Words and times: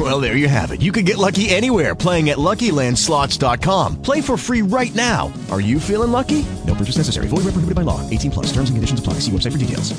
Well, 0.00 0.18
there 0.18 0.34
you 0.34 0.48
have 0.48 0.70
it. 0.70 0.80
You 0.80 0.92
can 0.92 1.04
get 1.04 1.18
lucky 1.18 1.50
anywhere 1.50 1.94
playing 1.94 2.30
at 2.30 2.38
LuckyLandSlots.com. 2.38 4.00
Play 4.00 4.22
for 4.22 4.38
free 4.38 4.62
right 4.62 4.94
now. 4.94 5.30
Are 5.50 5.60
you 5.60 5.78
feeling 5.78 6.10
lucky? 6.10 6.46
No 6.66 6.74
purchase 6.74 6.96
necessary. 6.96 7.26
Void 7.28 7.44
where 7.44 7.52
prohibited 7.52 7.74
by 7.74 7.82
law. 7.82 8.08
18 8.08 8.30
plus. 8.30 8.46
Terms 8.46 8.70
and 8.70 8.78
conditions 8.78 8.98
apply. 8.98 9.14
See 9.14 9.30
website 9.30 9.52
for 9.52 9.58
details. 9.58 9.92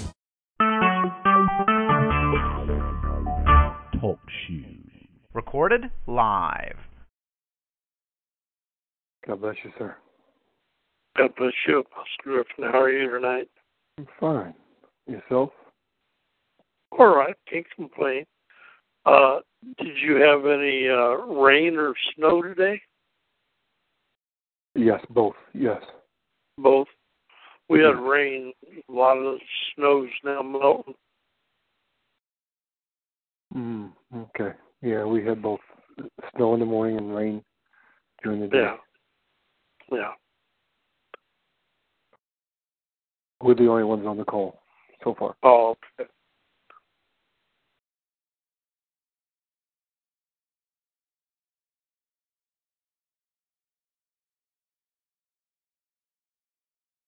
Talk 4.01 4.19
shoes. 4.47 4.89
Recorded 5.35 5.91
live. 6.07 6.77
God 9.27 9.41
bless 9.41 9.57
you, 9.63 9.71
sir. 9.77 9.95
God 11.15 11.35
bless 11.37 11.53
you, 11.67 11.79
Apostle 11.79 12.05
Griffin. 12.23 12.63
How 12.71 12.81
are 12.81 12.91
you 12.91 13.11
tonight? 13.11 13.49
I'm 13.99 14.07
fine. 14.19 14.55
Yourself? 15.05 15.51
All 16.97 17.15
right, 17.15 17.35
can't 17.47 17.65
complain. 17.75 18.25
Uh, 19.05 19.39
did 19.77 19.97
you 19.97 20.15
have 20.15 20.45
any 20.45 20.87
uh, 20.89 21.17
rain 21.33 21.77
or 21.77 21.93
snow 22.15 22.41
today? 22.41 22.81
Yes, 24.75 25.01
both. 25.09 25.35
Yes. 25.53 25.81
Both. 26.57 26.87
We 27.69 27.79
had 27.79 27.95
Yeah. 27.95 28.07
rain. 28.07 28.53
A 28.89 28.91
lot 28.91 29.17
of 29.17 29.23
the 29.23 29.39
snow's 29.75 30.09
now 30.23 30.41
melting. 30.41 30.95
Mm, 33.53 33.91
okay. 34.15 34.53
Yeah, 34.81 35.03
we 35.03 35.23
had 35.25 35.41
both 35.41 35.59
snow 36.35 36.53
in 36.53 36.59
the 36.59 36.65
morning 36.65 36.97
and 36.97 37.15
rain 37.15 37.43
during 38.23 38.41
the 38.41 38.47
day. 38.47 38.57
Yeah. 38.59 38.77
Yeah. 39.91 40.13
We're 43.41 43.55
the 43.55 43.67
only 43.67 43.83
ones 43.83 44.05
on 44.05 44.17
the 44.17 44.23
call 44.23 44.61
so 45.03 45.15
far. 45.15 45.35
Oh, 45.43 45.75
okay. 45.99 46.09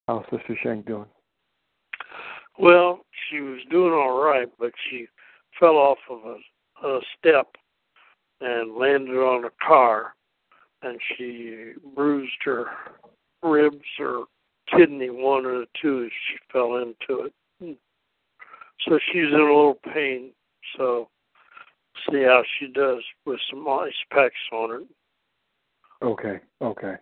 How's 0.08 0.26
Sister 0.26 0.58
Shank 0.62 0.86
doing? 0.86 1.06
Well, 2.60 3.06
she 3.30 3.40
was 3.40 3.60
doing 3.72 3.94
all 3.94 4.22
right, 4.22 4.48
but 4.60 4.72
she 4.90 5.08
fell 5.60 5.76
off 5.76 5.98
of 6.10 6.20
a, 6.26 6.88
a 6.88 7.00
step 7.18 7.48
and 8.42 8.76
landed 8.76 9.16
on 9.16 9.46
a 9.46 9.66
car, 9.66 10.14
and 10.82 11.00
she 11.18 11.72
bruised 11.96 12.32
her 12.44 12.66
ribs 13.42 13.86
or 14.00 14.26
kidney, 14.76 15.10
one 15.10 15.46
or 15.46 15.60
the 15.60 15.68
two, 15.82 16.04
as 16.06 16.12
she 16.12 16.38
fell 16.52 16.76
into 16.76 17.26
it. 17.26 17.34
So 18.88 19.00
she's 19.12 19.28
in 19.28 19.34
a 19.34 19.38
little 19.38 19.80
pain. 19.94 20.32
So 20.78 21.10
see 22.10 22.24
how 22.24 22.44
she 22.60 22.68
does 22.68 23.02
with 23.26 23.40
some 23.50 23.68
ice 23.68 23.94
packs 24.12 24.36
on 24.52 24.70
her. 24.70 24.82
Okay. 26.02 26.40
Okay. 26.62 26.96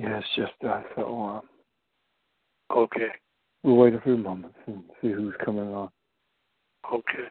Yeah, 0.00 0.18
it's 0.18 0.26
just 0.34 0.52
uh, 0.66 0.80
so 0.96 1.42
uh, 2.70 2.74
Okay. 2.74 3.08
we'll 3.62 3.76
wait 3.76 3.92
a 3.92 4.00
few 4.00 4.16
moments 4.16 4.56
and 4.66 4.82
see 5.02 5.10
who's 5.12 5.34
coming 5.44 5.68
on. 5.74 5.90
Okay. 6.90 7.28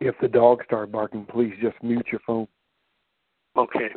If 0.00 0.14
the 0.20 0.28
dogs 0.28 0.64
start 0.66 0.92
barking, 0.92 1.26
please 1.26 1.54
just 1.60 1.82
mute 1.82 2.06
your 2.12 2.20
phone. 2.24 2.46
Okay. 3.56 3.88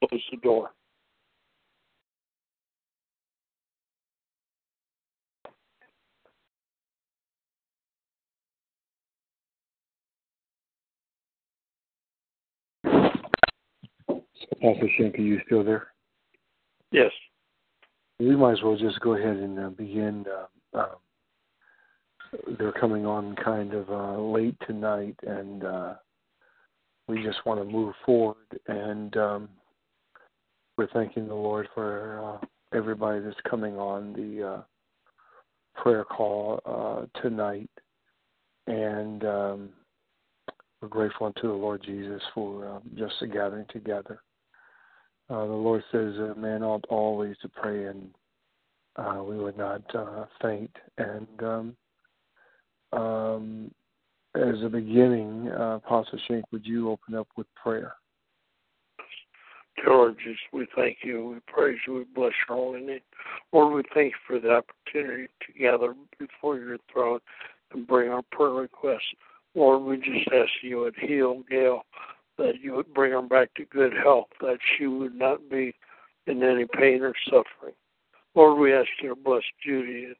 Close 0.00 0.22
the 0.30 0.36
door. 0.38 0.70
Pastor 14.60 14.88
Shank, 14.96 15.18
are 15.18 15.22
you 15.22 15.40
still 15.46 15.62
there? 15.62 15.88
Yes. 16.90 17.12
We 18.18 18.34
might 18.34 18.52
as 18.52 18.62
well 18.62 18.76
just 18.76 18.98
go 19.00 19.14
ahead 19.14 19.36
and 19.36 19.58
uh, 19.58 19.68
begin. 19.70 20.24
Uh, 20.74 20.78
um, 20.78 20.86
they're 22.58 22.72
coming 22.72 23.06
on 23.06 23.36
kind 23.36 23.72
of 23.72 23.88
uh, 23.90 24.20
late 24.20 24.56
tonight, 24.66 25.16
and 25.26 25.64
uh, 25.64 25.94
we 27.06 27.22
just 27.22 27.44
want 27.46 27.60
to 27.60 27.64
move 27.64 27.94
forward. 28.04 28.36
And 28.66 29.16
um, 29.16 29.48
we're 30.78 30.86
thanking 30.92 31.26
the 31.26 31.34
Lord 31.34 31.68
for 31.74 32.40
uh, 32.40 32.46
everybody 32.76 33.20
that's 33.20 33.36
coming 33.50 33.76
on 33.76 34.12
the 34.12 34.48
uh, 34.48 34.62
prayer 35.82 36.04
call 36.04 36.60
uh, 36.64 37.20
tonight. 37.20 37.68
And 38.68 39.24
um, 39.24 39.70
we're 40.80 40.88
grateful 40.88 41.26
unto 41.26 41.48
the 41.48 41.52
Lord 41.52 41.82
Jesus 41.84 42.22
for 42.32 42.68
uh, 42.68 42.78
just 42.96 43.14
the 43.20 43.26
gathering 43.26 43.66
together. 43.70 44.22
Uh, 45.28 45.46
the 45.46 45.52
Lord 45.52 45.82
says 45.90 46.14
a 46.16 46.34
man 46.36 46.62
ought 46.62 46.84
always 46.88 47.36
to 47.42 47.48
pray 47.48 47.86
and 47.86 48.10
uh, 48.96 49.22
we 49.22 49.36
would 49.36 49.58
not 49.58 49.82
faint. 50.40 50.74
And 50.96 51.26
um, 51.42 51.76
um, 52.92 53.70
as 54.36 54.62
a 54.62 54.68
beginning, 54.68 55.48
Apostle 55.48 56.18
Shank, 56.28 56.44
would 56.52 56.64
you 56.64 56.90
open 56.90 57.16
up 57.16 57.28
with 57.36 57.46
prayer? 57.56 57.94
Lord, 59.86 60.16
we 60.52 60.66
thank 60.74 60.98
you, 61.02 61.24
we 61.28 61.52
praise 61.52 61.78
you, 61.86 61.94
we 61.94 62.04
bless 62.14 62.32
your 62.48 62.56
holy 62.56 62.80
name. 62.80 63.00
Lord, 63.52 63.74
we 63.74 63.82
thank 63.94 64.12
you 64.12 64.18
for 64.26 64.40
the 64.40 64.50
opportunity 64.50 65.28
to 65.46 65.58
gather 65.58 65.94
before 66.18 66.58
your 66.58 66.78
throne 66.92 67.20
and 67.72 67.86
bring 67.86 68.10
our 68.10 68.22
prayer 68.30 68.50
requests. 68.50 69.14
Lord, 69.54 69.82
we 69.82 69.96
just 69.96 70.28
ask 70.32 70.50
you 70.62 70.78
would 70.80 70.96
heal 70.96 71.42
Gail, 71.50 71.82
that 72.38 72.60
you 72.60 72.74
would 72.74 72.92
bring 72.94 73.12
her 73.12 73.22
back 73.22 73.54
to 73.54 73.64
good 73.64 73.92
health, 73.92 74.28
that 74.40 74.58
she 74.76 74.86
would 74.86 75.14
not 75.14 75.48
be 75.50 75.74
in 76.26 76.42
any 76.42 76.66
pain 76.66 77.02
or 77.02 77.14
suffering. 77.24 77.74
Lord, 78.34 78.58
we 78.58 78.72
ask 78.72 78.88
you 79.02 79.10
to 79.10 79.16
bless 79.16 79.42
Judy 79.64 80.14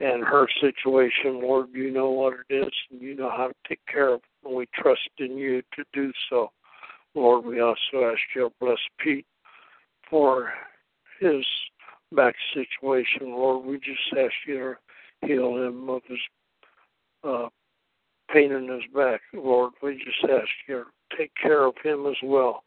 and 0.00 0.24
her 0.24 0.48
situation. 0.60 1.40
Lord, 1.40 1.68
you 1.72 1.90
know 1.90 2.10
what 2.10 2.34
it 2.48 2.54
is, 2.54 2.72
and 2.90 3.00
you 3.00 3.14
know 3.14 3.30
how 3.30 3.48
to 3.48 3.54
take 3.68 3.80
care 3.86 4.14
of 4.14 4.20
it, 4.20 4.46
and 4.46 4.56
we 4.56 4.66
trust 4.74 5.08
in 5.18 5.38
you 5.38 5.62
to 5.76 5.84
do 5.92 6.12
so. 6.28 6.50
Lord, 7.14 7.44
we 7.44 7.60
also 7.60 8.10
ask 8.10 8.20
you 8.34 8.48
to 8.48 8.52
bless 8.60 8.78
Pete 8.98 9.26
for 10.08 10.52
his 11.20 11.44
back 12.12 12.34
situation. 12.54 13.30
Lord, 13.30 13.64
we 13.66 13.78
just 13.78 14.00
ask 14.12 14.32
you 14.46 14.76
to 15.20 15.26
heal 15.26 15.56
him 15.56 15.88
of 15.88 16.02
his 16.06 16.18
uh, 17.24 17.48
pain 18.32 18.52
in 18.52 18.68
his 18.68 18.82
back. 18.94 19.20
Lord, 19.32 19.72
we 19.82 19.94
just 19.94 20.24
ask 20.24 20.48
you 20.68 20.84
to 20.84 21.16
take 21.16 21.32
care 21.40 21.64
of 21.64 21.74
him 21.82 22.06
as 22.06 22.16
well. 22.22 22.64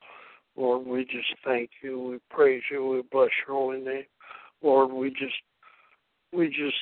Lord, 0.55 0.85
we 0.87 1.03
just 1.03 1.33
thank 1.43 1.69
you. 1.81 1.99
We 1.99 2.19
praise 2.29 2.63
you. 2.71 2.85
We 2.87 3.01
bless 3.11 3.29
your 3.45 3.57
holy 3.57 3.79
name. 3.81 4.05
Lord, 4.61 4.91
we 4.91 5.09
just 5.09 5.35
we 6.31 6.47
just 6.47 6.77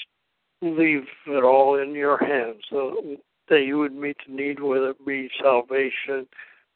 leave 0.61 1.03
it 1.27 1.43
all 1.43 1.79
in 1.79 1.93
your 1.93 2.17
hands 2.17 2.63
so 2.69 3.17
that 3.49 3.63
you 3.63 3.77
would 3.79 3.93
meet 3.93 4.17
the 4.27 4.33
need, 4.33 4.61
whether 4.61 4.91
it 4.91 5.05
be 5.05 5.29
salvation, 5.41 6.27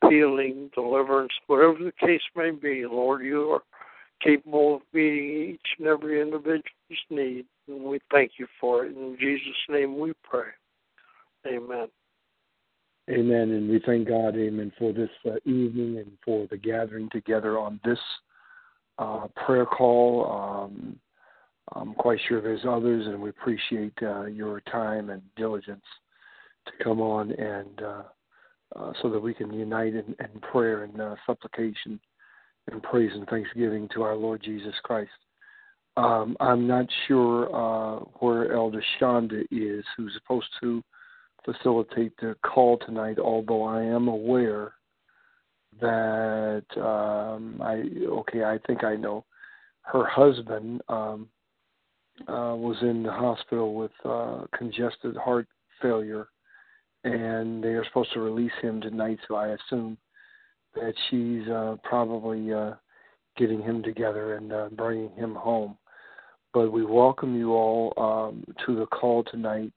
healing, 0.09 0.69
deliverance, 0.73 1.31
whatever 1.47 1.77
the 1.79 1.94
case 1.99 2.21
may 2.35 2.51
be. 2.51 2.85
Lord, 2.85 3.23
you 3.23 3.51
are 3.51 3.61
capable 4.21 4.75
of 4.75 4.81
meeting 4.94 5.53
each 5.53 5.67
and 5.79 5.88
every 5.88 6.21
individual's 6.21 6.63
need, 7.09 7.45
and 7.67 7.83
we 7.83 7.99
thank 8.11 8.33
you 8.38 8.47
for 8.59 8.85
it. 8.85 8.95
In 8.95 9.17
Jesus' 9.19 9.55
name 9.69 9.99
we 9.99 10.13
pray. 10.23 10.49
Amen. 11.47 11.88
Amen. 13.09 13.51
And 13.51 13.69
we 13.69 13.81
thank 13.85 14.07
God, 14.07 14.35
amen, 14.35 14.71
for 14.77 14.91
this 14.91 15.09
uh, 15.25 15.35
evening 15.45 15.97
and 15.97 16.11
for 16.25 16.45
the 16.50 16.57
gathering 16.57 17.09
together 17.09 17.57
on 17.57 17.79
this 17.85 18.00
uh, 19.00 19.27
prayer 19.45 19.65
call. 19.65 20.29
Um, 20.29 21.00
I'm 21.73 21.93
quite 21.93 22.19
sure 22.27 22.41
there's 22.41 22.65
others, 22.67 23.07
and 23.07 23.21
we 23.21 23.29
appreciate 23.29 23.93
uh, 24.01 24.25
your 24.25 24.61
time 24.61 25.09
and 25.09 25.21
diligence 25.35 25.85
to 26.65 26.83
come 26.83 27.00
on 27.00 27.31
and 27.31 27.81
uh, 28.75 28.91
so 29.01 29.09
that 29.09 29.19
we 29.19 29.33
can 29.33 29.51
unite 29.53 29.93
in, 29.93 30.15
in 30.19 30.41
prayer 30.51 30.83
and 30.83 30.99
uh, 30.99 31.15
supplication 31.25 31.99
and 32.71 32.83
praise 32.83 33.11
and 33.13 33.27
thanksgiving 33.27 33.87
to 33.93 34.03
our 34.03 34.15
Lord 34.15 34.41
Jesus 34.43 34.73
Christ. 34.83 35.11
Um, 35.95 36.37
I'm 36.39 36.67
not 36.67 36.85
sure 37.07 37.45
uh, 37.55 37.99
where 38.19 38.53
Elder 38.53 38.83
Shonda 38.99 39.43
is, 39.51 39.83
who's 39.95 40.13
supposed 40.13 40.47
to 40.61 40.83
facilitate 41.43 42.13
the 42.17 42.35
call 42.45 42.77
tonight, 42.77 43.17
although 43.19 43.63
I 43.63 43.81
am 43.81 44.07
aware 44.07 44.73
that 45.79 46.65
um, 46.75 47.61
I 47.61 47.83
okay, 48.07 48.43
I 48.43 48.59
think 48.67 48.83
I 48.83 48.95
know 48.95 49.25
her 49.83 50.05
husband 50.05 50.81
um, 50.89 51.29
uh, 52.27 52.55
was 52.55 52.77
in 52.81 53.03
the 53.03 53.11
hospital 53.11 53.75
with 53.75 53.91
uh, 54.03 54.45
congested 54.57 55.15
heart 55.15 55.47
failure, 55.81 56.27
and 57.13 57.63
they 57.63 57.69
are 57.69 57.86
supposed 57.86 58.13
to 58.13 58.19
release 58.19 58.51
him 58.62 58.81
tonight. 58.81 59.19
So 59.27 59.36
I 59.36 59.50
assume 59.50 59.98
that 60.75 60.94
she's 61.09 61.48
uh, 61.50 61.77
probably 61.83 62.54
uh, 62.54 62.74
getting 63.38 63.62
him 63.62 63.83
together 63.83 64.36
and 64.36 64.51
uh, 64.51 64.69
bringing 64.71 65.12
him 65.12 65.36
home. 65.36 65.77
But 66.54 66.71
we 66.71 66.86
welcome 66.86 67.36
you 67.36 67.54
all 67.54 67.94
um, 67.98 68.44
to 68.65 68.75
the 68.75 68.86
call 68.88 69.24
tonight. 69.24 69.71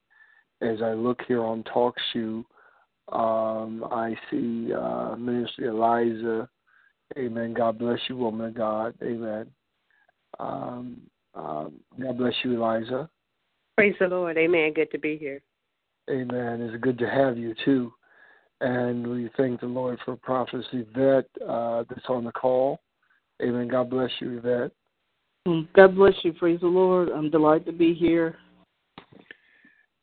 As 0.63 0.83
I 0.83 0.93
look 0.93 1.21
here 1.27 1.43
on 1.43 1.65
TalkShoe, 1.65 2.45
um, 3.13 3.85
I 3.91 4.15
see 4.31 4.73
uh, 4.73 5.17
Ministry 5.17 5.69
Eliza. 5.69 6.49
Amen. 7.19 7.55
God 7.55 7.79
bless 7.79 7.99
you, 8.09 8.17
woman 8.17 8.49
of 8.49 8.55
God. 8.55 8.95
Amen. 9.03 9.47
Um, 10.39 11.01
um, 11.35 11.73
God 12.01 12.19
bless 12.19 12.35
you, 12.45 12.63
Eliza. 12.63 13.09
Praise 13.77 13.95
the 13.99 14.07
Lord. 14.07 14.37
Amen. 14.37 14.73
Good 14.75 14.91
to 14.93 14.99
be 14.99 15.17
here. 15.17 15.43
Amen. 16.11 16.61
It's 16.61 16.83
good 16.83 16.99
to 16.99 17.09
have 17.09 17.39
you 17.39 17.55
too. 17.65 17.93
And 18.61 19.07
we 19.07 19.31
thank 19.37 19.61
the 19.61 19.67
Lord 19.67 19.99
for 20.05 20.17
Prophet 20.17 20.65
Yvette 20.73 21.29
uh, 21.49 21.85
that's 21.89 22.07
on 22.09 22.25
the 22.25 22.33
call. 22.33 22.81
Amen. 23.43 23.69
God 23.69 23.89
bless 23.89 24.11
you, 24.21 24.39
Yvette. 24.39 24.73
Mm, 25.49 25.69
God 25.75 25.95
bless 25.95 26.15
you. 26.23 26.33
Praise 26.35 26.61
the 26.61 26.67
Lord. 26.67 27.09
I'm 27.09 27.31
delighted 27.31 27.67
to 27.67 27.73
be 27.73 27.95
here. 27.95 28.37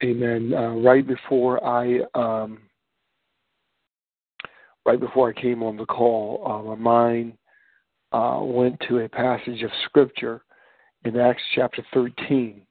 Amen. 0.04 0.54
Uh, 0.54 0.76
right 0.76 1.06
before 1.06 1.64
I 1.64 2.00
um, 2.16 2.60
right 4.86 5.00
before 5.00 5.30
I 5.30 5.40
came 5.40 5.62
on 5.62 5.78
the 5.78 5.86
call, 5.86 6.44
uh, 6.48 6.76
my 6.76 6.76
mind 6.76 7.34
uh, 8.12 8.40
went 8.42 8.80
to 8.88 9.00
a 9.00 9.10
passage 9.10 9.62
of 9.64 9.72
Scripture 9.86 10.42
in 11.04 11.18
Acts 11.20 11.44
chapter 11.56 11.86
13. 11.94 12.62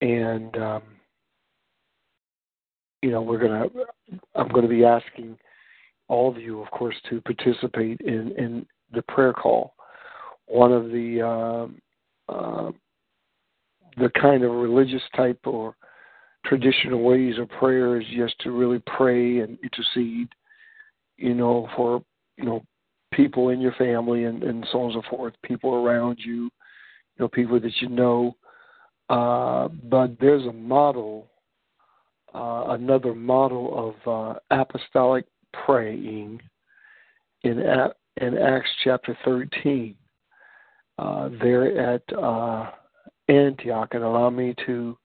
And, 0.00 0.56
um, 0.56 0.82
you 3.02 3.10
know, 3.10 3.22
we're 3.22 3.38
to, 3.70 3.84
I'm 4.34 4.48
going 4.48 4.62
to 4.62 4.68
be 4.68 4.84
asking 4.84 5.38
all 6.08 6.28
of 6.28 6.38
you, 6.38 6.60
of 6.60 6.70
course, 6.70 6.96
to 7.08 7.20
participate 7.20 8.00
in, 8.00 8.32
in 8.36 8.66
the 8.92 9.02
prayer 9.02 9.32
call. 9.32 9.74
One 10.46 10.72
of 10.72 10.86
the, 10.86 11.70
uh, 12.28 12.32
uh, 12.32 12.70
the 13.96 14.10
kind 14.20 14.42
of 14.44 14.52
religious 14.52 15.02
type 15.16 15.38
or 15.44 15.76
traditional 16.44 17.02
ways 17.02 17.38
of 17.38 17.48
prayer 17.50 18.00
is 18.00 18.06
just 18.16 18.38
to 18.40 18.50
really 18.50 18.82
pray 18.96 19.38
and 19.40 19.58
intercede, 19.62 20.28
you 21.16 21.34
know, 21.34 21.68
for, 21.76 22.02
you 22.36 22.44
know, 22.44 22.64
people 23.12 23.50
in 23.50 23.60
your 23.60 23.72
family 23.72 24.24
and, 24.24 24.42
and 24.42 24.66
so 24.72 24.80
on 24.80 24.92
and 24.92 25.02
so 25.02 25.16
forth, 25.16 25.34
people 25.42 25.74
around 25.74 26.18
you, 26.18 26.44
you 26.44 26.50
know, 27.18 27.28
people 27.28 27.60
that 27.60 27.72
you 27.80 27.88
know. 27.88 28.36
Uh, 29.08 29.68
but 29.88 30.18
there's 30.20 30.46
a 30.46 30.52
model, 30.52 31.29
uh, 32.34 32.64
another 32.68 33.14
model 33.14 33.94
of 34.06 34.36
uh, 34.36 34.38
apostolic 34.50 35.26
praying 35.64 36.40
in 37.42 37.58
in 38.20 38.38
Acts 38.38 38.70
chapter 38.84 39.16
13. 39.24 39.94
Uh, 40.98 41.30
there 41.40 41.94
at 41.94 42.02
uh, 42.12 42.70
Antioch, 43.28 43.88
and 43.92 44.04
allow 44.04 44.28
me 44.28 44.54
to 44.66 44.96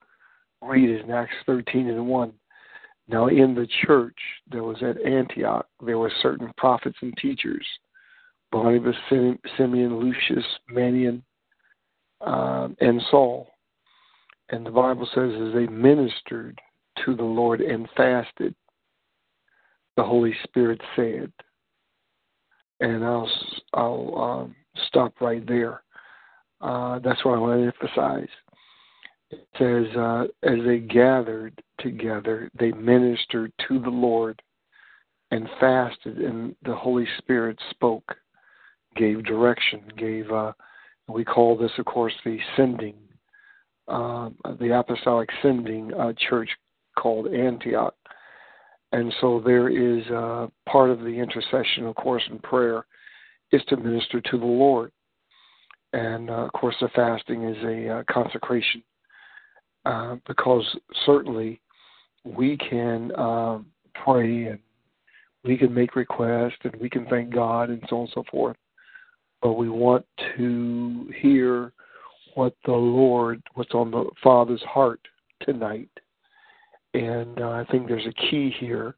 read 0.62 0.90
it 0.90 1.06
in 1.06 1.12
Acts 1.12 1.36
13 1.46 1.90
and 1.90 2.08
1. 2.08 2.34
Now, 3.08 3.28
in 3.28 3.56
the 3.56 3.68
church, 3.86 4.18
there 4.52 4.64
was 4.64 4.78
at 4.82 5.02
Antioch, 5.06 5.68
there 5.86 5.98
were 5.98 6.12
certain 6.22 6.52
prophets 6.58 6.98
and 7.02 7.16
teachers 7.18 7.66
Barnabas, 8.52 8.96
Simeon, 9.10 10.00
Lucius, 10.00 10.46
Manaen, 10.72 11.22
um, 12.22 12.76
and 12.80 13.02
Saul. 13.12 13.50
And 14.50 14.66
the 14.66 14.72
Bible 14.72 15.08
says, 15.14 15.32
as 15.48 15.54
they 15.54 15.68
ministered 15.68 16.60
to 17.06 17.16
the 17.16 17.24
Lord 17.24 17.62
and 17.62 17.88
fasted, 17.96 18.56
the 19.96 20.04
Holy 20.04 20.34
Spirit 20.44 20.82
said, 20.96 21.32
and 22.82 23.04
I'll 23.04 23.30
I'll 23.74 24.16
um, 24.18 24.56
stop 24.88 25.22
right 25.22 25.46
there. 25.48 25.84
Uh, 26.62 27.00
that's 27.00 27.24
what 27.24 27.36
I 27.36 27.40
want 27.40 27.62
to 27.62 27.88
emphasize. 27.88 28.28
It 29.32 29.48
says, 29.58 29.96
uh, 29.98 30.26
as 30.44 30.60
they 30.66 30.80
gathered 30.80 31.62
together, 31.80 32.50
they 32.58 32.72
ministered 32.72 33.52
to 33.68 33.80
the 33.80 33.90
Lord 33.90 34.42
and 35.32 35.50
fasted, 35.60 36.18
and 36.18 36.56
the 36.64 36.76
Holy 36.76 37.08
Spirit 37.18 37.58
spoke, 37.72 38.16
gave 38.96 39.26
direction, 39.26 39.82
gave 39.98 40.32
uh, 40.32 40.54
we 41.08 41.24
call 41.24 41.56
this, 41.58 41.72
of 41.78 41.86
course, 41.86 42.14
the 42.24 42.40
sending, 42.56 42.96
uh, 43.88 44.30
the 44.60 44.78
apostolic 44.78 45.30
sending 45.42 45.94
uh, 45.94 46.14
church 46.30 46.50
called 46.96 47.28
Antioch. 47.34 47.96
And 48.92 49.14
so 49.20 49.42
there 49.44 49.70
is 49.70 50.06
uh, 50.08 50.48
part 50.70 50.90
of 50.90 51.00
the 51.00 51.08
intercession, 51.08 51.86
of 51.86 51.96
course, 51.96 52.24
in 52.32 52.40
prayer 52.40 52.86
is 53.52 53.62
to 53.68 53.78
minister 53.78 54.22
to 54.22 54.38
the 54.38 54.46
Lord. 54.46 54.92
And 55.94 56.30
uh, 56.30 56.46
of 56.46 56.54
course, 56.54 56.76
the 56.82 56.90
fasting 56.96 57.44
is 57.44 57.58
a 57.64 58.00
uh, 58.00 58.04
consecration 58.10 58.84
uh, 59.86 60.16
because 60.28 60.64
certainly 61.06 61.62
we 62.24 62.58
can 62.58 63.16
um, 63.18 63.68
pray 64.04 64.46
and 64.46 64.60
we 65.44 65.58
can 65.58 65.74
make 65.74 65.96
requests 65.96 66.58
and 66.64 66.76
we 66.78 66.90
can 66.90 67.06
thank 67.06 67.34
God 67.34 67.70
and 67.70 67.84
so 67.90 67.98
on 67.98 68.02
and 68.02 68.12
so 68.14 68.24
forth. 68.32 68.58
but 69.42 69.54
we 69.54 69.70
want 69.70 70.06
to 70.38 71.12
hear 71.22 71.72
what 72.34 72.56
the 72.66 72.72
Lord, 72.72 73.42
what's 73.54 73.74
on 73.74 73.92
the 73.92 74.06
Father's 74.24 74.64
heart 74.64 75.00
tonight. 75.42 75.90
And 76.96 77.42
uh, 77.42 77.50
I 77.50 77.66
think 77.70 77.88
there's 77.88 78.08
a 78.08 78.30
key 78.30 78.56
here. 78.58 78.96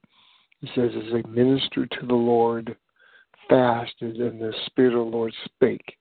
It 0.62 0.70
says, 0.76 0.92
as 0.96 1.12
they 1.12 1.28
minister 1.28 1.88
to 1.88 2.06
the 2.06 2.14
Lord, 2.14 2.76
fasted, 3.50 4.18
and 4.18 4.40
the 4.40 4.54
Spirit 4.68 4.94
of 4.94 5.06
the 5.06 5.18
Lord 5.18 5.34
spake. 5.46 5.98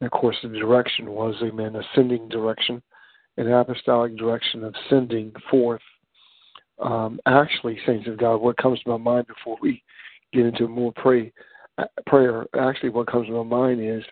And 0.00 0.06
of 0.06 0.18
course, 0.18 0.36
the 0.42 0.48
direction 0.48 1.10
was, 1.10 1.34
amen, 1.42 1.76
ascending 1.76 2.30
direction, 2.30 2.82
an 3.36 3.52
apostolic 3.52 4.16
direction 4.16 4.64
of 4.64 4.74
sending 4.88 5.30
forth. 5.50 5.82
Um, 6.78 7.20
actually, 7.26 7.78
saints 7.84 8.08
of 8.08 8.16
God, 8.16 8.36
what 8.36 8.56
comes 8.56 8.80
to 8.80 8.88
my 8.88 8.96
mind 8.96 9.26
before 9.26 9.58
we 9.60 9.82
get 10.32 10.46
into 10.46 10.68
more 10.68 10.94
pray, 10.96 11.30
uh, 11.76 11.84
prayer, 12.06 12.46
actually, 12.58 12.88
what 12.88 13.08
comes 13.08 13.26
to 13.26 13.44
my 13.44 13.56
mind 13.58 13.80
is 13.82 14.02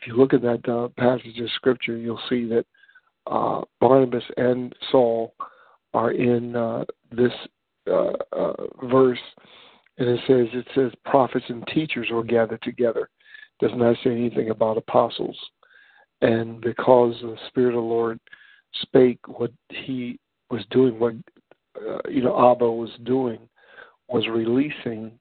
if 0.00 0.06
you 0.06 0.16
look 0.16 0.32
at 0.32 0.40
that 0.40 0.66
uh, 0.66 0.88
passage 0.98 1.38
of 1.38 1.50
Scripture, 1.56 1.98
you'll 1.98 2.20
see 2.30 2.46
that 2.46 2.64
uh, 3.26 3.60
Barnabas 3.78 4.24
and 4.38 4.74
Saul 4.90 5.34
are 5.96 6.10
in 6.10 6.54
uh, 6.54 6.84
this 7.10 7.32
uh, 7.90 8.12
uh, 8.32 8.52
verse, 8.84 9.18
and 9.96 10.06
it 10.06 10.20
says 10.26 10.46
it 10.52 10.66
says 10.74 10.92
prophets 11.06 11.46
and 11.48 11.66
teachers 11.68 12.08
were 12.12 12.22
gathered 12.22 12.60
together. 12.60 13.08
Does 13.60 13.70
not 13.74 13.96
say 14.04 14.10
anything 14.10 14.50
about 14.50 14.76
apostles, 14.76 15.38
and 16.20 16.60
because 16.60 17.14
the 17.22 17.36
Spirit 17.48 17.70
of 17.70 17.76
the 17.76 17.80
Lord 17.80 18.20
spake 18.82 19.20
what 19.26 19.52
he 19.70 20.20
was 20.50 20.60
doing, 20.70 20.98
what 20.98 21.14
uh, 21.76 22.00
you 22.10 22.22
know 22.22 22.52
Abba 22.52 22.70
was 22.70 22.90
doing, 23.04 23.38
was 24.08 24.28
releasing 24.28 25.12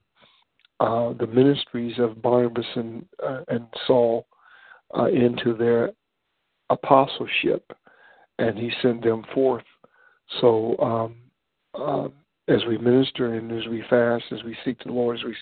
uh, 0.82 1.14
the 1.14 1.28
ministries 1.28 1.98
of 2.00 2.22
Barnabas 2.22 2.66
and 2.76 3.06
uh, 3.26 3.44
and 3.48 3.66
Saul 3.88 4.28
into 5.14 5.54
their 5.58 5.92
apostleship, 6.70 7.72
and 8.40 8.58
he 8.58 8.72
sent 8.82 9.04
them 9.04 9.24
forth 9.34 9.64
so 10.42 10.78
um, 10.80 11.16
uh, 11.74 12.08
as 12.54 12.64
we 12.68 12.78
minister 12.78 13.34
and 13.34 13.52
as 13.52 13.68
we 13.68 13.84
fast, 13.90 14.26
as 14.32 14.44
we 14.44 14.56
seek 14.64 14.84
the 14.84 14.92
Lord, 14.92 15.18
as 15.18 15.24
we 15.24 15.36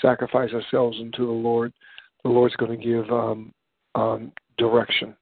sacrifice 0.00 0.50
ourselves 0.52 0.98
unto 1.00 1.26
the 1.26 1.32
Lord, 1.32 1.72
the 2.24 2.30
Lord's 2.30 2.56
going 2.56 2.78
to 2.78 2.84
give 2.84 3.10
um, 3.10 3.52
um, 3.94 4.32
direction. 4.56 5.14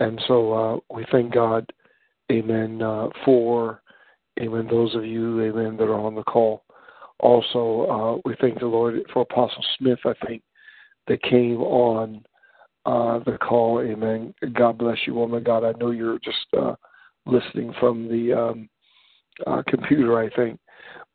And 0.00 0.20
so 0.26 0.52
uh, 0.52 0.94
we 0.94 1.06
thank 1.12 1.32
God, 1.32 1.70
Amen, 2.30 2.82
uh, 2.82 3.08
for 3.24 3.82
Amen. 4.40 4.66
Those 4.70 4.94
of 4.94 5.04
you, 5.04 5.42
Amen, 5.42 5.76
that 5.76 5.84
are 5.84 6.00
on 6.00 6.14
the 6.14 6.22
call. 6.22 6.64
Also, 7.20 7.86
uh, 7.90 8.28
we 8.28 8.34
thank 8.40 8.58
the 8.58 8.66
Lord 8.66 9.00
for 9.12 9.22
Apostle 9.22 9.64
Smith. 9.78 9.98
I 10.04 10.14
think 10.26 10.42
that 11.06 11.22
came 11.22 11.60
on 11.60 12.24
uh, 12.86 13.20
the 13.24 13.38
call. 13.38 13.80
Amen. 13.80 14.34
God 14.54 14.78
bless 14.78 14.98
you, 15.06 15.14
woman. 15.14 15.42
God, 15.44 15.64
I 15.64 15.72
know 15.78 15.90
you're 15.90 16.18
just 16.18 16.46
uh, 16.58 16.74
listening 17.26 17.72
from 17.78 18.08
the 18.08 18.32
um, 18.32 18.68
uh, 19.46 19.62
computer, 19.68 20.18
I 20.18 20.28
think. 20.34 20.58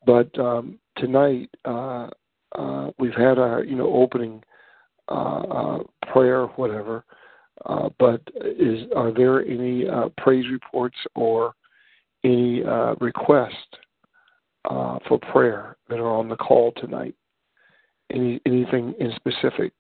But 0.06 0.38
um, 0.40 0.80
tonight 0.98 1.50
uh, 1.66 2.10
uh, 2.58 2.92
we've 2.98 3.14
had 3.14 3.38
our 3.38 3.64
you 3.64 3.76
know 3.76 3.94
opening 3.94 4.44
uh, 5.10 5.12
uh, 5.12 5.80
prayer, 6.12 6.46
whatever. 6.56 7.04
Uh, 7.66 7.90
but 8.00 8.22
is 8.44 8.86
are 8.96 9.12
there 9.12 9.42
any 9.46 9.86
praise 10.18 10.46
reports 10.52 10.98
or 11.16 11.54
any 12.24 12.64
requests 13.00 13.56
for 14.64 15.20
prayer 15.32 15.78
that 15.90 16.00
are 16.00 16.16
on 16.16 16.30
the 16.30 16.36
call 16.36 16.72
tonight? 16.78 17.16
Any 18.12 18.40
anything 18.46 18.94
in 19.00 19.12
specific? 19.16 19.74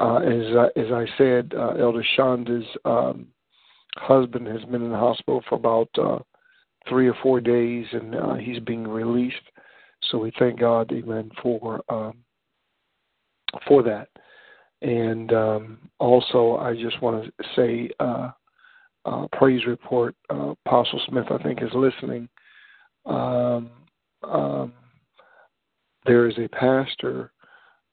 as 0.00 0.70
as 0.76 0.92
I 0.92 1.06
said, 1.18 1.52
Elder 1.54 2.04
Shonda's 2.16 2.66
um, 2.84 3.26
husband 3.96 4.46
has 4.46 4.62
been 4.64 4.82
in 4.82 4.90
the 4.90 4.98
hospital 4.98 5.42
for 5.48 5.56
about 5.56 5.88
uh, 5.98 6.18
three 6.88 7.08
or 7.08 7.16
four 7.22 7.40
days, 7.40 7.86
and 7.92 8.14
uh, 8.14 8.34
he's 8.34 8.60
being 8.60 8.86
released. 8.86 9.36
So 10.10 10.18
we 10.18 10.32
thank 10.38 10.60
God, 10.60 10.90
Amen, 10.92 11.30
for 11.42 11.82
um, 11.88 12.18
for 13.66 13.82
that. 13.82 14.08
And 14.82 15.32
um, 15.32 15.78
also, 15.98 16.56
I 16.56 16.74
just 16.74 17.02
want 17.02 17.24
to 17.24 17.44
say, 17.54 17.90
uh, 18.00 18.30
uh, 19.04 19.26
praise 19.32 19.66
report. 19.66 20.14
Uh, 20.30 20.54
Apostle 20.66 21.00
Smith, 21.08 21.26
I 21.30 21.42
think, 21.42 21.62
is 21.62 21.70
listening. 21.74 22.28
Um, 23.06 23.70
um, 24.22 24.72
there 26.06 26.28
is 26.28 26.34
a 26.38 26.48
pastor 26.48 27.32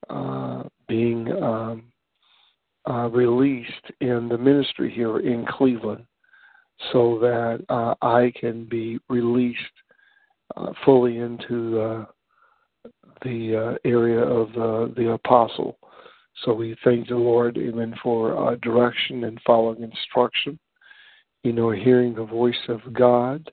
uh, 0.10 0.64
being 0.88 1.32
um, 1.42 1.84
uh, 2.90 3.10
released 3.10 3.92
in 4.02 4.30
the 4.30 4.38
ministry 4.38 4.92
here 4.92 5.20
in 5.20 5.46
Cleveland 5.46 6.06
so 6.92 7.20
that 7.20 7.66
uh, 7.70 7.96
I 8.02 8.32
can 8.40 8.66
be 8.66 9.00
released 9.10 9.60
uh, 10.56 10.72
fully 10.86 11.18
into 11.18 11.80
uh, 11.82 12.06
the 13.24 13.76
uh, 13.76 13.90
area 13.90 14.22
of 14.22 14.50
uh, 14.52 14.94
the 14.96 15.12
apostle. 15.12 15.78
So 16.46 16.54
we 16.54 16.78
thank 16.84 17.08
the 17.08 17.16
Lord, 17.16 17.58
amen, 17.58 17.96
for 18.02 18.56
direction 18.62 19.24
and 19.24 19.40
following 19.46 19.82
instruction, 19.82 20.60
you 21.44 21.52
know, 21.52 21.72
hearing 21.72 22.14
the 22.14 22.26
voice 22.26 22.56
of 22.70 22.94
God. 22.94 23.52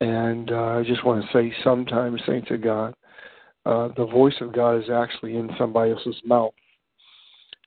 And 0.00 0.50
I 0.50 0.82
just 0.82 1.04
want 1.04 1.24
to 1.24 1.32
say 1.32 1.54
sometimes, 1.62 2.22
saints 2.26 2.50
of 2.50 2.62
God, 2.62 2.94
the 3.66 4.08
voice 4.10 4.34
of 4.40 4.54
God 4.54 4.82
is 4.82 4.88
actually 4.88 5.36
in 5.36 5.50
somebody 5.58 5.92
else's 5.92 6.20
mouth 6.24 6.54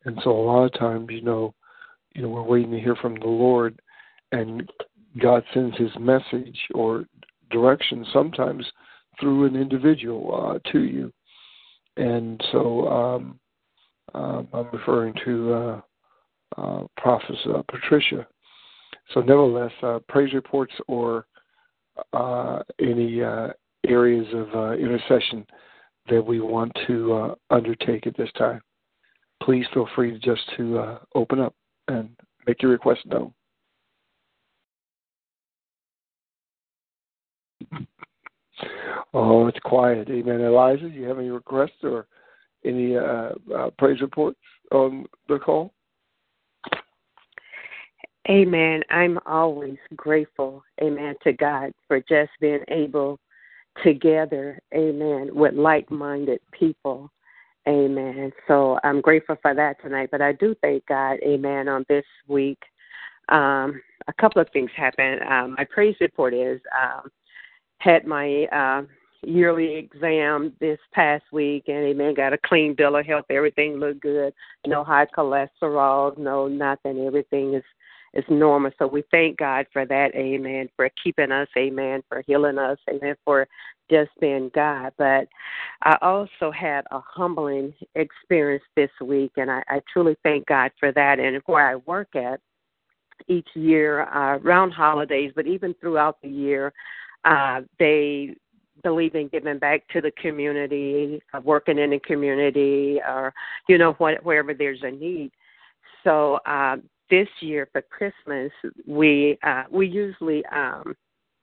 and 0.06 0.20
so 0.24 0.32
a 0.32 0.46
lot 0.46 0.66
of 0.66 0.74
times, 0.80 1.08
you 1.10 1.22
know, 1.22 1.54
you 2.16 2.22
know, 2.22 2.30
we're 2.30 2.44
waiting 2.44 2.72
to 2.72 2.80
hear 2.80 2.96
from 2.96 3.16
the 3.16 3.28
Lord, 3.28 3.80
and 4.32 4.70
God 5.22 5.44
sends 5.54 5.78
His 5.78 5.92
message 6.00 6.58
or 6.74 7.06
direction 7.52 8.06
sometimes 8.14 8.66
through 9.20 9.46
an 9.46 9.56
individual 9.56 10.60
uh, 10.66 10.72
to 10.72 10.80
you. 10.80 11.12
And 11.98 12.42
so 12.52 12.88
um, 12.88 13.40
um, 14.14 14.48
I'm 14.54 14.68
referring 14.72 15.14
to 15.26 15.54
uh, 15.54 15.82
uh, 16.58 16.84
Prophet 16.98 17.36
uh, 17.54 17.62
Patricia. 17.70 18.26
So, 19.14 19.22
nevertheless, 19.22 19.72
uh, 19.82 20.00
praise 20.08 20.34
reports 20.34 20.74
or 20.88 21.26
uh, 22.14 22.60
any 22.80 23.22
areas 23.88 24.28
of 24.34 24.80
intercession 24.80 25.46
that 26.10 26.26
we 26.26 26.40
want 26.40 26.72
to 26.88 27.36
undertake 27.50 28.08
at 28.08 28.16
this 28.18 28.30
time 28.38 28.62
please 29.42 29.66
feel 29.74 29.88
free 29.96 30.20
just 30.20 30.42
to 30.58 30.80
uh, 30.80 31.00
open 31.16 31.40
up 31.40 31.56
and 31.88 32.10
make 32.48 32.62
your 32.62 32.72
request 32.72 33.02
known. 33.06 33.34
Oh, 39.14 39.48
it's 39.48 39.60
quiet. 39.64 40.10
Amen. 40.10 40.42
Eliza, 40.42 40.90
do 40.90 40.90
you 40.90 41.08
have 41.08 41.20
any 41.20 41.30
requests 41.30 41.84
or 41.84 42.08
any 42.66 42.98
uh, 42.98 43.32
uh, 43.56 43.70
praise 43.78 44.02
reports 44.02 44.40
on 44.72 45.06
the 45.28 45.40
call? 45.40 45.74
Amen. 48.30 48.84
I'm 48.92 49.18
always 49.26 49.78
grateful, 49.96 50.64
amen, 50.82 51.16
to 51.24 51.34
God 51.34 51.72
for 51.88 52.00
just 52.02 52.30
being 52.40 52.64
able 52.68 53.20
together, 53.84 54.60
amen, 54.76 55.30
with 55.34 55.56
like 55.56 55.90
minded 55.90 56.40
people 56.52 57.10
Amen. 57.68 58.32
So 58.48 58.80
I'm 58.84 59.02
grateful 59.02 59.36
for 59.42 59.54
that 59.54 59.82
tonight. 59.82 60.10
But 60.12 60.22
I 60.22 60.34
do 60.34 60.56
thank 60.62 60.86
God, 60.88 61.18
amen, 61.24 61.68
on 61.68 61.86
this 61.90 62.06
week. 62.28 62.60
Um, 63.30 63.82
a 64.08 64.14
couple 64.20 64.42
of 64.42 64.50
things 64.52 64.72
happened. 64.76 65.22
Um, 65.22 65.56
my 65.58 65.66
praise 65.66 65.96
report 66.02 66.34
is 66.34 66.60
um, 66.82 67.12
had 67.80 68.08
my 68.08 68.46
uh, 68.46 68.84
yearly 69.22 69.76
exam 69.76 70.54
this 70.60 70.80
past 70.94 71.26
week, 71.32 71.66
and 71.68 71.78
amen, 71.78 72.16
got 72.16 72.34
a 72.34 72.40
clean 72.46 72.74
bill 72.76 72.96
of 72.96 73.06
health. 73.06 73.26
Everything 73.30 73.76
looked 73.76 74.02
good. 74.02 74.34
No 74.66 74.84
high 74.84 75.06
cholesterol, 75.06 76.18
no 76.18 76.48
nothing. 76.48 77.06
Everything 77.06 77.54
is 77.54 77.64
is 78.14 78.24
normal. 78.30 78.72
So 78.80 78.88
we 78.88 79.04
thank 79.12 79.38
God 79.38 79.66
for 79.72 79.86
that, 79.86 80.16
amen, 80.16 80.70
for 80.76 80.90
keeping 81.04 81.32
us, 81.32 81.48
amen, 81.58 82.04
for 82.08 82.24
healing 82.26 82.58
us, 82.58 82.78
amen, 82.90 83.16
for 83.24 83.48
just 83.90 84.12
being 84.20 84.52
God. 84.54 84.94
But 84.98 85.28
I 85.82 85.98
also 86.02 86.52
had 86.52 86.86
a 86.92 87.00
humbling 87.00 87.74
experience 87.96 88.64
this 88.76 88.92
week, 89.02 89.32
and 89.38 89.50
I, 89.50 89.64
I 89.68 89.82
truly 89.92 90.16
thank 90.24 90.46
God 90.48 90.72
for 90.80 90.92
that. 90.92 91.20
And 91.20 91.42
where 91.46 91.68
I 91.68 91.76
work 91.76 92.16
at 92.16 92.40
each 93.28 93.50
year, 93.54 94.04
uh, 94.04 94.38
around 94.38 94.72
holidays, 94.72 95.32
but 95.36 95.48
even 95.48 95.74
throughout 95.76 96.18
the 96.22 96.30
year, 96.30 96.74
uh, 97.26 97.62
they 97.78 98.36
believe 98.84 99.16
in 99.16 99.28
giving 99.28 99.60
back 99.60 99.88
to 99.90 100.02
the 100.02 100.12
community, 100.12 101.22
uh, 101.34 101.42
working 101.44 101.78
in 101.78 101.90
the 101.90 102.00
community, 102.00 103.00
or 103.06 103.34
you 103.68 103.78
know, 103.78 103.94
what, 103.94 104.24
wherever 104.24 104.54
there's 104.54 104.84
a 104.84 104.92
need. 104.92 105.32
So 106.04 106.40
uh, 106.46 106.78
this 107.10 107.28
year 107.40 107.68
for 107.72 107.82
Christmas, 107.82 108.52
we 108.88 109.38
uh, 109.44 109.64
we 109.72 109.88
usually 109.88 110.44
um, 110.48 110.96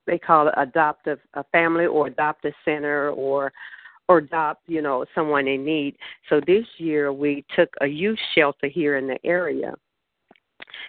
they 0.06 0.18
call 0.18 0.48
it 0.48 0.54
adoptive 0.56 1.18
a 1.34 1.44
family 1.44 1.86
or 1.86 2.06
adoptive 2.06 2.54
center 2.64 3.10
or 3.10 3.52
or 4.08 4.18
adopt, 4.18 4.62
you 4.68 4.82
know, 4.82 5.04
someone 5.14 5.48
in 5.48 5.64
need. 5.64 5.96
So 6.28 6.40
this 6.46 6.64
year 6.78 7.12
we 7.12 7.44
took 7.56 7.68
a 7.80 7.86
youth 7.86 8.18
shelter 8.34 8.68
here 8.68 8.96
in 8.96 9.08
the 9.08 9.18
area. 9.24 9.74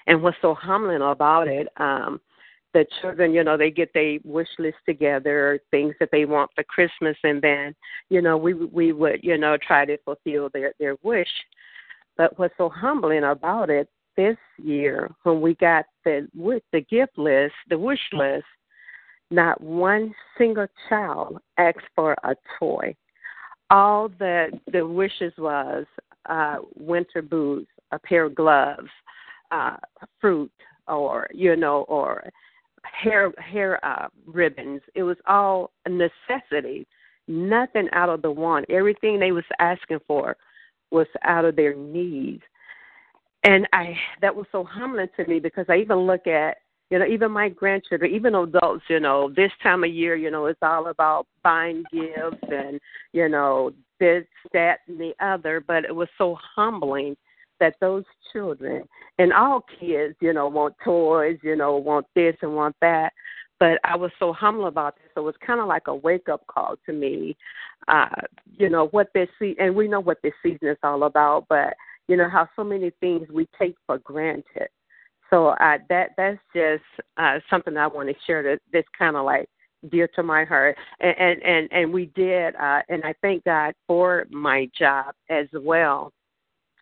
And 0.06 0.22
what's 0.22 0.38
so 0.42 0.54
humbling 0.54 1.02
about 1.02 1.48
it, 1.48 1.68
um, 1.78 2.22
the 2.74 2.86
children, 3.02 3.34
you 3.34 3.44
know, 3.44 3.58
they 3.58 3.72
get 3.72 3.92
their 3.94 4.20
wish 4.24 4.48
list 4.60 4.78
together, 4.86 5.60
things 5.72 5.96
that 6.00 6.10
they 6.12 6.26
want 6.26 6.52
for 6.54 6.64
Christmas, 6.66 7.18
and 7.24 7.42
then, 7.42 7.74
you 8.10 8.22
know, 8.22 8.38
we 8.38 8.54
we 8.54 8.92
would, 8.92 9.20
you 9.24 9.38
know, 9.38 9.58
try 9.58 9.86
to 9.86 9.98
fulfill 10.00 10.50
their 10.54 10.74
their 10.80 10.96
wish. 11.02 11.30
But 12.18 12.38
what's 12.38 12.54
so 12.58 12.70
humbling 12.70 13.24
about 13.24 13.70
it 13.70 13.90
this 14.18 14.38
year, 14.58 15.10
when 15.24 15.40
we 15.40 15.56
got 15.56 15.86
the 16.04 16.28
with 16.36 16.64
the 16.74 16.82
gift 16.82 17.18
list, 17.18 17.54
the 17.70 17.78
wish 17.78 18.00
list, 18.12 18.46
not 19.32 19.62
one 19.62 20.14
single 20.38 20.68
child 20.90 21.40
asked 21.58 21.88
for 21.96 22.14
a 22.24 22.36
toy. 22.60 22.96
All 23.70 24.10
the 24.10 24.48
the 24.72 24.86
wishes 24.86 25.34
was 25.38 25.86
uh, 26.28 26.58
winter 26.76 27.22
boots, 27.22 27.70
a 27.92 28.00
pair 28.00 28.26
of 28.26 28.36
gloves, 28.36 28.90
uh, 29.52 29.78
fruit, 30.20 30.52
or 30.88 31.30
you 31.34 31.56
know, 31.56 31.86
or 31.88 32.30
hair 32.84 33.32
hair 33.38 33.84
uh, 33.86 34.08
ribbons. 34.26 34.82
It 34.96 35.04
was 35.04 35.18
all 35.28 35.72
a 35.86 35.90
necessity. 35.90 36.88
Nothing 37.28 37.90
out 37.92 38.10
of 38.10 38.22
the 38.22 38.32
want. 38.32 38.66
Everything 38.70 39.20
they 39.20 39.34
was 39.34 39.44
asking 39.60 40.00
for 40.08 40.38
was 40.92 41.08
out 41.24 41.46
of 41.46 41.56
their 41.56 41.76
needs. 41.76 42.42
And 43.44 43.68
I 43.74 43.96
that 44.22 44.36
was 44.36 44.46
so 44.52 44.64
humbling 44.64 45.08
to 45.16 45.26
me 45.26 45.40
because 45.40 45.66
I 45.70 45.78
even 45.78 46.00
look 46.00 46.28
at 46.28 46.58
you 46.90 47.00
know, 47.00 47.06
even 47.06 47.32
my 47.32 47.50
grandchildren, 47.50 48.14
even 48.14 48.36
adults, 48.36 48.86
you 48.90 49.00
know, 49.00 49.32
this 49.36 49.52
time 49.62 49.84
of 49.84 49.92
year, 49.92 50.16
you 50.16 50.32
know, 50.32 50.46
it's 50.46 50.60
all 50.62 50.88
about 50.88 51.28
buying 51.44 51.84
gifts 51.92 52.44
and, 52.50 52.80
you 53.12 53.28
know, 53.28 53.72
this, 54.00 54.24
that, 54.54 54.80
and 54.88 55.00
the 55.00 55.14
other. 55.20 55.60
But 55.60 55.84
it 55.84 55.94
was 55.94 56.08
so 56.18 56.38
humbling 56.56 57.18
that 57.60 57.76
those 57.82 58.06
children 58.32 58.84
and 59.20 59.34
all 59.34 59.66
kids, 59.80 60.16
you 60.22 60.32
know, 60.32 60.48
want 60.48 60.76
toys, 60.84 61.38
you 61.44 61.56
know, 61.56 61.76
want 61.76 62.06
this 62.16 62.36
and 62.42 62.56
want 62.56 62.76
that. 62.82 63.12
But 63.60 63.80
I 63.84 63.98
was 63.98 64.12
so 64.20 64.32
humble 64.32 64.68
about 64.68 64.96
this. 64.96 65.10
So 65.14 65.22
it 65.22 65.26
was 65.26 65.36
kind 65.46 65.60
of 65.60 65.68
like 65.68 65.88
a 65.88 65.96
wake 65.96 66.30
up 66.30 66.46
call 66.48 66.76
to 66.86 66.94
me. 66.94 67.36
Uh, 67.90 68.08
you 68.58 68.70
know, 68.70 68.88
what 68.88 69.10
this 69.14 69.30
season, 69.40 69.58
and 69.60 69.76
we 69.76 69.88
know 69.88 70.00
what 70.00 70.22
this 70.22 70.34
season 70.42 70.70
is 70.70 70.78
all 70.84 71.04
about, 71.04 71.48
but, 71.50 71.74
you 72.08 72.18
know, 72.18 72.30
how 72.30 72.48
so 72.56 72.64
many 72.64 72.92
things 73.00 73.28
we 73.32 73.48
take 73.60 73.76
for 73.86 73.98
granted. 74.00 74.70
So 75.30 75.50
uh, 75.50 75.78
that 75.90 76.12
that's 76.18 76.40
just 76.56 76.84
uh, 77.18 77.40
something 77.50 77.76
I 77.78 77.88
want 77.88 78.10
to 78.10 78.16
share 78.26 78.44
that 78.44 78.60
that's 78.72 78.88
kind 78.98 79.16
of 79.16 79.26
like 79.26 79.50
dear 79.92 80.08
to 80.16 80.24
my 80.24 80.46
heart. 80.46 80.78
And 81.00 81.42
and 81.44 81.72
and, 81.72 81.94
we 81.94 82.08
did, 82.16 82.56
uh, 82.56 82.82
and 82.90 83.04
I 83.04 83.14
thank 83.22 83.44
God 83.44 83.74
for 83.88 84.26
my 84.30 84.70
job 84.78 85.14
as 85.30 85.48
well 85.54 86.14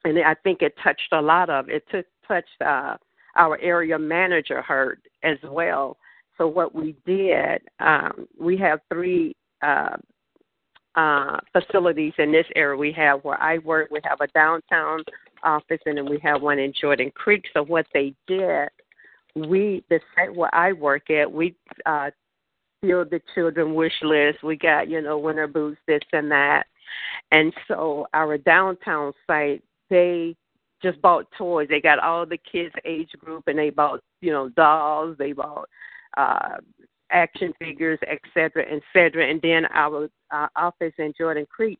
and 0.05 0.19
I 0.19 0.35
think 0.35 0.61
it 0.61 0.73
touched 0.83 1.11
a 1.11 1.21
lot 1.21 1.49
of 1.49 1.67
it. 1.69 1.83
Took, 1.91 2.05
touched 2.27 2.61
uh, 2.65 2.95
our 3.35 3.59
area 3.59 3.99
manager 3.99 4.61
heart 4.61 5.01
as 5.23 5.37
well. 5.43 5.97
So 6.37 6.47
what 6.47 6.75
we 6.75 6.95
did, 7.05 7.61
um, 7.79 8.27
we 8.39 8.55
have 8.57 8.79
three 8.91 9.35
uh, 9.61 9.97
uh, 10.95 11.39
facilities 11.51 12.13
in 12.17 12.31
this 12.31 12.45
area. 12.55 12.77
We 12.77 12.91
have 12.93 13.23
where 13.23 13.41
I 13.41 13.57
work. 13.59 13.89
We 13.91 13.99
have 14.03 14.21
a 14.21 14.27
downtown 14.27 15.03
office, 15.43 15.79
and 15.85 15.97
then 15.97 16.09
we 16.09 16.19
have 16.23 16.41
one 16.41 16.59
in 16.59 16.73
Jordan 16.79 17.11
Creek. 17.13 17.45
So 17.53 17.63
what 17.63 17.85
they 17.93 18.13
did, 18.27 18.69
we 19.35 19.83
the 19.89 19.99
site 20.15 20.33
where 20.33 20.53
I 20.53 20.71
work 20.71 21.09
at, 21.09 21.31
we 21.31 21.55
uh, 21.85 22.11
filled 22.81 23.11
the 23.11 23.21
children 23.33 23.73
wish 23.73 23.93
list. 24.01 24.43
We 24.43 24.57
got 24.57 24.89
you 24.89 25.01
know 25.01 25.17
winter 25.17 25.47
boots, 25.47 25.79
this 25.87 26.01
and 26.13 26.31
that. 26.31 26.65
And 27.31 27.53
so 27.67 28.07
our 28.13 28.37
downtown 28.37 29.13
site, 29.27 29.63
they 29.89 30.35
just 30.81 31.01
bought 31.01 31.25
toys. 31.37 31.67
They 31.69 31.81
got 31.81 31.99
all 31.99 32.25
the 32.25 32.37
kids 32.37 32.73
age 32.85 33.09
group 33.17 33.43
and 33.47 33.57
they 33.57 33.69
bought, 33.69 34.01
you 34.21 34.31
know, 34.31 34.49
dolls, 34.49 35.17
they 35.17 35.33
bought 35.33 35.67
uh 36.17 36.57
action 37.15 37.53
figures, 37.57 37.97
et 38.07 38.19
cetera, 38.33 38.65
et 38.69 38.81
cetera. 38.93 39.27
And 39.27 39.41
then 39.41 39.65
our 39.73 40.09
uh, 40.31 40.47
office 40.55 40.93
in 40.99 41.13
Jordan 41.17 41.47
Creek, 41.49 41.79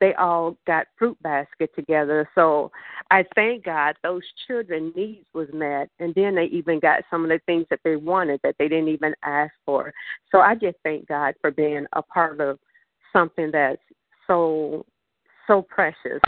they 0.00 0.12
all 0.14 0.56
got 0.66 0.86
fruit 0.98 1.16
basket 1.22 1.70
together. 1.74 2.28
So 2.34 2.70
I 3.10 3.24
thank 3.34 3.64
God 3.64 3.96
those 4.02 4.22
children 4.46 4.92
needs 4.94 5.26
was 5.32 5.48
met 5.54 5.88
and 5.98 6.14
then 6.14 6.34
they 6.34 6.44
even 6.46 6.78
got 6.78 7.04
some 7.10 7.24
of 7.24 7.30
the 7.30 7.40
things 7.46 7.64
that 7.70 7.80
they 7.84 7.96
wanted 7.96 8.40
that 8.42 8.56
they 8.58 8.68
didn't 8.68 8.88
even 8.88 9.14
ask 9.22 9.52
for. 9.64 9.92
So 10.30 10.40
I 10.40 10.54
just 10.54 10.76
thank 10.84 11.08
God 11.08 11.34
for 11.40 11.50
being 11.50 11.86
a 11.94 12.02
part 12.02 12.40
of 12.40 12.58
something 13.12 13.50
that's 13.50 13.80
so 14.26 14.84
so 15.46 15.62
precious 15.62 16.20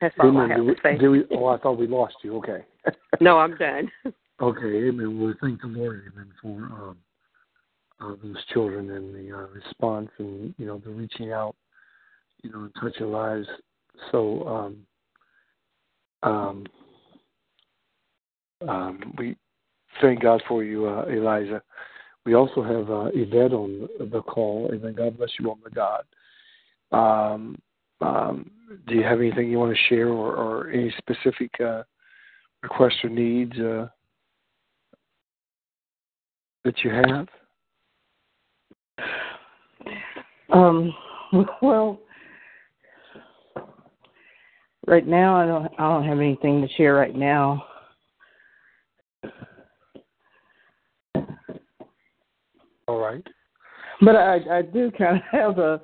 That's 0.00 0.14
all 0.18 0.28
amen. 0.28 0.50
I 0.50 0.54
have 0.54 0.66
to 0.66 0.82
say. 0.82 1.08
We, 1.08 1.24
oh, 1.36 1.46
I 1.46 1.58
thought 1.58 1.78
we 1.78 1.86
lost 1.86 2.16
you. 2.22 2.36
Okay. 2.38 2.64
no, 3.20 3.38
I'm 3.38 3.56
done. 3.56 3.90
okay, 4.40 4.88
amen. 4.88 5.20
Well, 5.20 5.34
thank 5.40 5.60
the 5.60 5.68
Lord, 5.68 6.02
amen, 6.12 6.32
for 6.40 6.48
um, 6.48 6.96
uh, 8.00 8.14
those 8.22 8.44
children 8.52 8.90
and 8.90 9.14
the 9.14 9.36
uh, 9.36 9.46
response 9.48 10.10
and, 10.18 10.54
you 10.58 10.66
know, 10.66 10.78
the 10.78 10.90
reaching 10.90 11.32
out, 11.32 11.54
you 12.42 12.50
know, 12.50 12.60
and 12.60 12.74
touching 12.80 13.10
lives. 13.10 13.46
So, 14.10 14.46
um, 14.48 14.86
um, 16.22 16.66
um, 18.68 19.14
we 19.18 19.36
thank 20.00 20.22
God 20.22 20.42
for 20.48 20.64
you, 20.64 20.86
uh, 20.86 21.04
Eliza. 21.04 21.62
We 22.26 22.34
also 22.34 22.62
have 22.62 22.90
uh, 22.90 23.10
Yvette 23.14 23.52
on 23.52 23.88
the 23.98 24.22
call. 24.22 24.70
Amen. 24.72 24.94
God 24.94 25.16
bless 25.16 25.30
you, 25.38 25.48
woman 25.48 25.64
of 25.66 25.74
God. 25.74 26.04
Um, 26.92 27.58
um, 28.00 28.50
do 28.86 28.94
you 28.94 29.02
have 29.02 29.20
anything 29.20 29.50
you 29.50 29.58
want 29.58 29.74
to 29.74 29.82
share 29.88 30.08
or, 30.08 30.34
or 30.34 30.70
any 30.70 30.92
specific 30.98 31.50
uh, 31.60 31.82
requests 32.62 33.02
or 33.04 33.10
needs 33.10 33.58
uh, 33.58 33.88
that 36.64 36.74
you 36.84 36.90
have? 36.90 37.28
Um, 40.52 40.92
well, 41.62 42.00
right 44.86 45.06
now 45.06 45.36
I 45.36 45.46
don't 45.46 45.72
I 45.78 45.82
don't 45.82 46.04
have 46.04 46.18
anything 46.18 46.60
to 46.60 46.68
share 46.74 46.94
right 46.94 47.14
now. 47.14 47.64
All 52.88 52.98
right. 52.98 53.24
But 54.00 54.16
I 54.16 54.58
I 54.58 54.62
do 54.62 54.90
kind 54.98 55.16
of 55.16 55.22
have 55.30 55.58
a 55.58 55.80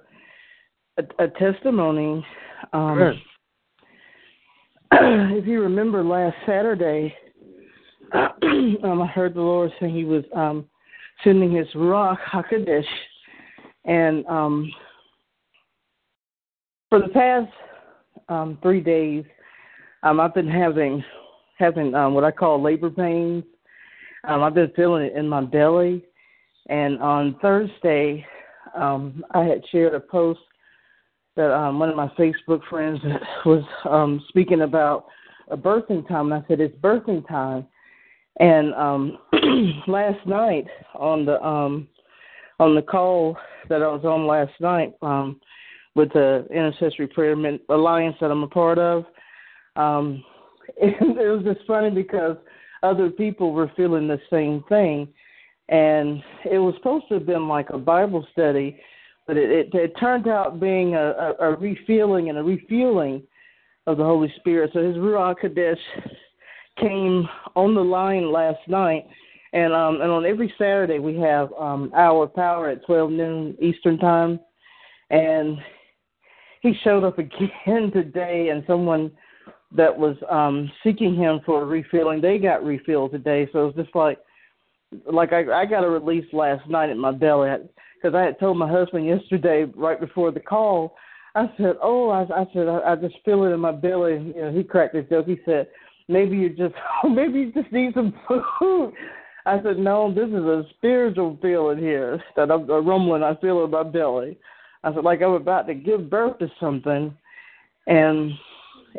a, 0.99 1.25
a 1.25 1.29
testimony. 1.29 2.25
Um, 2.73 3.21
if 4.93 5.47
you 5.47 5.61
remember 5.61 6.03
last 6.03 6.37
Saturday, 6.47 7.15
um, 8.83 9.03
I 9.03 9.07
heard 9.07 9.35
the 9.35 9.41
Lord 9.41 9.71
say 9.81 9.91
He 9.91 10.05
was 10.05 10.25
um, 10.35 10.67
sending 11.25 11.55
His 11.55 11.67
Ruach 11.75 12.19
Hakodesh, 12.21 12.85
and 13.85 14.27
um, 14.27 14.71
for 16.89 17.01
the 17.01 17.09
past 17.09 17.51
um, 18.29 18.59
three 18.63 18.81
days, 18.81 19.25
um, 20.03 20.21
I've 20.21 20.35
been 20.35 20.49
having 20.49 21.03
having 21.59 21.95
um, 21.95 22.15
what 22.15 22.25
I 22.25 22.31
call 22.31 22.63
labor 22.63 22.91
pains. 22.91 23.45
Um, 24.25 24.43
I've 24.43 24.55
been 24.55 24.73
feeling 24.77 25.05
it 25.05 25.15
in 25.15 25.29
my 25.29 25.43
belly, 25.43 26.05
and 26.69 27.01
on 27.01 27.37
Thursday, 27.41 28.25
um, 28.77 29.25
I 29.33 29.45
had 29.45 29.63
shared 29.71 29.95
a 29.95 30.01
post 30.01 30.41
that 31.37 31.53
um, 31.53 31.79
one 31.79 31.89
of 31.89 31.97
my 31.97 32.09
Facebook 32.19 32.61
friends 32.69 33.01
was 33.47 33.63
um, 33.89 34.25
speaking 34.29 34.63
about 34.63 35.07
a 35.51 35.57
birthing 35.57 36.07
time, 36.09 36.33
and 36.33 36.43
I 36.43 36.49
said 36.49 36.61
it's 36.61 36.77
birthing 36.79 37.27
time. 37.29 37.67
And 38.39 38.75
um, 38.75 39.19
last 39.87 40.25
night 40.27 40.67
on 40.95 41.25
the 41.25 41.43
um, 41.43 41.89
on 42.59 42.75
the 42.75 42.83
call 42.83 43.37
that 43.69 43.83
I 43.83 43.89
was 43.89 44.05
on 44.05 44.27
last 44.27 44.53
night 44.61 44.95
um, 45.03 45.41
with 45.95 46.13
the 46.13 46.47
Intercessory 46.51 47.07
Prayer 47.07 47.35
Alliance 47.69 48.17
that 48.21 48.31
I'm 48.31 48.43
a 48.43 48.49
part 48.49 48.79
of, 48.79 49.05
um, 49.77 50.23
and 50.81 51.19
it 51.19 51.29
was 51.29 51.45
just 51.45 51.67
funny 51.67 51.91
because 51.91 52.37
other 52.83 53.11
people 53.11 53.53
were 53.53 53.71
feeling 53.77 54.07
the 54.07 54.21
same 54.31 54.63
thing, 54.69 55.09
and 55.69 56.23
it 56.51 56.59
was 56.59 56.75
supposed 56.77 57.09
to 57.09 57.15
have 57.15 57.27
been 57.27 57.49
like 57.49 57.71
a 57.71 57.79
Bible 57.79 58.27
study 58.33 58.79
but 59.27 59.37
it, 59.37 59.51
it, 59.51 59.75
it 59.75 59.99
turned 59.99 60.29
out 60.29 60.61
being 60.61 60.95
a, 60.95 61.11
a, 61.11 61.35
a 61.41 61.57
refilling 61.57 62.29
and 62.29 62.39
a 62.39 62.43
refueling 62.43 63.23
of 63.87 63.99
the 63.99 64.05
Holy 64.05 64.33
Spirit. 64.37 64.71
So 64.73 64.83
his 64.83 64.97
Ruach 64.97 65.41
Kadesh 65.41 65.79
came 66.77 67.29
on 67.55 67.75
the 67.75 67.81
line 67.81 68.33
last 68.33 68.61
night, 68.69 69.07
and 69.53 69.73
um, 69.73 70.01
and 70.01 70.11
on 70.11 70.27
every 70.27 70.53
Saturday 70.59 70.99
we 70.99 71.17
have 71.19 71.53
um, 71.59 71.91
our 71.95 72.27
power 72.27 72.69
at 72.69 72.85
12 72.87 73.11
noon 73.11 73.57
Eastern 73.61 73.99
time, 73.99 74.41
and 75.11 75.59
he 76.61 76.75
showed 76.83 77.05
up 77.05 77.19
again 77.19 77.91
today, 77.93 78.49
and 78.51 78.65
someone 78.67 79.11
that 79.73 79.97
was 79.97 80.17
um, 80.31 80.71
seeking 80.85 81.17
him 81.17 81.41
for 81.45 81.63
a 81.63 81.67
refilling, 81.67 82.21
they 82.21 82.39
got 82.39 82.65
refilled 82.65 83.13
today. 83.13 83.49
So 83.53 83.65
it 83.65 83.77
was 83.77 83.85
just 83.85 83.95
like 83.95 84.19
like 85.13 85.33
I, 85.33 85.63
I 85.63 85.67
got 85.67 85.85
a 85.85 85.91
release 85.91 86.27
last 86.33 86.69
night 86.69 86.91
at 86.91 86.97
my 86.97 87.13
belly. 87.13 87.51
because 87.97 88.15
I 88.15 88.23
had 88.23 88.39
told 88.39 88.57
my 88.57 88.71
husband 88.71 89.07
yesterday, 89.07 89.65
right 89.75 89.99
before 89.99 90.31
the 90.31 90.41
call, 90.41 90.97
I 91.35 91.51
said, 91.57 91.77
"Oh, 91.83 92.11
I, 92.11 92.23
I 92.23 92.47
said 92.53 92.69
I, 92.69 92.93
I 92.93 92.97
just 92.97 93.17
feel 93.25 93.45
it 93.45 93.51
in 93.51 93.61
my 93.61 93.73
belly." 93.73 94.33
You 94.35 94.43
know, 94.43 94.53
he 94.53 94.63
cracked 94.63 94.95
his 94.95 95.09
joke. 95.09 95.27
He 95.27 95.39
said, 95.45 95.67
"Maybe 96.09 96.37
you 96.37 96.51
just, 96.51 96.75
oh, 97.05 97.09
maybe 97.09 97.41
you 97.41 97.53
just 97.53 97.73
need 97.73 97.95
some 97.95 98.15
food." 98.29 98.93
I 99.45 99.63
said, 99.63 99.79
"No, 99.79 100.13
this 100.13 100.29
is 100.29 100.45
a 100.45 100.65
spiritual 100.77 101.39
feeling 101.41 101.79
here 101.79 102.23
that 102.37 102.51
I'm 102.51 102.69
a 102.69 102.81
rumbling 102.81 103.23
I 103.23 103.35
feel 103.37 103.65
in 103.65 103.71
my 103.71 103.83
belly." 103.83 104.39
I 104.85 104.93
said, 104.95 105.05
"Like 105.05 105.23
I'm 105.23 105.33
about 105.33 105.67
to 105.69 105.75
give 105.75 106.11
birth 106.11 106.39
to 106.39 106.51
something," 106.61 107.17
and 107.87 108.33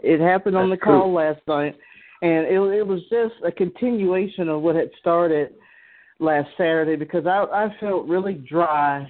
it 0.04 0.20
happened 0.20 0.58
on 0.58 0.70
the 0.70 0.78
call 0.78 1.14
last 1.14 1.42
night, 1.48 1.76
and 2.22 2.46
it 2.46 2.60
it 2.78 2.88
was 2.88 3.02
just 3.10 3.36
a 3.46 3.52
continuation 3.52 4.50
of 4.50 4.62
what 4.62 4.76
had 4.76 4.92
started 5.00 5.54
last 6.20 6.50
Saturday 6.58 6.96
because 6.96 7.26
I 7.26 7.44
I 7.52 7.76
felt 7.80 8.08
really 8.08 8.34
dry 8.34 9.10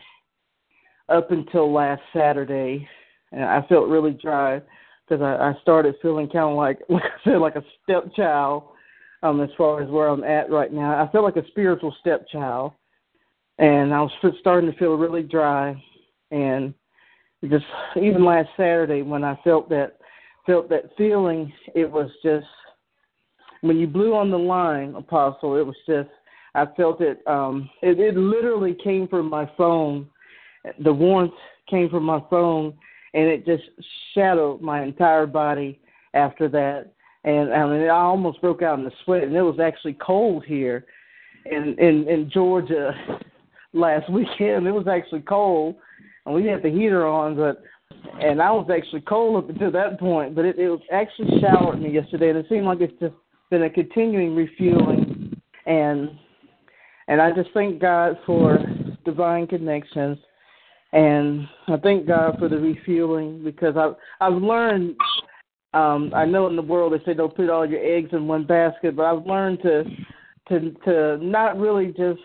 up 1.10 1.31
until 1.31 1.71
last 1.71 2.01
Saturday 2.13 2.88
and 3.31 3.43
I 3.43 3.65
felt 3.67 3.89
really 3.89 4.12
dry 4.12 4.62
because 5.07 5.21
I, 5.21 5.49
I 5.49 5.61
started 5.61 5.95
feeling 6.01 6.27
kind 6.27 6.49
of 6.49 6.57
like, 6.57 6.79
like 6.89 7.03
I 7.03 7.23
said, 7.23 7.37
like 7.37 7.55
a 7.55 7.63
stepchild. 7.83 8.63
Um, 9.23 9.41
as 9.41 9.49
far 9.57 9.81
as 9.81 9.89
where 9.89 10.09
I'm 10.09 10.23
at 10.23 10.51
right 10.51 10.71
now, 10.71 11.03
I 11.03 11.11
feel 11.11 11.23
like 11.23 11.37
a 11.37 11.47
spiritual 11.47 11.95
stepchild, 11.99 12.73
and 13.57 13.91
I 13.91 14.01
was 14.01 14.11
starting 14.39 14.71
to 14.71 14.77
feel 14.77 14.95
really 14.95 15.23
dry, 15.23 15.81
and 16.29 16.71
just 17.49 17.65
even 17.95 18.23
last 18.23 18.49
Saturday 18.55 19.01
when 19.01 19.23
I 19.23 19.35
felt 19.43 19.69
that 19.69 19.97
felt 20.45 20.69
that 20.69 20.91
feeling, 20.97 21.51
it 21.73 21.91
was 21.91 22.11
just 22.23 22.45
when 23.61 23.77
you 23.77 23.87
blew 23.87 24.13
on 24.13 24.29
the 24.29 24.37
line, 24.37 24.93
Apostle. 24.95 25.57
It 25.57 25.65
was 25.65 25.75
just 25.87 26.09
I 26.53 26.65
felt 26.77 27.01
it. 27.01 27.21
Um, 27.27 27.69
it, 27.81 27.99
it 27.99 28.15
literally 28.15 28.75
came 28.83 29.07
from 29.07 29.29
my 29.29 29.49
phone. 29.57 30.07
The 30.83 30.93
warmth 30.93 31.33
came 31.69 31.89
from 31.89 32.03
my 32.03 32.21
phone, 32.29 32.73
and 33.13 33.23
it 33.23 33.45
just 33.45 33.63
shadowed 34.13 34.61
my 34.61 34.83
entire 34.83 35.25
body 35.25 35.79
after 36.13 36.47
that. 36.49 36.91
And 37.23 37.53
I 37.53 37.67
mean, 37.67 37.83
I 37.83 37.89
almost 37.89 38.41
broke 38.41 38.61
out 38.61 38.79
in 38.79 38.85
a 38.85 38.91
sweat, 39.03 39.23
and 39.23 39.35
it 39.35 39.41
was 39.41 39.59
actually 39.59 39.93
cold 39.93 40.45
here 40.45 40.85
in 41.45 41.75
in 41.79 42.07
in 42.07 42.29
Georgia 42.33 42.93
last 43.73 44.09
weekend. 44.09 44.67
It 44.67 44.71
was 44.71 44.87
actually 44.87 45.21
cold, 45.21 45.75
and 46.25 46.35
we 46.35 46.45
had 46.45 46.63
the 46.63 46.69
heater 46.69 47.05
on, 47.07 47.35
but 47.35 47.61
and 48.21 48.41
I 48.41 48.51
was 48.51 48.69
actually 48.73 49.01
cold 49.01 49.43
up 49.43 49.49
until 49.49 49.71
that 49.71 49.99
point. 49.99 50.35
But 50.35 50.45
it, 50.45 50.55
it 50.57 50.79
actually 50.91 51.39
showered 51.41 51.81
me 51.81 51.91
yesterday, 51.91 52.29
and 52.29 52.37
it 52.37 52.45
seemed 52.49 52.65
like 52.65 52.81
it's 52.81 52.99
just 52.99 53.15
been 53.49 53.63
a 53.63 53.69
continuing 53.69 54.35
refueling, 54.35 55.41
and 55.65 56.11
and 57.07 57.21
I 57.21 57.31
just 57.31 57.49
thank 57.53 57.79
God 57.79 58.17
for 58.25 58.59
divine 59.05 59.47
connections 59.47 60.17
and 60.93 61.47
I 61.67 61.78
thank 61.78 62.08
God 62.08 62.38
for 62.39 62.47
the 62.50 62.58
refueling 62.58 63.43
because 63.43 63.76
I've 63.78 63.95
I've 64.19 64.41
learned. 64.41 64.95
Um, 65.73 66.12
I 66.15 66.26
know 66.26 66.47
in 66.47 66.56
the 66.56 66.62
world 66.62 66.93
they 66.93 67.04
say 67.04 67.13
don't 67.13 67.36
put 67.36 67.50
all 67.50 67.65
your 67.65 67.84
eggs 67.84 68.10
in 68.13 68.28
one 68.28 68.45
basket, 68.45 68.95
but 68.95 69.06
I've 69.06 69.26
learned 69.26 69.62
to 69.63 69.84
to 70.50 70.71
to 70.86 71.17
not 71.23 71.60
really 71.60 71.88
just 71.88 72.21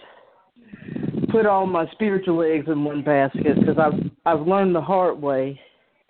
put 1.30 1.46
all 1.46 1.66
my 1.66 1.90
spiritual 1.90 2.42
eggs 2.42 2.68
in 2.68 2.84
one 2.84 3.02
basket 3.02 3.58
because 3.58 3.78
I've 3.78 4.10
I've 4.24 4.46
learned 4.46 4.74
the 4.74 4.80
hard 4.80 5.20
way 5.20 5.60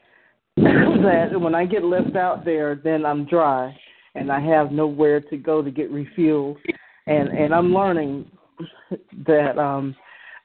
that 0.56 1.30
when 1.40 1.54
I 1.54 1.64
get 1.64 1.84
left 1.84 2.16
out 2.16 2.44
there, 2.44 2.74
then 2.74 3.06
I'm 3.06 3.24
dry 3.24 3.74
and 4.14 4.30
I 4.30 4.40
have 4.40 4.72
nowhere 4.72 5.20
to 5.20 5.36
go 5.36 5.62
to 5.62 5.70
get 5.70 5.90
refueled, 5.90 6.56
and 7.06 7.28
and 7.30 7.54
I'm 7.54 7.72
learning 7.72 8.30
that 9.26 9.58
um 9.58 9.96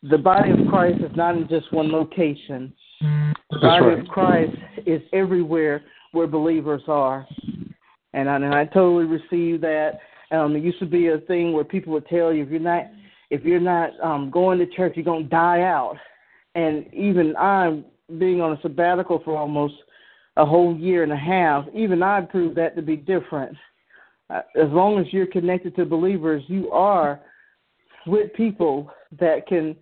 the 0.04 0.18
body 0.18 0.52
of 0.52 0.68
Christ 0.70 1.00
is 1.02 1.16
not 1.16 1.36
in 1.36 1.48
just 1.48 1.72
one 1.74 1.92
location. 1.92 2.74
The 3.02 3.60
body 3.62 3.86
right. 3.86 4.00
of 4.00 4.08
Christ 4.08 4.56
is 4.86 5.02
everywhere 5.14 5.84
where 6.12 6.28
believers 6.28 6.82
are. 6.88 7.28
And 8.14 8.30
I, 8.30 8.36
and 8.36 8.54
I 8.54 8.66
totally 8.66 9.06
receive 9.06 9.62
that. 9.62 10.00
Um, 10.32 10.56
it 10.56 10.64
used 10.64 10.80
to 10.80 10.86
be 10.86 11.08
a 11.08 11.20
thing 11.20 11.54
where 11.54 11.64
people 11.64 11.94
would 11.94 12.08
tell 12.08 12.34
you 12.34 12.44
if 12.44 12.50
you're 12.50 12.60
not 12.60 12.86
if 13.30 13.44
you're 13.44 13.60
not 13.60 13.92
um, 14.02 14.30
going 14.30 14.58
to 14.60 14.66
church, 14.68 14.94
you're 14.96 15.04
gonna 15.06 15.26
die 15.26 15.62
out. 15.62 15.98
And 16.56 16.92
even 16.94 17.36
I'm 17.36 17.86
being 18.18 18.42
on 18.42 18.54
a 18.54 18.62
sabbatical 18.62 19.22
for 19.24 19.38
almost 19.38 19.76
a 20.38 20.46
whole 20.46 20.76
year 20.76 21.04
and 21.04 21.12
a 21.12 21.18
half. 21.18 21.66
Even 21.74 22.02
I 22.02 22.22
proved 22.22 22.56
that 22.58 22.76
to 22.76 22.82
be 22.82 22.96
different. 22.96 23.58
Uh, 24.30 24.42
as 24.56 24.70
long 24.70 25.00
as 25.00 25.08
you're 25.12 25.28
connected 25.28 25.76
to 25.76 25.86
believers, 25.86 26.44
you 26.48 26.72
are 26.72 27.20
with 28.06 28.34
people 28.34 28.90
that 29.20 29.48
can 29.48 29.76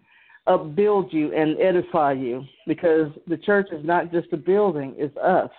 upbuild 0.48 1.12
you 1.12 1.34
and 1.34 1.60
edify 1.60 2.12
you 2.12 2.44
because 2.68 3.12
the 3.28 3.38
church 3.38 3.68
is 3.72 3.84
not 3.86 4.12
just 4.12 4.32
a 4.34 4.38
building, 4.38 4.94
it's 4.98 5.16
us. 5.18 5.50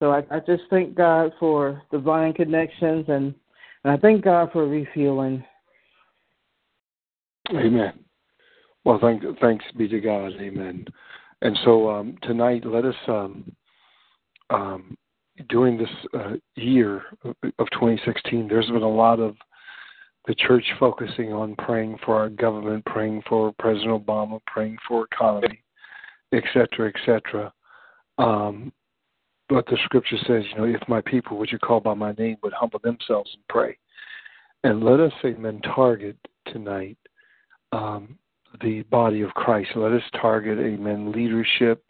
So 0.00 0.12
I, 0.12 0.24
I 0.30 0.40
just 0.40 0.64
thank 0.70 0.94
God 0.94 1.32
for 1.40 1.82
divine 1.90 2.32
connections 2.32 3.06
and, 3.08 3.34
and 3.84 3.92
I 3.92 3.96
thank 3.96 4.24
God 4.24 4.50
for 4.52 4.66
refueling. 4.66 5.44
Amen. 7.50 7.92
Well, 8.84 8.98
thank, 9.00 9.22
thanks 9.40 9.64
be 9.76 9.88
to 9.88 10.00
God. 10.00 10.32
Amen. 10.40 10.84
And 11.42 11.58
so 11.64 11.90
um, 11.90 12.16
tonight, 12.22 12.64
let 12.64 12.84
us, 12.84 12.94
um, 13.08 13.52
um, 14.50 14.96
during 15.48 15.76
this 15.76 15.88
uh, 16.14 16.34
year 16.54 17.02
of 17.24 17.70
2016, 17.72 18.48
there's 18.48 18.66
been 18.66 18.82
a 18.82 18.88
lot 18.88 19.20
of 19.20 19.36
the 20.26 20.34
church 20.34 20.64
focusing 20.80 21.32
on 21.32 21.54
praying 21.56 21.98
for 22.04 22.16
our 22.16 22.28
government, 22.28 22.84
praying 22.86 23.22
for 23.28 23.52
President 23.58 24.06
Obama, 24.06 24.40
praying 24.46 24.78
for 24.88 25.06
economy, 25.12 25.62
et 26.32 26.42
cetera, 26.52 26.88
et 26.88 27.00
cetera. 27.04 27.52
Um, 28.18 28.72
but 29.48 29.66
the 29.66 29.76
scripture 29.84 30.16
says, 30.26 30.44
you 30.50 30.56
know, 30.56 30.64
if 30.64 30.80
my 30.88 31.02
people, 31.02 31.36
which 31.36 31.52
are 31.52 31.58
called 31.58 31.84
by 31.84 31.94
my 31.94 32.12
name, 32.12 32.36
would 32.42 32.54
humble 32.54 32.80
themselves 32.82 33.30
and 33.34 33.42
pray. 33.48 33.76
And 34.62 34.82
let 34.82 35.00
us, 35.00 35.12
amen, 35.24 35.60
target 35.74 36.16
tonight 36.46 36.96
um, 37.72 38.18
the 38.62 38.82
body 38.84 39.20
of 39.20 39.30
Christ. 39.34 39.70
Let 39.76 39.92
us 39.92 40.02
target, 40.20 40.58
amen, 40.58 41.12
leadership 41.12 41.84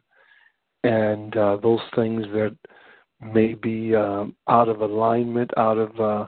and 0.84 1.36
uh, 1.36 1.56
those 1.62 1.80
things 1.94 2.24
that 2.32 2.56
may 3.20 3.54
be 3.54 3.94
um, 3.94 4.36
out 4.48 4.68
of 4.68 4.80
alignment, 4.82 5.50
out 5.56 5.78
of 5.78 6.00
uh, 6.00 6.26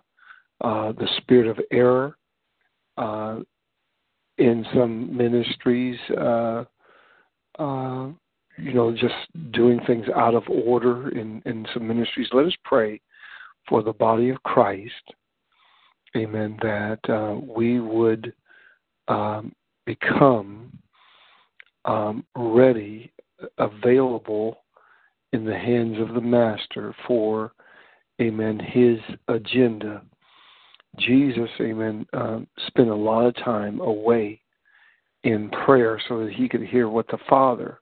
uh, 0.61 0.93
the 0.93 1.09
spirit 1.19 1.47
of 1.47 1.59
error 1.71 2.17
uh, 2.97 3.41
in 4.39 4.67
some 4.75 5.17
ministries, 5.17 5.99
uh, 6.19 6.65
uh, 7.59 8.09
you 8.59 8.73
know, 8.73 8.93
just 8.93 9.15
doing 9.53 9.81
things 9.87 10.07
out 10.15 10.35
of 10.35 10.43
order 10.49 11.11
in, 11.11 11.43
in 11.47 11.67
some 11.73 11.87
ministries. 11.87 12.29
Let 12.33 12.47
us 12.47 12.57
pray 12.65 13.01
for 13.69 13.83
the 13.83 13.93
body 13.93 14.31
of 14.31 14.43
Christ, 14.45 14.93
amen, 16.17 16.59
that 16.63 17.01
uh, 17.09 17.39
we 17.41 17.81
would 17.81 18.33
um, 19.09 19.53
become 19.85 20.73
um, 21.85 22.25
ready, 22.35 23.13
available 23.59 24.59
in 25.33 25.45
the 25.45 25.57
hands 25.57 25.99
of 26.01 26.15
the 26.15 26.21
Master 26.21 26.95
for, 27.07 27.53
amen, 28.21 28.59
his 28.59 28.99
agenda 29.29 30.03
Jesus, 30.99 31.51
amen, 31.61 32.07
um, 32.13 32.47
spent 32.67 32.89
a 32.89 32.95
lot 32.95 33.27
of 33.27 33.37
time 33.37 33.81
away 33.81 34.41
in 35.25 35.51
prayer 35.51 36.01
so 36.09 36.25
that 36.25 36.33
he 36.33 36.49
could 36.49 36.63
hear 36.63 36.89
what 36.89 37.07
the 37.09 37.19
Father 37.29 37.81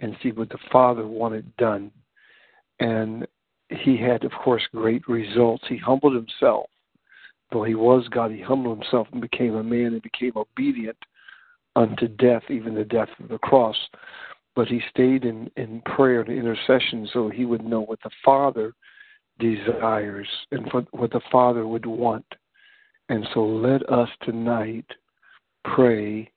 and 0.00 0.16
see 0.22 0.32
what 0.32 0.50
the 0.50 0.58
Father 0.70 1.06
wanted 1.06 1.56
done. 1.56 1.90
And 2.80 3.26
he 3.70 3.96
had, 3.96 4.24
of 4.24 4.32
course, 4.32 4.62
great 4.72 5.06
results. 5.08 5.64
He 5.68 5.78
humbled 5.78 6.14
himself. 6.14 6.66
Though 7.52 7.64
he 7.64 7.74
was 7.74 8.08
God, 8.08 8.30
he 8.30 8.40
humbled 8.40 8.78
himself 8.78 9.08
and 9.12 9.20
became 9.20 9.54
a 9.54 9.62
man 9.62 9.92
and 9.92 10.02
became 10.02 10.32
obedient 10.36 10.96
unto 11.76 12.08
death, 12.08 12.42
even 12.50 12.74
the 12.74 12.84
death 12.84 13.08
of 13.20 13.28
the 13.28 13.38
cross. 13.38 13.76
But 14.54 14.68
he 14.68 14.80
stayed 14.90 15.24
in, 15.24 15.50
in 15.56 15.80
prayer 15.82 16.20
and 16.20 16.30
intercession 16.30 17.08
so 17.12 17.28
he 17.28 17.44
would 17.44 17.64
know 17.64 17.80
what 17.80 18.00
the 18.02 18.10
Father 18.24 18.74
desires 19.38 20.28
and 20.50 20.70
what, 20.72 20.86
what 20.92 21.10
the 21.10 21.20
Father 21.30 21.66
would 21.66 21.86
want. 21.86 22.26
And 23.08 23.26
so 23.34 23.44
let 23.44 23.88
us 23.90 24.08
tonight 24.22 24.86
pray 25.64 26.30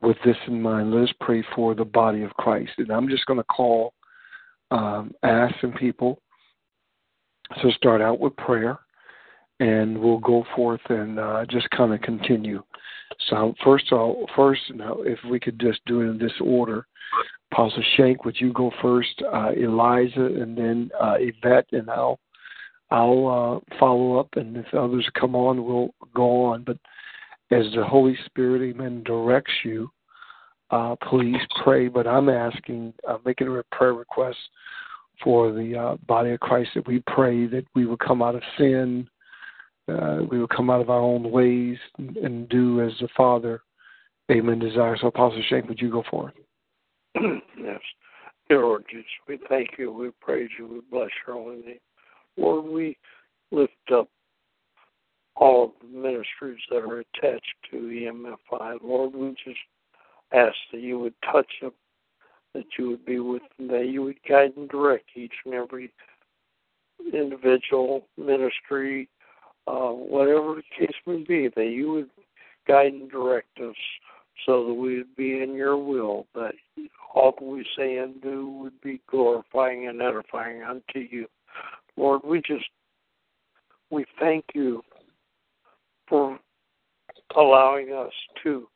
with 0.00 0.16
this 0.24 0.36
in 0.46 0.60
mind. 0.60 0.92
Let 0.92 1.04
us 1.04 1.14
pray 1.20 1.44
for 1.54 1.74
the 1.74 1.84
body 1.84 2.22
of 2.22 2.32
Christ. 2.34 2.72
And 2.78 2.90
I'm 2.90 3.08
just 3.08 3.26
going 3.26 3.38
to 3.38 3.44
call, 3.44 3.94
um, 4.70 5.12
ask 5.22 5.54
some 5.60 5.72
people 5.72 6.20
to 7.60 7.70
start 7.72 8.00
out 8.00 8.20
with 8.20 8.36
prayer, 8.36 8.78
and 9.60 9.98
we'll 9.98 10.18
go 10.18 10.44
forth 10.56 10.80
and 10.88 11.18
uh, 11.18 11.44
just 11.50 11.68
kind 11.70 11.92
of 11.92 12.00
continue. 12.00 12.62
So 13.28 13.54
first, 13.62 13.92
all, 13.92 14.26
first, 14.34 14.62
now, 14.74 14.96
if 15.02 15.18
we 15.30 15.38
could 15.38 15.60
just 15.60 15.80
do 15.86 16.00
it 16.00 16.06
in 16.06 16.18
this 16.18 16.32
order, 16.40 16.86
Apostle 17.52 17.82
Shank, 17.96 18.24
would 18.24 18.40
you 18.40 18.52
go 18.54 18.72
first? 18.80 19.22
Uh, 19.32 19.50
Eliza, 19.54 20.24
and 20.24 20.56
then 20.56 20.90
uh, 20.98 21.16
Yvette, 21.18 21.66
and 21.72 21.90
I'll 21.90 22.18
I'll 22.92 23.62
uh, 23.72 23.76
follow 23.78 24.18
up, 24.18 24.28
and 24.34 24.54
if 24.54 24.66
others 24.74 25.08
come 25.18 25.34
on, 25.34 25.64
we'll 25.64 25.94
go 26.14 26.44
on. 26.44 26.62
But 26.62 26.76
as 27.50 27.64
the 27.74 27.82
Holy 27.82 28.18
Spirit, 28.26 28.74
Amen, 28.74 29.02
directs 29.02 29.52
you, 29.64 29.90
uh, 30.70 30.96
please 31.08 31.40
pray. 31.64 31.88
But 31.88 32.06
I'm 32.06 32.28
asking, 32.28 32.92
making 33.24 33.48
a 33.48 33.62
prayer 33.74 33.94
request 33.94 34.36
for 35.24 35.52
the 35.52 35.74
uh, 35.74 35.96
body 36.06 36.32
of 36.32 36.40
Christ 36.40 36.70
that 36.74 36.86
we 36.86 37.02
pray 37.06 37.46
that 37.46 37.64
we 37.74 37.86
will 37.86 37.96
come 37.96 38.20
out 38.20 38.34
of 38.34 38.42
sin, 38.58 39.08
uh, 39.88 40.18
we 40.30 40.38
will 40.38 40.48
come 40.48 40.68
out 40.68 40.82
of 40.82 40.90
our 40.90 41.00
own 41.00 41.30
ways 41.30 41.78
and, 41.96 42.18
and 42.18 42.46
do 42.50 42.82
as 42.82 42.92
the 43.00 43.08
Father, 43.16 43.62
Amen, 44.30 44.58
desires. 44.58 44.98
So, 45.00 45.06
Apostle 45.06 45.42
Shane, 45.48 45.66
would 45.66 45.80
you 45.80 45.90
go 45.90 46.04
forward? 46.10 46.34
yes. 47.14 47.80
Dear 48.50 48.60
Lord 48.60 48.84
Jesus, 48.90 49.06
we 49.26 49.38
thank 49.48 49.70
you, 49.78 49.90
we 49.90 50.10
praise 50.20 50.50
you, 50.58 50.66
we 50.66 50.80
bless 50.90 51.08
your 51.26 51.36
holy 51.36 51.56
name. 51.56 51.78
Lord, 52.36 52.64
we 52.64 52.96
lift 53.50 53.72
up 53.92 54.08
all 55.36 55.64
of 55.64 55.70
the 55.80 55.98
ministries 55.98 56.62
that 56.70 56.78
are 56.78 57.00
attached 57.00 57.54
to 57.70 57.76
EMFI. 57.76 58.78
Lord, 58.82 59.14
we 59.14 59.34
just 59.44 59.58
ask 60.32 60.54
that 60.72 60.80
you 60.80 60.98
would 60.98 61.14
touch 61.30 61.50
them, 61.60 61.72
that 62.54 62.64
you 62.78 62.90
would 62.90 63.04
be 63.04 63.18
with 63.18 63.42
them, 63.56 63.68
that 63.68 63.86
you 63.86 64.02
would 64.02 64.22
guide 64.28 64.52
and 64.56 64.68
direct 64.68 65.10
each 65.14 65.32
and 65.44 65.54
every 65.54 65.92
individual 67.12 68.06
ministry, 68.16 69.08
uh, 69.66 69.90
whatever 69.90 70.56
the 70.56 70.62
case 70.78 70.94
may 71.06 71.22
be, 71.22 71.48
that 71.48 71.70
you 71.70 71.90
would 71.90 72.10
guide 72.66 72.92
and 72.92 73.10
direct 73.10 73.58
us 73.60 73.76
so 74.46 74.66
that 74.66 74.74
we 74.74 74.98
would 74.98 75.16
be 75.16 75.42
in 75.42 75.54
your 75.54 75.76
will, 75.76 76.26
that 76.34 76.54
all 77.14 77.32
that 77.38 77.44
we 77.44 77.64
say 77.76 77.98
and 77.98 78.20
do 78.22 78.48
would 78.48 78.80
be 78.80 79.00
glorifying 79.08 79.88
and 79.88 80.00
edifying 80.00 80.62
unto 80.62 80.98
you. 80.98 81.26
Lord, 81.96 82.22
we 82.24 82.40
just 82.40 82.64
we 83.90 84.04
thank 84.18 84.44
you 84.54 84.82
for 86.08 86.38
allowing 87.36 87.92
us 87.92 88.12
to 88.42 88.66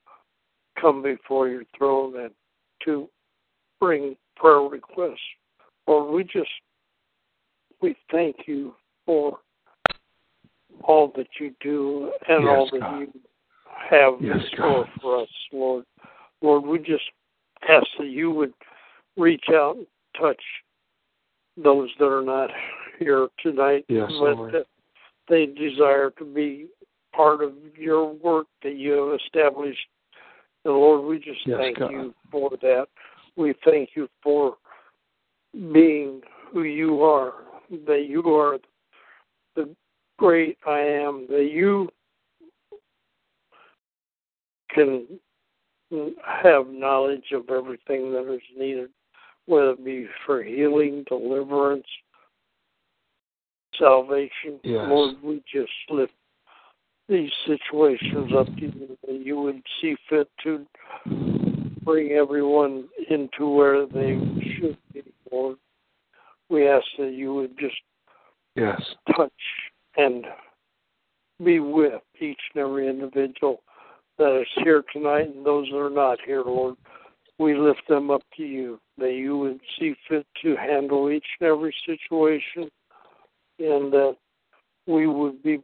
come 0.80 1.02
before 1.02 1.48
your 1.48 1.64
throne 1.76 2.18
and 2.20 2.30
to 2.84 3.08
bring 3.80 4.16
prayer 4.36 4.60
requests. 4.60 5.18
Lord, 5.86 6.12
we 6.14 6.24
just 6.24 6.50
we 7.80 7.96
thank 8.10 8.36
you 8.46 8.74
for 9.04 9.38
all 10.82 11.12
that 11.16 11.28
you 11.40 11.54
do 11.60 12.12
and 12.28 12.44
yes, 12.44 12.50
all 12.50 12.68
that 12.72 12.80
God. 12.80 12.98
you 13.00 13.12
have 13.90 14.14
yes, 14.20 14.36
in 14.36 14.56
store 14.56 14.84
God. 14.84 14.90
for 15.00 15.22
us, 15.22 15.28
Lord. 15.52 15.84
Lord, 16.42 16.66
we 16.66 16.78
just 16.78 17.04
ask 17.68 17.86
that 17.98 18.08
you 18.08 18.30
would 18.30 18.52
reach 19.16 19.46
out 19.52 19.76
and 19.76 19.86
touch 20.20 20.40
those 21.56 21.88
that 21.98 22.06
are 22.06 22.22
not 22.22 22.50
here 22.98 23.28
tonight, 23.42 23.84
Yes, 23.88 24.10
that 24.10 24.66
they 25.28 25.46
desire 25.46 26.10
to 26.18 26.24
be 26.24 26.66
part 27.14 27.42
of 27.42 27.52
your 27.76 28.12
work 28.12 28.46
that 28.62 28.76
you 28.76 28.92
have 28.92 29.20
established. 29.20 29.78
And 30.64 30.74
Lord, 30.74 31.04
we 31.06 31.18
just 31.18 31.46
Yes, 31.46 31.58
thank 31.58 31.78
God. 31.78 31.90
you 31.90 32.14
for 32.30 32.50
that. 32.62 32.86
We 33.36 33.54
thank 33.64 33.90
you 33.94 34.08
for 34.22 34.56
being 35.52 36.20
who 36.52 36.62
you 36.62 37.02
are, 37.02 37.32
that 37.86 38.06
you 38.08 38.22
are 38.34 38.58
the 39.54 39.74
great 40.18 40.58
I 40.66 40.80
am, 40.80 41.26
that 41.28 41.50
you 41.52 41.88
can 44.70 45.06
have 46.42 46.68
knowledge 46.68 47.32
of 47.32 47.48
everything 47.50 48.12
that 48.12 48.32
is 48.32 48.40
needed, 48.56 48.90
whether 49.46 49.70
it 49.70 49.84
be 49.84 50.06
for 50.24 50.42
healing, 50.42 51.04
deliverance, 51.08 51.86
salvation. 53.78 54.60
Yes. 54.62 54.86
Lord, 54.88 55.16
we 55.22 55.42
just 55.52 55.70
lift 55.90 56.12
these 57.08 57.30
situations 57.46 58.32
up 58.36 58.46
to 58.46 58.62
you, 58.62 58.98
that 59.06 59.24
you 59.24 59.40
would 59.40 59.62
see 59.80 59.96
fit 60.08 60.28
to 60.42 60.66
bring 61.84 62.12
everyone 62.12 62.88
into 63.10 63.48
where 63.48 63.86
they 63.86 64.18
should 64.58 64.76
be, 64.92 65.02
Lord. 65.30 65.56
We 66.48 66.68
ask 66.68 66.84
that 66.98 67.12
you 67.12 67.34
would 67.34 67.58
just 67.58 67.76
Yes. 68.56 68.80
touch 69.14 69.30
and 69.96 70.26
be 71.44 71.60
with 71.60 72.02
each 72.20 72.40
and 72.54 72.64
every 72.64 72.88
individual 72.88 73.62
that 74.18 74.40
is 74.40 74.48
here 74.64 74.82
tonight 74.92 75.28
and 75.34 75.44
those 75.44 75.68
that 75.70 75.78
are 75.78 75.90
not 75.90 76.18
here, 76.24 76.42
Lord. 76.42 76.76
We 77.38 77.54
lift 77.54 77.86
them 77.86 78.10
up 78.10 78.22
to 78.38 78.42
you, 78.44 78.80
that 78.96 79.12
you 79.12 79.36
would 79.36 79.60
see 79.78 79.94
fit 80.08 80.26
to 80.42 80.56
handle 80.56 81.10
each 81.10 81.26
and 81.38 81.48
every 81.48 81.74
situation 81.84 82.70
and 83.58 83.92
that 83.92 84.16
we 84.86 85.06
would 85.06 85.42
be 85.42 85.62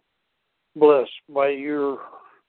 blessed 0.76 1.10
by 1.28 1.48
your 1.48 1.98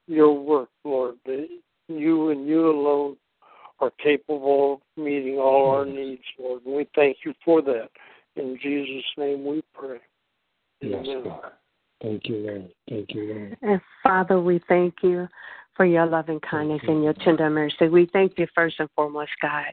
your 0.06 0.32
work, 0.32 0.68
Lord, 0.84 1.16
that 1.24 1.48
you 1.88 2.30
and 2.30 2.46
you 2.46 2.68
alone 2.70 3.16
are 3.80 3.92
capable 4.02 4.74
of 4.74 5.02
meeting 5.02 5.38
all 5.38 5.70
our 5.70 5.86
needs, 5.86 6.22
Lord. 6.38 6.64
And 6.64 6.76
we 6.76 6.86
thank 6.94 7.18
you 7.24 7.34
for 7.44 7.62
that. 7.62 7.88
In 8.36 8.58
Jesus' 8.62 9.04
name 9.16 9.44
we 9.44 9.62
pray. 9.72 9.98
Yes, 10.80 11.04
Amen. 11.06 11.24
God. 11.24 11.52
Thank 12.02 12.28
you, 12.28 12.36
Lord. 12.36 12.70
Thank 12.88 13.14
you, 13.14 13.22
Lord. 13.34 13.58
And 13.62 13.80
Father, 14.02 14.40
we 14.40 14.60
thank 14.68 14.94
you 15.02 15.26
for 15.76 15.86
your 15.86 16.06
loving 16.06 16.40
kindness 16.40 16.82
and 16.86 17.02
your 17.02 17.14
tender 17.14 17.50
mercy. 17.50 17.88
We 17.88 18.08
thank 18.12 18.38
you 18.38 18.46
first 18.54 18.76
and 18.78 18.88
foremost, 18.94 19.30
God, 19.40 19.66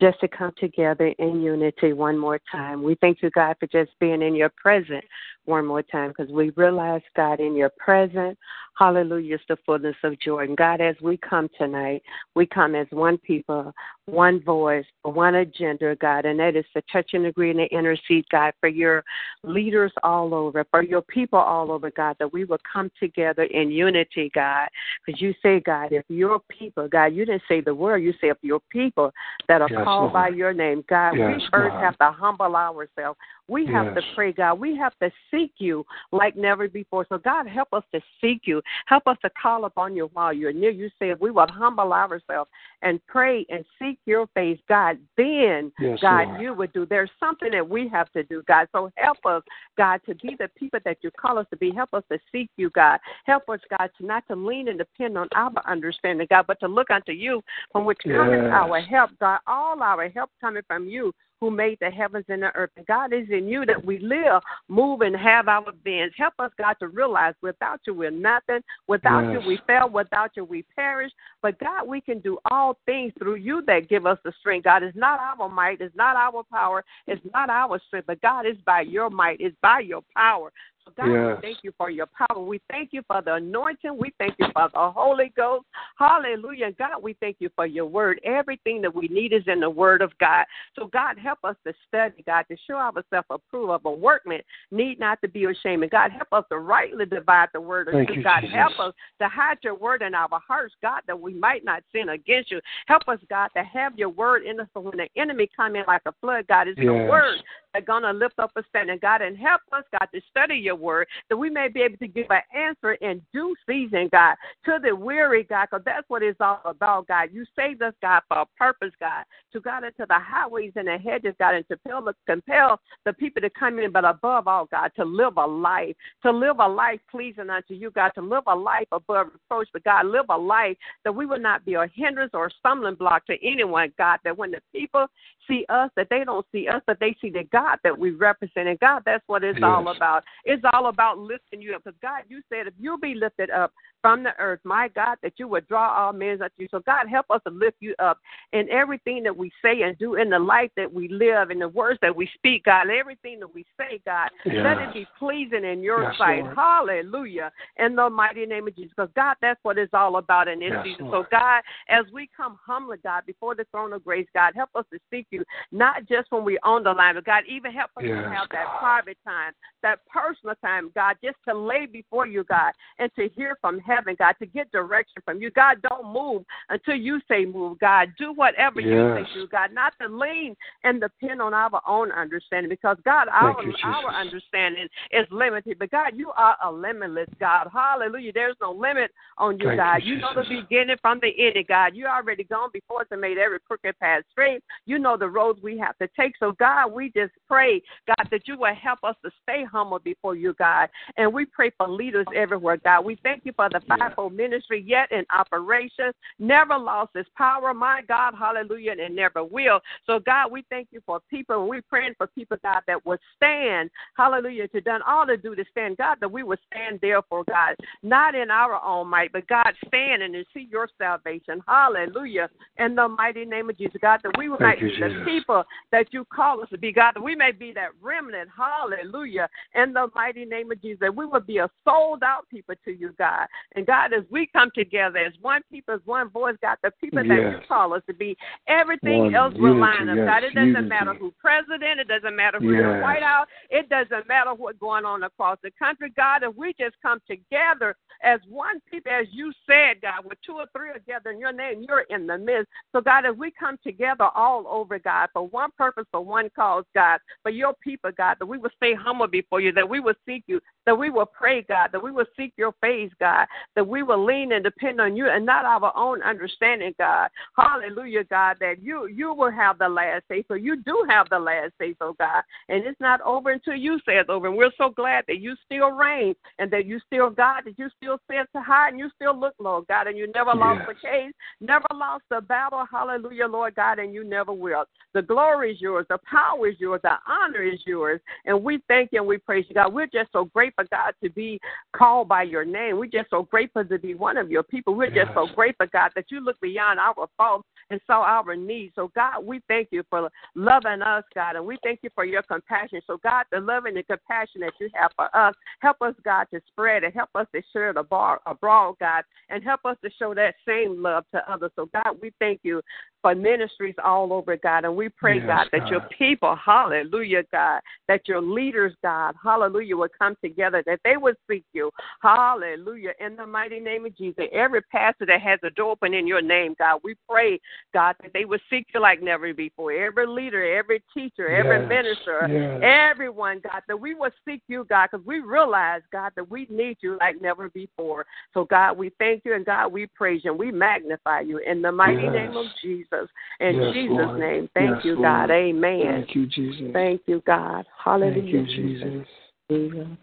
just 0.00 0.20
to 0.20 0.28
come 0.28 0.52
together 0.58 1.08
in 1.18 1.40
unity 1.40 1.92
one 1.92 2.18
more 2.18 2.40
time. 2.50 2.82
We 2.82 2.96
thank 2.96 3.22
you, 3.22 3.30
God, 3.30 3.56
for 3.58 3.66
just 3.66 3.90
being 3.98 4.22
in 4.22 4.34
your 4.34 4.50
presence 4.50 5.04
one 5.46 5.64
more 5.64 5.82
time 5.82 6.08
because 6.08 6.30
we 6.30 6.50
realize, 6.50 7.02
God, 7.14 7.40
in 7.40 7.54
your 7.54 7.70
presence, 7.78 8.36
hallelujah, 8.78 9.36
is 9.36 9.40
the 9.48 9.56
fullness 9.64 9.96
of 10.02 10.18
joy. 10.20 10.44
And 10.44 10.56
God, 10.56 10.80
as 10.80 10.96
we 11.00 11.16
come 11.16 11.48
tonight, 11.56 12.02
we 12.34 12.46
come 12.46 12.74
as 12.74 12.86
one 12.90 13.16
people, 13.18 13.72
one 14.06 14.42
voice, 14.42 14.84
one 15.02 15.36
agenda, 15.36 15.96
God, 15.96 16.26
and 16.26 16.38
that 16.40 16.56
is 16.56 16.64
to 16.74 16.82
touch 16.92 17.10
and 17.14 17.26
agree 17.26 17.50
and 17.50 17.60
intercede, 17.60 18.26
God, 18.30 18.52
for 18.60 18.68
your 18.68 19.02
leaders 19.44 19.92
all 20.02 20.34
over, 20.34 20.64
for 20.70 20.82
your 20.82 21.02
people 21.02 21.38
all 21.38 21.72
over, 21.72 21.90
God, 21.90 22.16
that 22.18 22.32
we 22.32 22.44
will 22.44 22.60
come 22.70 22.90
together 23.00 23.44
in 23.44 23.70
unity, 23.70 24.30
God. 24.34 24.68
Because 25.04 25.20
you 25.20 25.32
say, 25.42 25.60
God, 25.60 25.92
if 25.92 26.04
your 26.08 26.40
people, 26.48 26.88
God, 26.88 27.06
you 27.06 27.24
didn't 27.24 27.42
say 27.48 27.60
the 27.60 27.74
word, 27.74 27.98
you 27.98 28.12
say 28.20 28.28
if 28.28 28.38
your 28.42 28.60
people 28.70 29.12
that 29.48 29.62
are 29.62 29.68
called 29.86 30.12
by 30.12 30.28
your 30.28 30.52
name, 30.52 30.84
God, 30.88 31.16
Yes, 31.16 31.28
we 31.28 31.46
first 31.50 31.74
God. 31.74 31.82
have 31.82 31.98
to 31.98 32.10
humble 32.10 32.56
ourselves. 32.56 33.18
We 33.48 33.66
have 33.66 33.94
to 33.94 34.02
pray, 34.14 34.32
God. 34.32 34.58
We 34.58 34.76
have 34.76 34.92
to 35.00 35.10
seek 35.30 35.52
you 35.58 35.86
like 36.10 36.36
never 36.36 36.68
before. 36.68 37.06
So, 37.08 37.18
God, 37.18 37.46
help 37.46 37.68
us 37.72 37.84
to 37.94 38.00
seek 38.20 38.42
you. 38.44 38.60
Help 38.86 39.06
us 39.06 39.16
to 39.22 39.30
call 39.40 39.66
upon 39.66 39.94
you 39.94 40.10
while 40.14 40.32
you're 40.32 40.52
near. 40.52 40.70
You 40.70 40.88
say 40.98 41.10
if 41.10 41.20
we 41.20 41.30
will 41.30 41.46
humble 41.48 41.92
ourselves 41.92 42.50
and 42.82 43.00
pray 43.06 43.46
and 43.48 43.64
seek 43.78 43.98
your 44.04 44.26
face, 44.28 44.58
God, 44.68 44.98
then, 45.16 45.72
Yes, 45.78 45.98
God, 46.00 46.28
Lord. 46.28 46.40
you 46.40 46.54
would 46.54 46.72
do. 46.72 46.86
There's 46.86 47.10
something 47.20 47.50
that 47.52 47.68
we 47.68 47.88
have 47.88 48.10
to 48.12 48.24
do, 48.24 48.42
God. 48.48 48.68
So 48.72 48.90
help 48.96 49.18
us, 49.24 49.42
God, 49.76 50.00
to 50.06 50.14
be 50.16 50.36
the 50.38 50.48
people 50.56 50.80
that 50.84 50.98
you 51.02 51.10
call 51.12 51.38
us 51.38 51.46
to 51.50 51.56
be. 51.56 51.70
Help 51.70 51.94
us 51.94 52.02
to 52.10 52.18
seek 52.32 52.50
you, 52.56 52.70
God. 52.70 52.98
Help 53.26 53.48
us, 53.48 53.60
God, 53.78 53.90
to 53.98 54.06
not 54.06 54.26
to 54.28 54.34
lean 54.34 54.68
and 54.68 54.78
depend 54.78 55.16
on 55.16 55.28
our 55.34 55.52
understanding, 55.66 56.26
God, 56.28 56.46
but 56.48 56.58
to 56.60 56.68
look 56.68 56.90
unto 56.90 57.12
you 57.12 57.42
from 57.70 57.84
which 57.84 57.98
cometh 58.04 58.42
Yes. 58.42 58.52
our 58.52 58.80
help, 58.80 59.10
God. 59.20 59.38
All 59.46 59.80
our 59.82 60.08
help 60.08 60.30
coming 60.40 60.62
from 60.66 60.86
you 60.88 61.12
who 61.40 61.50
made 61.50 61.78
the 61.80 61.90
heavens 61.90 62.24
and 62.28 62.42
the 62.42 62.54
earth. 62.54 62.70
And 62.76 62.86
God 62.86 63.12
is 63.12 63.28
in 63.30 63.48
you 63.48 63.66
that 63.66 63.84
we 63.84 63.98
live, 63.98 64.42
move, 64.68 65.02
and 65.02 65.14
have 65.16 65.48
our 65.48 65.72
beings. 65.84 66.12
Help 66.16 66.34
us, 66.38 66.50
God, 66.58 66.76
to 66.80 66.88
realize 66.88 67.34
without 67.42 67.80
you 67.86 67.94
we're 67.94 68.10
nothing. 68.10 68.60
Without 68.86 69.24
Yes. 69.24 69.42
you 69.42 69.48
we 69.48 69.56
fail. 69.66 69.88
Without 69.88 70.36
you 70.36 70.44
we 70.44 70.62
perish. 70.74 71.12
But 71.42 71.58
God, 71.58 71.86
we 71.86 72.00
can 72.00 72.20
do 72.20 72.38
all 72.50 72.78
things 72.86 73.12
through 73.18 73.36
you 73.36 73.62
that 73.66 73.88
give 73.88 74.06
us 74.06 74.18
the 74.24 74.32
strength. 74.40 74.64
God, 74.64 74.82
it's 74.82 74.96
not 74.96 75.20
our 75.20 75.48
might, 75.48 75.80
it's 75.80 75.94
not 75.94 76.16
our 76.16 76.42
power, 76.44 76.84
it's 77.06 77.24
not 77.32 77.50
our 77.50 77.80
strength, 77.86 78.06
but 78.06 78.20
God 78.20 78.46
is 78.46 78.56
by 78.64 78.80
your 78.82 79.10
might, 79.10 79.40
it's 79.40 79.56
by 79.60 79.80
your 79.80 80.02
power. 80.14 80.52
God, 80.94 81.10
Yes. 81.10 81.36
we 81.36 81.48
thank 81.48 81.64
you 81.64 81.72
for 81.76 81.90
your 81.90 82.06
power. 82.06 82.40
We 82.40 82.60
thank 82.70 82.92
you 82.92 83.02
for 83.08 83.20
the 83.20 83.34
anointing. 83.34 83.96
We 83.98 84.12
thank 84.18 84.34
you 84.38 84.46
for 84.52 84.68
the 84.72 84.90
Holy 84.90 85.32
Ghost. 85.36 85.66
Hallelujah. 85.98 86.70
God, 86.72 87.02
we 87.02 87.14
thank 87.14 87.36
you 87.40 87.50
for 87.56 87.66
your 87.66 87.86
word. 87.86 88.20
Everything 88.22 88.80
that 88.82 88.94
we 88.94 89.08
need 89.08 89.32
is 89.32 89.42
in 89.48 89.60
the 89.60 89.70
word 89.70 90.00
of 90.00 90.16
God. 90.18 90.44
So 90.76 90.86
God, 90.86 91.18
help 91.18 91.40
us 91.42 91.56
to 91.66 91.74
study, 91.88 92.22
God, 92.24 92.44
to 92.50 92.56
show 92.66 92.76
ourselves 92.76 93.26
approved 93.30 93.70
of 93.70 93.84
a 93.84 93.90
workman, 93.90 94.42
need 94.70 95.00
not 95.00 95.20
to 95.22 95.28
be 95.28 95.44
ashamed. 95.44 95.82
And 95.82 95.90
God, 95.90 96.12
help 96.12 96.28
us 96.32 96.44
to 96.50 96.58
rightly 96.58 97.04
divide 97.04 97.48
the 97.52 97.60
word 97.60 97.88
of 97.88 97.94
Thank 97.94 98.08
truth. 98.08 98.18
you, 98.18 98.24
God, 98.24 98.40
Jesus. 98.42 98.54
help 98.56 98.78
us 98.78 98.94
to 99.20 99.28
hide 99.28 99.58
your 99.62 99.74
word 99.74 100.02
in 100.02 100.14
our 100.14 100.28
hearts, 100.46 100.74
God, 100.82 101.02
that 101.08 101.20
we 101.20 101.34
might 101.34 101.64
not 101.64 101.82
sin 101.92 102.10
against 102.10 102.50
you. 102.52 102.60
Help 102.86 103.02
us, 103.08 103.18
God, 103.28 103.48
to 103.56 103.64
have 103.64 103.98
your 103.98 104.10
word 104.10 104.44
in 104.44 104.60
us 104.60 104.68
so 104.72 104.80
when 104.80 104.96
the 104.96 105.08
enemy 105.20 105.48
come 105.56 105.74
in 105.74 105.84
like 105.88 106.02
a 106.06 106.12
flood, 106.20 106.46
God, 106.46 106.68
it's 106.68 106.78
your 106.78 106.96
Yes. 106.96 107.10
word 107.10 107.38
that's 107.74 107.86
going 107.86 108.02
to 108.04 108.12
lift 108.12 108.38
up 108.38 108.52
a 108.56 108.62
standing, 108.68 108.98
God, 109.02 109.22
and 109.22 109.36
help 109.36 109.62
us, 109.72 109.84
God, 109.92 110.08
to 110.14 110.20
study 110.30 110.54
your 110.54 110.75
your 110.75 110.75
word, 110.76 111.06
that 111.28 111.36
we 111.36 111.50
may 111.50 111.68
be 111.68 111.82
able 111.82 111.96
to 111.98 112.08
give 112.08 112.26
an 112.30 112.42
answer 112.54 112.94
in 112.94 113.22
due 113.32 113.54
season, 113.68 114.08
God, 114.12 114.36
to 114.64 114.78
the 114.82 114.94
weary, 114.94 115.44
God, 115.44 115.68
because 115.70 115.84
that's 115.84 116.08
what 116.08 116.22
it's 116.22 116.40
all 116.40 116.60
about, 116.64 117.08
God. 117.08 117.30
You 117.32 117.44
saved 117.56 117.82
us, 117.82 117.94
God, 118.02 118.22
for 118.28 118.38
a 118.38 118.46
purpose, 118.58 118.92
God, 119.00 119.24
to 119.52 119.60
God 119.60 119.84
into 119.84 120.06
the 120.08 120.18
highways 120.18 120.72
and 120.76 120.88
the 120.88 120.98
hedges, 120.98 121.34
God, 121.38 121.54
and 121.54 121.66
to 121.68 121.76
compel, 121.76 122.12
compel 122.26 122.80
the 123.04 123.12
people 123.12 123.42
to 123.42 123.50
come 123.50 123.78
in, 123.78 123.92
but 123.92 124.04
above 124.04 124.48
all, 124.48 124.66
God, 124.66 124.90
to 124.96 125.04
live 125.04 125.36
a 125.36 125.46
life, 125.46 125.94
to 126.22 126.30
live 126.30 126.58
a 126.58 126.68
life 126.68 127.00
pleasing 127.10 127.50
unto 127.50 127.74
you, 127.74 127.90
God, 127.90 128.10
to 128.14 128.22
live 128.22 128.44
a 128.46 128.54
life 128.54 128.88
above 128.92 129.28
reproach, 129.32 129.68
but 129.72 129.84
God, 129.84 130.06
live 130.06 130.26
a 130.28 130.36
life 130.36 130.76
that 131.04 131.14
we 131.14 131.26
will 131.26 131.38
not 131.38 131.64
be 131.64 131.74
a 131.74 131.86
hindrance 131.94 132.30
or 132.34 132.46
a 132.46 132.50
stumbling 132.58 132.94
block 132.94 133.26
to 133.26 133.36
anyone, 133.42 133.92
God, 133.98 134.18
that 134.24 134.36
when 134.36 134.50
the 134.50 134.60
people 134.72 135.06
see 135.48 135.64
us, 135.68 135.90
that 135.96 136.08
they 136.10 136.24
don't 136.24 136.46
see 136.52 136.68
us, 136.68 136.82
but 136.86 136.98
they 137.00 137.16
see 137.20 137.30
the 137.30 137.44
God 137.52 137.78
that 137.84 137.96
we 137.96 138.10
represent. 138.10 138.68
And 138.68 138.78
God, 138.80 139.02
that's 139.04 139.22
what 139.26 139.44
it's 139.44 139.58
yes. 139.58 139.66
all 139.66 139.88
about. 139.88 140.24
It's 140.44 140.62
all 140.72 140.88
about 140.88 141.18
lifting 141.18 141.60
you 141.60 141.74
up. 141.74 141.84
Because 141.84 141.98
God, 142.02 142.22
you 142.28 142.42
said 142.48 142.66
if 142.66 142.74
you'll 142.78 142.98
be 142.98 143.14
lifted 143.14 143.50
up, 143.50 143.72
from 144.06 144.22
the 144.22 144.38
earth, 144.38 144.60
my 144.62 144.88
God, 144.94 145.16
that 145.24 145.32
you 145.36 145.48
would 145.48 145.66
draw 145.66 145.92
all 145.92 146.12
men 146.12 146.40
unto 146.40 146.54
you. 146.58 146.68
So, 146.70 146.80
God, 146.86 147.08
help 147.08 147.26
us 147.28 147.40
to 147.44 147.52
lift 147.52 147.78
you 147.80 147.94
up 147.98 148.20
in 148.52 148.68
everything 148.70 149.22
that 149.24 149.36
we 149.36 149.50
say 149.60 149.82
and 149.82 149.98
do, 149.98 150.14
in 150.14 150.30
the 150.30 150.38
life 150.38 150.70
that 150.76 150.92
we 150.92 151.08
live, 151.08 151.50
in 151.50 151.58
the 151.58 151.68
words 151.68 151.98
that 152.02 152.14
we 152.14 152.28
speak, 152.34 152.64
God, 152.66 152.88
everything 152.88 153.40
that 153.40 153.52
we 153.52 153.64
say, 153.76 154.00
God, 154.06 154.30
yes. 154.44 154.56
let 154.62 154.78
it 154.78 154.94
be 154.94 155.06
pleasing 155.18 155.64
in 155.64 155.82
your 155.82 156.04
yes, 156.04 156.18
sight. 156.18 156.44
Lord. 156.44 156.56
Hallelujah. 156.56 157.50
In 157.78 157.96
the 157.96 158.08
mighty 158.08 158.46
name 158.46 158.68
of 158.68 158.76
Jesus. 158.76 158.92
Because, 158.96 159.10
God, 159.16 159.36
that's 159.42 159.58
what 159.64 159.76
it's 159.76 159.92
all 159.92 160.18
about 160.18 160.46
in 160.46 160.60
this 160.60 160.70
yes, 160.70 160.84
season. 160.84 161.06
Lord. 161.06 161.26
So, 161.26 161.28
God, 161.36 161.62
as 161.88 162.04
we 162.12 162.30
come 162.36 162.58
humbly, 162.64 162.98
God, 163.02 163.24
before 163.26 163.56
the 163.56 163.66
throne 163.72 163.92
of 163.92 164.04
grace, 164.04 164.28
God, 164.34 164.52
help 164.54 164.70
us 164.76 164.84
to 164.92 165.00
seek 165.10 165.26
you, 165.30 165.42
not 165.72 166.06
just 166.08 166.30
when 166.30 166.44
we're 166.44 166.58
on 166.62 166.84
the 166.84 166.92
line, 166.92 167.16
but, 167.16 167.24
God, 167.24 167.42
even 167.48 167.72
help 167.72 167.90
us 167.96 168.04
to 168.04 168.14
have 168.14 168.48
that 168.52 168.66
private 168.78 169.18
time, 169.24 169.52
that 169.82 169.98
personal 170.06 170.54
time, 170.62 170.90
God, 170.94 171.16
just 171.22 171.36
to 171.48 171.56
lay 171.56 171.86
before 171.86 172.26
you, 172.26 172.44
God, 172.44 172.72
and 172.98 173.10
to 173.16 173.28
hear 173.34 173.56
from 173.60 173.78
heaven, 173.78 174.16
God, 174.18 174.34
to 174.40 174.46
get 174.46 174.70
direction 174.72 175.22
from 175.24 175.40
you. 175.40 175.50
God, 175.50 175.82
don't 175.82 176.12
move 176.12 176.44
until 176.68 176.96
you 176.96 177.20
say 177.28 177.44
move, 177.44 177.78
God. 177.78 178.08
Do 178.18 178.32
whatever 178.32 178.80
yes. 178.80 178.90
you 178.90 179.14
say 179.14 179.34
do, 179.34 179.48
God, 179.48 179.72
not 179.72 179.92
to 180.00 180.08
lean 180.08 180.56
and 180.84 181.00
depend 181.00 181.40
on 181.40 181.54
our 181.54 181.80
own 181.86 182.12
understanding 182.12 182.68
because, 182.68 182.96
God, 183.04 183.28
our, 183.28 183.62
you, 183.62 183.72
our 183.84 184.14
understanding 184.14 184.88
is 185.10 185.26
limited. 185.30 185.78
But, 185.78 185.90
God, 185.90 186.12
you 186.14 186.30
are 186.36 186.56
a 186.64 186.70
limitless 186.70 187.28
God. 187.40 187.68
Hallelujah. 187.72 188.32
There's 188.32 188.56
no 188.60 188.72
limit 188.72 189.10
on 189.38 189.58
you, 189.58 189.66
Thank 189.66 189.78
God. 189.78 190.02
You, 190.02 190.14
you 190.14 190.20
know 190.20 190.34
the 190.34 190.42
beginning 190.48 190.96
from 191.00 191.20
the 191.20 191.28
end, 191.28 191.56
God. 191.68 191.94
You 191.94 192.06
already 192.06 192.44
gone 192.44 192.70
before 192.72 193.02
us 193.02 193.06
and 193.10 193.20
made 193.20 193.38
every 193.38 193.60
crooked 193.60 193.98
path 193.98 194.22
straight. 194.30 194.62
You 194.84 194.98
know 194.98 195.16
the 195.16 195.28
roads 195.28 195.60
we 195.62 195.78
have 195.78 195.96
to 195.98 196.08
take. 196.18 196.32
So, 196.38 196.52
God, 196.52 196.92
we 196.92 197.10
just 197.16 197.32
pray, 197.48 197.82
God, 198.06 198.28
that 198.30 198.46
you 198.46 198.58
will 198.58 198.74
help 198.74 199.00
us 199.02 199.16
to 199.24 199.30
stay 199.42 199.64
humble 199.64 199.98
before 199.98 200.36
you, 200.36 200.45
God. 200.54 200.88
And 201.16 201.32
we 201.32 201.44
pray 201.44 201.70
for 201.76 201.88
leaders 201.88 202.26
everywhere, 202.34 202.78
God. 202.78 203.04
We 203.04 203.18
thank 203.22 203.42
you 203.44 203.52
for 203.52 203.68
the 203.68 203.80
fivefold 203.88 204.34
ministry 204.34 204.84
yet 204.86 205.10
in 205.12 205.24
operation, 205.36 206.12
never 206.38 206.78
lost 206.78 207.10
its 207.14 207.28
power, 207.36 207.72
my 207.74 208.02
God, 208.06 208.34
hallelujah, 208.38 208.94
and 209.00 209.14
never 209.14 209.44
will. 209.44 209.80
So, 210.06 210.18
God, 210.18 210.50
we 210.50 210.64
thank 210.70 210.88
you 210.90 211.00
for 211.06 211.20
people, 211.30 211.60
and 211.60 211.68
we're 211.68 211.82
praying 211.82 212.14
for 212.16 212.26
people, 212.28 212.56
God, 212.62 212.82
that 212.86 213.04
would 213.06 213.20
stand, 213.36 213.90
hallelujah, 214.16 214.68
to 214.68 214.80
done 214.80 215.00
all 215.06 215.26
to 215.26 215.36
do 215.36 215.54
to 215.54 215.64
stand, 215.70 215.96
God, 215.96 216.18
that 216.20 216.30
we 216.30 216.42
would 216.42 216.58
stand 216.72 216.98
there 217.00 217.22
for 217.28 217.44
God, 217.44 217.76
not 218.02 218.34
in 218.34 218.50
our 218.50 218.82
own 218.82 219.08
might, 219.08 219.32
but 219.32 219.46
God, 219.48 219.72
stand 219.86 220.22
and 220.22 220.36
see 220.54 220.68
your 220.70 220.88
salvation, 220.98 221.62
hallelujah, 221.66 222.48
in 222.78 222.94
the 222.94 223.08
mighty 223.08 223.44
name 223.44 223.70
of 223.70 223.78
Jesus, 223.78 223.96
God, 224.00 224.20
that 224.22 224.36
we 224.38 224.48
would 224.48 224.60
be 224.60 224.88
Jesus. 224.88 224.98
the 225.00 225.24
people 225.24 225.64
that 225.90 226.12
you 226.12 226.24
call 226.32 226.62
us 226.62 226.68
to 226.70 226.78
be, 226.78 226.92
God, 226.92 227.12
that 227.14 227.22
we 227.22 227.34
may 227.34 227.52
be 227.52 227.72
that 227.72 227.90
remnant, 228.02 228.48
hallelujah, 228.56 229.48
in 229.74 229.92
the 229.92 230.08
mighty 230.14 230.35
name 230.44 230.70
of 230.70 230.80
Jesus, 230.82 230.98
that 231.00 231.14
we 231.14 231.26
would 231.26 231.46
be 231.46 231.58
a 231.58 231.68
sold 231.84 232.22
out 232.22 232.48
people 232.50 232.74
to 232.84 232.92
you, 232.92 233.14
God. 233.18 233.46
And 233.74 233.86
God, 233.86 234.12
as 234.12 234.24
we 234.30 234.46
come 234.52 234.70
together 234.74 235.18
as 235.18 235.32
one 235.40 235.62
people, 235.70 235.94
as 235.94 236.00
one 236.04 236.28
voice, 236.30 236.56
God, 236.62 236.78
the 236.82 236.90
people 237.00 237.24
yes. 237.24 237.28
that 237.28 237.50
you 237.50 237.58
call 237.68 237.94
us 237.94 238.02
to 238.08 238.14
be, 238.14 238.36
everything 238.68 239.24
one 239.24 239.34
else 239.34 239.54
will 239.56 239.78
line 239.78 240.08
up, 240.08 240.16
yes. 240.16 240.26
God. 240.26 240.44
It 240.44 240.54
doesn't 240.54 240.68
unity. 240.68 240.88
matter 240.88 241.14
who 241.14 241.32
president, 241.40 242.00
it 242.00 242.08
doesn't 242.08 242.36
matter 242.36 242.58
who 242.58 242.72
yes. 242.72 242.82
the 242.82 243.00
White 243.02 243.22
House, 243.22 243.46
it 243.70 243.88
doesn't 243.88 244.28
matter 244.28 244.54
what's 244.54 244.78
going 244.78 245.04
on 245.04 245.22
across 245.22 245.58
the 245.62 245.70
country, 245.78 246.12
God. 246.16 246.42
If 246.42 246.54
we 246.56 246.74
just 246.78 246.96
come 247.02 247.20
together 247.26 247.96
as 248.22 248.40
one 248.48 248.80
people, 248.90 249.12
as 249.12 249.26
you 249.30 249.52
said, 249.66 250.00
God, 250.02 250.24
with 250.24 250.38
two 250.44 250.54
or 250.54 250.66
three 250.76 250.92
together 250.92 251.30
in 251.30 251.38
your 251.38 251.52
name, 251.52 251.84
you're 251.86 252.06
in 252.10 252.26
the 252.26 252.38
midst. 252.38 252.68
So, 252.92 253.00
God, 253.00 253.24
if 253.24 253.36
we 253.36 253.50
come 253.50 253.78
together 253.84 254.28
all 254.34 254.66
over, 254.68 254.98
God, 254.98 255.28
for 255.32 255.46
one 255.48 255.70
purpose, 255.76 256.06
for 256.10 256.24
one 256.24 256.50
cause, 256.56 256.84
God, 256.94 257.20
for 257.42 257.50
your 257.50 257.74
people, 257.82 258.10
God, 258.16 258.36
that 258.38 258.46
we 258.46 258.58
will 258.58 258.70
stay 258.76 258.94
humble 258.94 259.26
before 259.26 259.60
you, 259.60 259.72
that 259.72 259.88
we 259.88 260.00
will 260.00 260.14
seek 260.26 260.44
you, 260.46 260.60
that 260.86 260.96
we 260.96 261.10
will 261.10 261.26
pray, 261.26 261.62
God, 261.62 261.90
that 261.92 262.02
we 262.02 262.12
will 262.12 262.26
seek 262.36 262.52
your 262.56 262.72
face, 262.80 263.10
God, 263.18 263.46
that 263.74 263.86
we 263.86 264.02
will 264.02 264.24
lean 264.24 264.52
and 264.52 264.62
depend 264.62 265.00
on 265.00 265.16
you 265.16 265.28
and 265.28 265.44
not 265.44 265.64
our 265.64 265.92
own 265.96 266.22
understanding, 266.22 266.94
God. 266.98 267.28
Hallelujah, 267.56 268.24
God, 268.24 268.56
that 268.60 268.82
you 268.82 269.06
you 269.06 269.34
will 269.34 269.50
have 269.50 269.78
the 269.78 269.88
last 269.88 270.24
say. 270.28 270.44
So 270.48 270.54
you 270.54 270.76
do 270.82 271.04
have 271.08 271.28
the 271.28 271.38
last 271.38 271.72
say, 271.80 271.94
so 271.98 272.14
God. 272.18 272.42
And 272.68 272.84
it's 272.86 273.00
not 273.00 273.20
over 273.22 273.50
until 273.50 273.74
you 273.74 273.98
say 274.06 274.16
it's 274.16 274.30
over. 274.30 274.46
And 274.46 274.56
we're 274.56 274.70
so 274.78 274.90
glad 274.90 275.24
that 275.28 275.40
you 275.40 275.54
still 275.64 275.90
reign 275.90 276.34
and 276.58 276.70
that 276.70 276.86
you 276.86 277.00
still 277.06 277.30
God, 277.30 277.62
that 277.64 277.78
you 277.78 277.88
still 277.96 278.18
stand 278.30 278.48
to 278.54 278.62
high 278.62 278.88
and 278.88 278.98
you 278.98 279.10
still 279.14 279.38
look 279.38 279.54
low, 279.58 279.84
God, 279.88 280.06
and 280.06 280.16
you 280.16 280.30
never 280.34 280.54
lost 280.54 280.82
the 280.86 280.94
case, 280.94 281.32
never 281.60 281.86
lost 281.92 282.24
the 282.30 282.40
battle. 282.40 282.84
Hallelujah, 282.90 283.46
Lord 283.46 283.74
God, 283.74 283.98
and 283.98 284.14
you 284.14 284.24
never 284.24 284.52
will. 284.52 284.84
The 285.14 285.22
glory 285.22 285.72
is 285.72 285.80
yours, 285.80 286.06
the 286.08 286.18
power 286.18 286.68
is 286.68 286.76
yours, 286.78 287.00
the 287.02 287.16
honor 287.26 287.62
is 287.62 287.80
yours. 287.86 288.20
And 288.44 288.62
we 288.62 288.80
thank 288.88 289.10
you 289.12 289.20
and 289.20 289.28
we 289.28 289.38
praise 289.38 289.64
you, 289.68 289.74
God. 289.74 289.92
We're 289.92 290.05
just 290.06 290.32
so 290.32 290.44
grateful, 290.46 290.84
God, 290.90 291.12
to 291.22 291.30
be 291.30 291.60
called 291.94 292.28
by 292.28 292.42
your 292.42 292.64
name. 292.64 292.98
We're 292.98 293.06
just 293.06 293.30
so 293.30 293.42
grateful 293.42 293.84
to 293.84 293.98
be 293.98 294.14
one 294.14 294.36
of 294.36 294.50
your 294.50 294.62
people. 294.62 294.94
We're 294.94 295.14
yes. 295.14 295.26
just 295.26 295.34
so 295.34 295.46
grateful, 295.54 295.86
God, 295.92 296.10
that 296.14 296.26
you 296.30 296.40
look 296.40 296.60
beyond 296.60 296.98
our 296.98 297.28
faults 297.36 297.68
and 297.90 298.00
saw 298.06 298.22
our 298.22 298.56
needs. 298.56 298.94
So, 298.96 299.10
God, 299.14 299.44
we 299.44 299.60
thank 299.68 299.88
you 299.90 300.02
for 300.10 300.28
loving 300.54 301.02
us, 301.02 301.24
God, 301.34 301.56
and 301.56 301.64
we 301.64 301.78
thank 301.82 302.00
you 302.02 302.10
for 302.14 302.24
your 302.24 302.42
compassion. 302.42 303.00
So, 303.06 303.18
God, 303.22 303.44
the 303.52 303.60
love 303.60 303.84
and 303.84 303.96
the 303.96 304.02
compassion 304.02 304.60
that 304.62 304.72
you 304.80 304.88
have 304.94 305.12
for 305.16 305.34
us, 305.36 305.54
help 305.80 306.02
us, 306.02 306.14
God, 306.24 306.46
to 306.52 306.60
spread 306.68 307.04
it. 307.04 307.14
Help 307.14 307.30
us 307.34 307.46
to 307.54 307.62
share 307.72 307.90
it 307.90 307.96
abroad, 307.96 308.94
God, 309.00 309.24
and 309.48 309.62
help 309.62 309.80
us 309.84 309.96
to 310.04 310.10
show 310.18 310.34
that 310.34 310.54
same 310.66 311.02
love 311.02 311.24
to 311.32 311.52
others. 311.52 311.70
So, 311.76 311.88
God, 311.92 312.16
we 312.20 312.32
thank 312.38 312.60
you 312.62 312.82
for 313.22 313.34
ministries 313.34 313.94
all 314.04 314.32
over, 314.32 314.56
God. 314.56 314.84
And 314.84 314.94
we 314.94 315.08
pray, 315.08 315.36
yes, 315.36 315.46
God, 315.46 315.68
that 315.72 315.88
your 315.88 316.02
people, 316.16 316.56
hallelujah, 316.56 317.42
God, 317.50 317.80
that 318.08 318.28
your 318.28 318.40
leaders, 318.40 318.92
God, 319.02 319.34
hallelujah, 319.42 319.95
will 319.96 320.08
come 320.18 320.36
together, 320.42 320.82
that 320.86 321.00
they 321.04 321.16
would 321.16 321.36
seek 321.48 321.64
you, 321.72 321.90
hallelujah, 322.22 323.12
in 323.20 323.36
the 323.36 323.46
mighty 323.46 323.80
name 323.80 324.06
of 324.06 324.16
Jesus. 324.16 324.44
Every 324.52 324.82
pastor 324.82 325.26
that 325.26 325.40
has 325.40 325.58
a 325.62 325.70
door 325.70 325.92
open 325.92 326.14
in 326.14 326.26
your 326.26 326.42
name, 326.42 326.74
God, 326.78 327.00
we 327.02 327.14
pray, 327.28 327.60
God, 327.94 328.16
that 328.22 328.32
they 328.32 328.44
would 328.44 328.60
seek 328.68 328.86
you 328.94 329.00
like 329.00 329.22
never 329.22 329.52
before. 329.54 329.92
Every 329.92 330.26
leader, 330.26 330.76
every 330.76 331.02
teacher, 331.14 331.48
every 331.48 331.80
yes, 331.80 331.88
minister, 331.88 332.48
yes. 332.48 332.80
everyone, 332.82 333.60
God, 333.62 333.82
that 333.88 333.98
we 333.98 334.14
would 334.14 334.32
seek 334.46 334.62
you, 334.68 334.84
God, 334.88 335.08
because 335.10 335.26
we 335.26 335.40
realize, 335.40 336.02
God, 336.12 336.32
that 336.36 336.50
we 336.50 336.66
need 336.70 336.98
you 337.00 337.16
like 337.18 337.40
never 337.40 337.70
before. 337.70 338.26
So, 338.52 338.64
God, 338.64 338.98
we 338.98 339.10
thank 339.18 339.42
you, 339.44 339.54
and 339.54 339.64
God, 339.64 339.88
we 339.92 340.06
praise 340.06 340.42
you, 340.44 340.50
and 340.50 340.60
we 340.60 340.70
magnify 340.70 341.40
you 341.40 341.58
in 341.58 341.82
the 341.82 341.92
mighty 341.92 342.22
yes. 342.22 342.32
name 342.32 342.56
of 342.56 342.66
Jesus. 342.82 343.28
In 343.60 343.92
Jesus' 343.94 344.10
Lord. 344.10 344.40
name. 344.40 344.68
Thank 344.74 345.04
you, 345.04 345.14
Lord. 345.14 345.22
God. 345.22 345.50
Amen. 345.50 346.24
Thank 346.24 346.34
you, 346.34 346.46
Jesus. 346.46 346.92
Thank 346.92 347.22
you, 347.26 347.42
God. 347.46 347.86
Hallelujah. 348.04 348.42
Thank 348.42 348.52
you, 348.52 348.66
Jesus. 348.66 349.26
Hallelujah. 349.68 350.16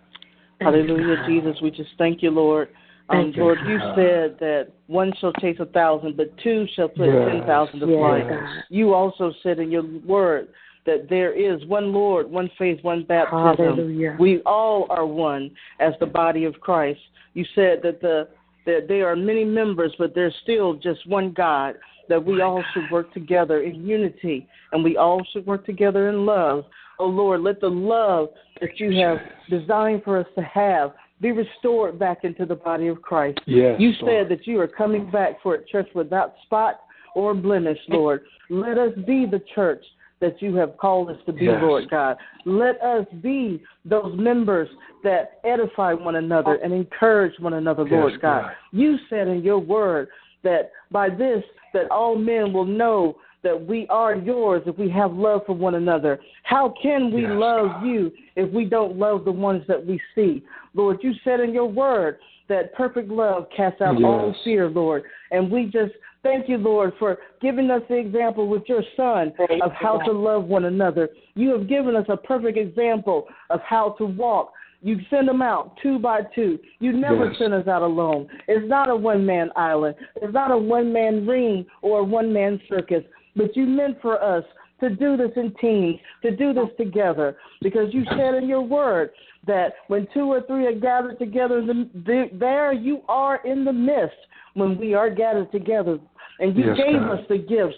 Hallelujah, 0.62 1.23
Jesus. 1.27 1.62
We 1.62 1.69
just 1.71 1.89
thank 1.97 2.23
you, 2.23 2.32
Lord. 2.32 2.69
Um, 3.10 3.34
Lord, 3.36 3.58
you 3.67 3.77
said 3.95 4.38
that 4.39 4.67
one 4.88 5.12
shall 5.19 5.34
chase 5.34 5.58
a 5.60 5.65
thousand, 5.65 6.15
but 6.15 6.36
two 6.38 6.65
shall 6.73 6.88
put 6.88 7.08
Yes, 7.08 7.27
ten 7.29 7.45
thousand 7.45 7.82
to 7.82 7.88
flight. 7.88 8.29
God. 8.29 8.63
You 8.69 8.93
also 8.93 9.34
said 9.43 9.60
in 9.60 9.69
your 9.69 9.84
word 10.06 10.47
that 10.86 11.10
there 11.10 11.34
is 11.34 11.65
one 11.67 11.91
Lord, 11.91 12.32
one 12.32 12.49
faith, 12.58 12.79
one 12.84 13.03
baptism. 13.03 13.58
Hallelujah. 13.58 14.15
We 14.19 14.41
all 14.45 14.88
are 14.89 15.06
one 15.06 15.51
as 15.79 15.93
the 15.99 16.06
body 16.06 16.45
of 16.45 16.60
Christ. 16.62 17.01
You 17.34 17.45
said 17.53 17.82
that 17.84 17.99
the 17.99 18.29
that 18.65 18.88
there 18.88 19.12
are 19.12 19.15
many 19.17 19.43
members, 19.43 19.93
but 19.99 20.15
there's 20.15 20.36
still 20.43 20.75
just 20.75 21.06
one 21.06 21.34
God. 21.34 21.75
That 22.10 22.23
we 22.23 22.41
all 22.41 22.63
should 22.73 22.89
work 22.91 23.13
together 23.13 23.63
in 23.63 23.86
unity, 23.86 24.47
and 24.71 24.84
we 24.84 24.97
all 24.97 25.21
should 25.32 25.45
work 25.45 25.65
together 25.65 26.10
in 26.10 26.25
love. 26.25 26.65
Oh 26.99 27.08
Lord, 27.08 27.41
let 27.41 27.60
the 27.62 27.69
love 27.69 28.29
that 28.62 28.79
you 28.79 28.99
have 29.01 29.17
designed 29.49 30.03
for 30.03 30.17
us 30.17 30.27
to 30.36 30.41
have 30.43 30.93
be 31.21 31.32
restored 31.32 31.97
back 31.97 32.23
into 32.23 32.45
the 32.45 32.56
body 32.56 32.88
of 32.88 33.01
Christ. 33.01 33.39
Yes, 33.45 33.79
You 33.79 33.93
Lord. 34.01 34.27
said 34.29 34.29
that 34.38 34.45
you 34.45 34.60
are 34.60 34.67
coming 34.67 35.10
back 35.10 35.41
for 35.41 35.56
a 35.56 35.65
church 35.65 35.88
without 35.95 36.34
spot 36.43 36.82
or 37.15 37.33
blemish, 37.33 37.77
Lord. 37.87 38.23
Let 38.50 38.77
us 38.77 38.91
be 39.08 39.25
the 39.25 39.41
church 39.56 39.83
that 40.19 40.41
you 40.41 40.56
have 40.56 40.77
called 40.77 41.10
us 41.10 41.17
to 41.25 41.33
be, 41.33 41.46
Yes. 41.46 41.60
Lord 41.62 41.89
God. 41.89 42.17
Let 42.46 42.81
us 42.81 43.06
be 43.21 43.62
those 43.85 44.17
members 44.17 44.69
that 45.04 45.39
edify 45.44 45.94
one 45.94 46.15
another 46.15 46.56
and 46.56 46.73
encourage 46.73 47.37
one 47.39 47.54
another, 47.54 47.83
Yes, 47.83 47.91
Lord 47.91 48.21
God. 48.21 48.41
God. 48.44 48.52
You 48.71 48.98
said 49.10 49.27
in 49.27 49.44
your 49.44 49.60
word 49.60 50.08
that 50.44 50.71
by 50.91 51.10
this 51.10 51.44
that 51.73 51.89
all 51.91 52.15
men 52.15 52.54
will 52.54 52.65
know 52.65 53.17
that 53.44 53.65
we 53.65 53.85
are 53.89 54.15
yours 54.15 54.63
if 54.65 54.77
we 54.77 54.89
have 54.89 55.13
love 55.13 55.41
for 55.46 55.54
one 55.54 55.75
another. 55.75 56.19
How 56.44 56.73
can 56.81 57.12
we 57.12 57.21
Yes, 57.21 57.31
love 57.31 57.67
God. 57.73 57.85
you 57.85 58.12
if 58.35 58.52
we 58.52 58.65
don't 58.65 58.98
love 58.98 59.25
the 59.25 59.31
ones 59.31 59.63
that 59.67 59.85
we 59.85 60.00
see? 60.15 60.44
Lord, 60.73 61.04
you 61.04 61.13
said 61.23 61.39
in 61.39 61.54
your 61.54 61.65
word 61.67 62.17
that 62.48 62.73
perfect 62.73 63.10
love 63.10 63.48
casts 63.56 63.81
out 63.81 64.04
all 64.04 64.33
fear, 64.44 64.69
Lord. 64.69 65.04
And 65.31 65.50
we 65.52 65.65
just 65.65 65.94
thank 66.23 66.50
you, 66.50 66.58
Lord, 66.58 66.94
for 67.00 67.19
giving 67.41 67.69
us 67.69 67.81
the 67.89 67.96
example 67.96 68.48
with 68.48 68.63
your 68.67 68.83
son 68.96 69.33
of 69.62 69.71
how 69.73 70.00
to 70.00 70.12
love 70.12 70.46
one 70.46 70.65
another. 70.65 71.10
You 71.35 71.50
have 71.52 71.67
given 71.67 71.96
us 71.96 72.06
a 72.10 72.17
perfect 72.17 72.58
example 72.58 73.27
of 73.50 73.62
how 73.62 73.91
to 73.98 74.06
walk. 74.06 74.54
You 74.81 75.00
send 75.10 75.29
them 75.29 75.41
out 75.41 75.77
two 75.81 75.98
by 75.98 76.23
two. 76.35 76.60
You 76.79 76.91
never 76.91 77.27
Yes. 77.27 77.37
send 77.37 77.54
us 77.54 77.67
out 77.67 77.83
alone. 77.83 78.27
It's 78.50 78.67
not 78.67 78.89
a 78.89 78.96
one 78.96 79.25
man 79.25 79.50
island. 79.56 79.96
It's 80.17 80.33
not 80.33 80.52
a 80.52 80.58
one 80.58 80.91
man 80.91 81.25
ring 81.25 81.65
or 81.81 82.00
a 82.00 82.04
one 82.04 82.33
man 82.33 82.60
circus. 82.67 83.04
But 83.36 83.56
you 83.56 83.65
meant 83.65 84.02
for 84.02 84.21
us 84.21 84.44
to 84.79 84.90
do 84.90 85.15
this 85.17 85.31
in 85.36 85.54
teams, 85.62 86.00
to 86.23 86.36
do 86.36 86.54
this 86.54 86.69
together, 86.77 87.38
because 87.62 87.94
you 87.94 88.04
said 88.17 88.36
in 88.36 88.48
your 88.48 88.62
word 88.62 89.12
that 89.48 89.73
when 89.88 90.08
two 90.13 90.31
or 90.31 90.42
three 90.42 90.67
are 90.67 90.79
gathered 90.79 91.19
together, 91.19 91.65
there 92.06 92.73
you 92.73 93.02
are 93.08 93.46
in 93.46 93.65
the 93.65 93.73
midst 93.73 94.15
when 94.56 94.77
we 94.77 94.94
are 94.94 95.10
gathered 95.10 95.52
together. 95.52 96.00
And 96.40 96.56
you 96.56 96.65
Yes, 96.67 96.77
gave 96.77 97.00
God. 97.00 97.19
us 97.19 97.27
the 97.29 97.38
gifts 97.38 97.77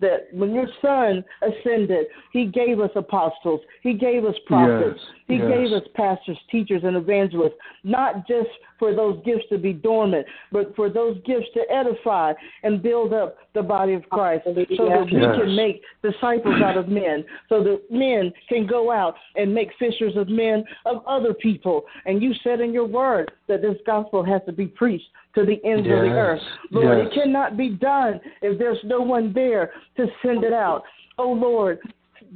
that 0.00 0.28
when 0.32 0.54
your 0.54 0.66
son 0.82 1.24
ascended, 1.42 2.06
he 2.32 2.46
gave 2.46 2.80
us 2.80 2.90
apostles, 2.96 3.60
he 3.82 3.94
gave 3.94 4.24
us 4.24 4.34
prophets, 4.46 4.98
Yes, 5.00 5.16
he 5.26 5.36
yes. 5.36 5.48
gave 5.48 5.72
us 5.72 5.82
pastors, 5.94 6.38
teachers, 6.50 6.82
and 6.84 6.96
evangelists, 6.96 7.54
not 7.84 8.26
just 8.26 8.48
for 8.78 8.94
those 8.94 9.22
gifts 9.24 9.44
to 9.50 9.58
be 9.58 9.72
dormant, 9.72 10.26
but 10.50 10.74
for 10.74 10.88
those 10.88 11.18
gifts 11.24 11.46
to 11.54 11.60
edify 11.70 12.32
and 12.62 12.82
build 12.82 13.12
up 13.12 13.36
the 13.54 13.62
body 13.62 13.92
of 13.92 14.08
Christ 14.08 14.44
so 14.44 14.54
that 14.54 14.68
we 14.68 14.76
Yes. 15.20 15.36
can 15.36 15.54
make 15.54 15.82
disciples 16.02 16.60
out 16.62 16.76
of 16.76 16.88
men, 16.88 17.24
so 17.48 17.62
that 17.62 17.90
men 17.90 18.32
can 18.48 18.66
go 18.66 18.90
out 18.90 19.16
and 19.36 19.54
make 19.54 19.72
fishers 19.78 20.16
of 20.16 20.28
men 20.28 20.64
of 20.86 21.04
other 21.06 21.34
people. 21.34 21.84
And 22.06 22.22
you 22.22 22.32
said 22.42 22.60
in 22.60 22.72
your 22.72 22.86
word 22.86 23.30
that 23.48 23.60
this 23.60 23.76
gospel 23.84 24.22
has 24.22 24.40
to 24.46 24.52
be 24.52 24.66
preached 24.66 25.08
to 25.34 25.44
the 25.44 25.60
ends 25.64 25.86
of 25.86 26.00
the 26.00 26.10
earth. 26.10 26.40
Lord, 26.70 26.98
yes. 26.98 27.08
it 27.10 27.14
cannot 27.14 27.56
be 27.56 27.70
done 27.70 28.20
if 28.42 28.58
there's 28.58 28.78
no 28.84 29.00
one 29.00 29.32
there 29.32 29.72
to 29.96 30.06
send 30.22 30.44
it 30.44 30.52
out. 30.52 30.82
Oh, 31.18 31.32
Lord, 31.32 31.78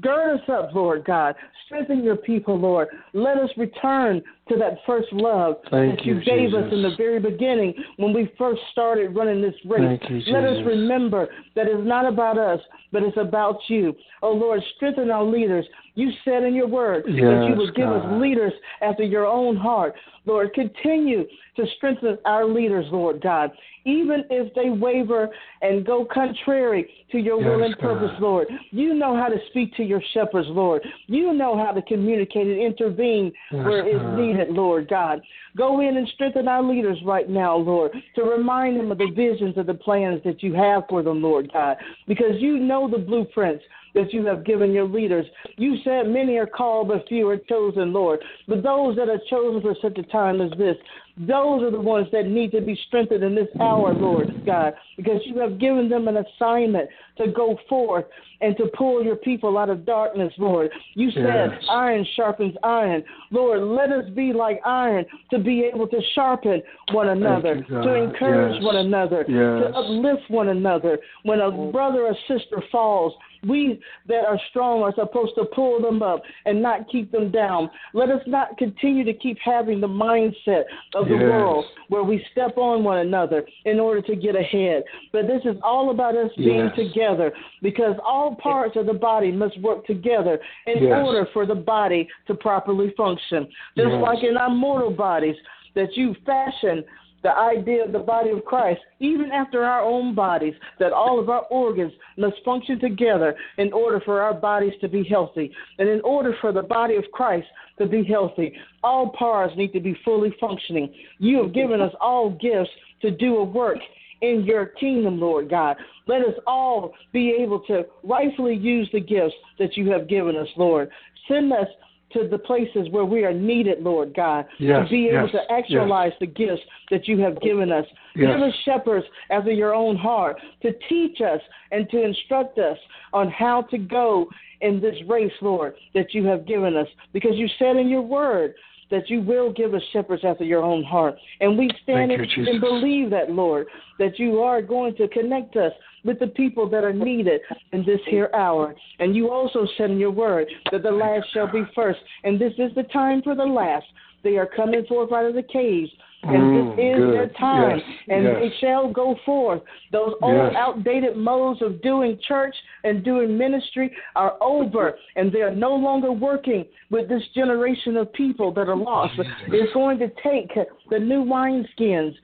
gird 0.00 0.40
us 0.40 0.48
up, 0.48 0.74
Lord 0.74 1.04
God. 1.04 1.34
Strengthen 1.66 2.04
your 2.04 2.16
people, 2.16 2.58
Lord. 2.58 2.88
Let 3.12 3.38
us 3.38 3.50
return 3.56 4.22
to 4.48 4.56
that 4.56 4.78
first 4.86 5.08
love 5.12 5.56
Thank 5.70 5.98
that 5.98 6.04
you, 6.04 6.16
you, 6.18 6.24
gave 6.24 6.54
us 6.54 6.70
in 6.70 6.82
the 6.82 6.94
very 6.96 7.18
beginning 7.18 7.74
when 7.96 8.12
we 8.12 8.30
first 8.36 8.60
started 8.72 9.14
running 9.14 9.40
this 9.40 9.54
race. 9.64 9.98
You, 10.08 10.32
Let 10.32 10.44
us 10.44 10.56
remember 10.66 11.28
that 11.56 11.66
it's 11.66 11.86
not 11.86 12.06
about 12.06 12.36
us, 12.38 12.60
but 12.92 13.02
it's 13.02 13.16
about 13.16 13.56
you. 13.68 13.94
Oh, 14.22 14.32
Lord, 14.32 14.60
strengthen 14.76 15.10
our 15.10 15.24
leaders. 15.24 15.66
You 15.94 16.10
said 16.24 16.42
in 16.42 16.54
your 16.54 16.66
word 16.66 17.04
that 17.04 17.12
you 17.12 17.22
Yes, 17.22 17.56
would 17.56 17.74
give 17.74 17.88
us 17.88 18.20
leaders 18.20 18.52
after 18.82 19.02
your 19.02 19.26
own 19.26 19.56
heart. 19.56 19.94
Lord, 20.26 20.52
continue 20.54 21.24
to 21.56 21.64
strengthen 21.76 22.18
our 22.24 22.46
leaders, 22.46 22.86
Lord 22.90 23.20
God, 23.20 23.52
even 23.84 24.24
if 24.30 24.52
they 24.54 24.70
waver 24.70 25.28
and 25.62 25.84
go 25.84 26.04
contrary 26.04 26.90
to 27.12 27.18
your 27.18 27.36
will 27.36 27.60
Yes, 27.60 27.70
and 27.70 27.78
purpose, 27.78 28.10
God. 28.12 28.22
Lord. 28.22 28.48
You 28.70 28.94
know 28.94 29.14
how 29.16 29.28
to 29.28 29.36
speak 29.50 29.74
to 29.76 29.84
your 29.84 30.02
shepherds, 30.14 30.48
Lord. 30.50 30.82
You 31.06 31.32
know 31.32 31.56
how 31.56 31.72
to 31.72 31.82
communicate 31.82 32.46
and 32.46 32.60
intervene 32.60 33.32
Yes, 33.52 33.64
where 33.64 33.86
it's 33.86 34.18
Lord 34.50 34.88
God. 34.88 35.20
Go 35.56 35.80
in 35.80 35.96
and 35.96 36.08
strengthen 36.14 36.48
our 36.48 36.62
leaders 36.62 36.98
right 37.04 37.28
now, 37.28 37.56
Lord, 37.56 37.92
to 38.16 38.22
remind 38.22 38.78
them 38.78 38.90
of 38.90 38.98
the 38.98 39.10
visions 39.14 39.56
of 39.56 39.66
the 39.66 39.74
plans 39.74 40.20
that 40.24 40.42
you 40.42 40.52
have 40.54 40.84
for 40.88 41.02
them, 41.02 41.22
Lord 41.22 41.52
God, 41.52 41.76
because 42.06 42.40
you 42.40 42.58
know 42.58 42.90
the 42.90 42.98
blueprints 42.98 43.64
that 43.94 44.12
you 44.12 44.26
have 44.26 44.44
given 44.44 44.72
your 44.72 44.86
leaders. 44.86 45.26
You 45.56 45.76
said 45.84 46.08
many 46.08 46.36
are 46.36 46.46
called, 46.46 46.88
but 46.88 47.08
few 47.08 47.28
are 47.28 47.38
chosen, 47.38 47.92
Lord. 47.92 48.22
But 48.48 48.62
those 48.62 48.96
that 48.96 49.08
are 49.08 49.20
chosen 49.30 49.62
for 49.62 49.74
such 49.80 49.98
a 49.98 50.02
time 50.04 50.40
as 50.40 50.50
this, 50.58 50.76
those 51.16 51.62
are 51.62 51.70
the 51.70 51.80
ones 51.80 52.08
that 52.12 52.26
need 52.26 52.50
to 52.52 52.60
be 52.60 52.78
strengthened 52.88 53.22
in 53.22 53.36
this 53.36 53.46
hour, 53.60 53.94
Lord 53.94 54.34
God, 54.44 54.74
because 54.96 55.20
you 55.24 55.38
have 55.38 55.60
given 55.60 55.88
them 55.88 56.08
an 56.08 56.16
assignment 56.16 56.90
to 57.18 57.28
go 57.28 57.56
forth 57.68 58.04
and 58.40 58.56
to 58.56 58.66
pull 58.76 59.04
your 59.04 59.14
people 59.14 59.56
out 59.56 59.70
of 59.70 59.86
darkness, 59.86 60.32
Lord. 60.38 60.72
You 60.94 61.12
said 61.12 61.52
Yes. 61.52 61.64
iron 61.70 62.04
sharpens 62.16 62.56
iron. 62.64 63.04
Lord, 63.30 63.62
let 63.62 63.92
us 63.92 64.10
be 64.10 64.32
like 64.32 64.60
iron 64.64 65.06
to 65.30 65.38
be 65.38 65.64
able 65.64 65.86
to 65.86 66.02
sharpen 66.14 66.60
one 66.90 67.10
another, 67.10 67.64
you, 67.68 67.82
to 67.82 67.94
encourage 67.94 68.56
Yes. 68.56 68.64
one 68.64 68.76
another, 68.76 69.24
Yes. 69.28 69.62
to 69.62 69.76
uplift 69.76 70.28
one 70.30 70.48
another. 70.48 70.98
When 71.22 71.40
a 71.40 71.46
oh. 71.46 71.70
brother 71.70 72.06
or 72.06 72.16
sister 72.26 72.60
falls, 72.72 73.14
we 73.46 73.80
that 74.08 74.24
are 74.26 74.38
strong 74.50 74.82
are 74.82 74.94
supposed 74.94 75.34
to 75.36 75.44
pull 75.46 75.80
them 75.80 76.02
up 76.02 76.22
and 76.46 76.62
not 76.62 76.88
keep 76.90 77.10
them 77.12 77.30
down. 77.30 77.70
Let 77.92 78.10
us 78.10 78.22
not 78.26 78.56
continue 78.58 79.04
to 79.04 79.12
keep 79.14 79.38
having 79.44 79.80
the 79.80 79.88
mindset 79.88 80.64
of 80.94 81.08
the 81.08 81.14
Yes. 81.14 81.30
world 81.30 81.64
where 81.88 82.02
we 82.02 82.24
step 82.32 82.56
on 82.58 82.84
one 82.84 82.98
another 82.98 83.46
in 83.64 83.78
order 83.80 84.00
to 84.02 84.16
get 84.16 84.36
ahead. 84.36 84.84
But 85.12 85.26
this 85.26 85.44
is 85.44 85.56
all 85.62 85.90
about 85.90 86.16
us 86.16 86.32
being 86.36 86.66
Yes. 86.66 86.76
together 86.76 87.32
because 87.62 87.96
all 88.04 88.34
parts 88.36 88.76
of 88.76 88.86
the 88.86 88.94
body 88.94 89.30
must 89.30 89.58
work 89.60 89.86
together 89.86 90.40
in 90.66 90.84
Yes. 90.84 91.06
order 91.06 91.26
for 91.26 91.46
the 91.46 91.54
body 91.54 92.08
to 92.26 92.34
properly 92.34 92.90
function. 92.90 93.48
Just 93.76 93.94
like 93.96 94.22
in 94.22 94.36
our 94.36 94.50
mortal 94.50 94.90
bodies 94.90 95.36
that 95.74 95.96
you 95.96 96.14
fashion 96.26 96.84
the 97.24 97.36
idea 97.36 97.82
of 97.82 97.90
the 97.90 97.98
body 97.98 98.30
of 98.30 98.44
Christ, 98.44 98.80
even 99.00 99.32
after 99.32 99.64
our 99.64 99.82
own 99.82 100.14
bodies, 100.14 100.54
that 100.78 100.92
all 100.92 101.18
of 101.18 101.30
our 101.30 101.42
organs 101.46 101.92
must 102.18 102.36
function 102.44 102.78
together 102.78 103.34
in 103.56 103.72
order 103.72 104.00
for 104.04 104.20
our 104.20 104.34
bodies 104.34 104.74
to 104.82 104.88
be 104.88 105.02
healthy. 105.02 105.50
And 105.78 105.88
in 105.88 106.02
order 106.02 106.36
for 106.40 106.52
the 106.52 106.62
body 106.62 106.96
of 106.96 107.04
Christ 107.12 107.46
to 107.78 107.86
be 107.86 108.04
healthy, 108.04 108.52
all 108.84 109.08
parts 109.08 109.54
need 109.56 109.72
to 109.72 109.80
be 109.80 109.96
fully 110.04 110.34
functioning. 110.38 110.92
You 111.18 111.42
have 111.42 111.54
given 111.54 111.80
us 111.80 111.92
all 111.98 112.30
gifts 112.30 112.70
to 113.00 113.10
do 113.10 113.38
a 113.38 113.44
work 113.44 113.78
in 114.20 114.44
your 114.44 114.66
kingdom, 114.66 115.18
Lord 115.18 115.48
God. 115.48 115.76
Let 116.06 116.20
us 116.20 116.34
all 116.46 116.92
be 117.12 117.34
able 117.40 117.60
to 117.60 117.84
rightfully 118.02 118.54
use 118.54 118.88
the 118.92 119.00
gifts 119.00 119.34
that 119.58 119.78
you 119.78 119.90
have 119.90 120.08
given 120.08 120.36
us, 120.36 120.48
Lord. 120.58 120.90
Send 121.26 121.52
us 121.54 121.68
to 122.14 122.28
the 122.28 122.38
places 122.38 122.88
where 122.90 123.04
we 123.04 123.24
are 123.24 123.32
needed, 123.32 123.82
Lord 123.82 124.14
God, 124.14 124.46
Yes, 124.58 124.86
to 124.86 124.90
be 124.90 125.08
able 125.08 125.28
yes, 125.28 125.32
to 125.32 125.52
actualize 125.52 126.12
the 126.20 126.26
gifts 126.26 126.62
that 126.90 127.06
you 127.06 127.18
have 127.20 127.40
given 127.40 127.70
us. 127.70 127.84
Yes. 128.16 128.34
Give 128.34 128.42
us 128.42 128.54
shepherds 128.64 129.06
after 129.30 129.50
your 129.50 129.74
own 129.74 129.96
heart 129.96 130.40
to 130.62 130.72
teach 130.88 131.20
us 131.20 131.40
and 131.70 131.88
to 131.90 132.02
instruct 132.02 132.58
us 132.58 132.78
on 133.12 133.30
how 133.30 133.62
to 133.70 133.78
go 133.78 134.28
in 134.60 134.80
this 134.80 134.96
race, 135.08 135.32
Lord, 135.42 135.74
that 135.94 136.14
you 136.14 136.24
have 136.24 136.46
given 136.46 136.76
us. 136.76 136.88
Because 137.12 137.32
you 137.34 137.48
said 137.58 137.76
in 137.76 137.88
your 137.88 138.02
word 138.02 138.54
that 138.90 139.10
you 139.10 139.20
will 139.20 139.52
give 139.52 139.74
us 139.74 139.82
shepherds 139.92 140.22
after 140.24 140.44
your 140.44 140.62
own 140.62 140.84
heart. 140.84 141.16
And 141.40 141.58
we 141.58 141.68
stand 141.82 142.12
you, 142.12 142.46
and 142.46 142.60
believe 142.60 143.10
that, 143.10 143.30
Lord, 143.30 143.66
that 143.98 144.18
you 144.18 144.40
are 144.40 144.62
going 144.62 144.94
to 144.96 145.08
connect 145.08 145.56
us 145.56 145.72
with 146.04 146.18
the 146.18 146.26
people 146.28 146.68
that 146.70 146.84
are 146.84 146.92
needed 146.92 147.40
in 147.72 147.84
this 147.84 148.00
here 148.08 148.30
hour. 148.34 148.74
And 148.98 149.14
you 149.16 149.30
also 149.30 149.66
said 149.76 149.90
in 149.90 149.98
your 149.98 150.10
word 150.10 150.46
that 150.70 150.82
the 150.82 150.90
last 150.90 151.26
shall 151.32 151.50
be 151.50 151.62
first. 151.74 152.00
And 152.24 152.40
this 152.40 152.52
is 152.58 152.74
the 152.74 152.84
time 152.84 153.22
for 153.22 153.34
the 153.34 153.44
last. 153.44 153.86
They 154.22 154.36
are 154.38 154.46
coming 154.46 154.84
forth 154.86 155.12
out 155.12 155.26
of 155.26 155.34
the 155.34 155.42
caves. 155.42 155.90
And 156.22 156.42
Mm, 156.42 156.76
this 156.76 156.84
is 156.86 156.96
good. 156.96 157.12
their 157.14 157.28
time. 157.38 157.78
Yes, 157.78 157.88
And 158.08 158.24
yes. 158.24 158.36
they 158.40 158.50
shall 158.58 158.90
go 158.90 159.14
forth. 159.26 159.60
Those 159.92 160.14
old, 160.22 160.32
Yes. 160.34 160.54
outdated 160.56 161.18
modes 161.18 161.60
of 161.60 161.82
doing 161.82 162.18
church 162.26 162.56
and 162.84 163.04
doing 163.04 163.36
ministry 163.36 163.94
are 164.16 164.34
over. 164.40 164.98
And 165.16 165.30
they 165.30 165.42
are 165.42 165.50
no 165.54 165.74
longer 165.76 166.12
working 166.12 166.64
with 166.90 167.10
this 167.10 167.22
generation 167.34 167.98
of 167.98 168.10
people 168.14 168.52
that 168.52 168.70
are 168.70 168.76
lost. 168.76 169.20
It's 169.48 169.72
going 169.74 169.98
to 169.98 170.08
take 170.22 170.50
the 170.88 170.98
new 170.98 171.22
wineskins 171.22 172.14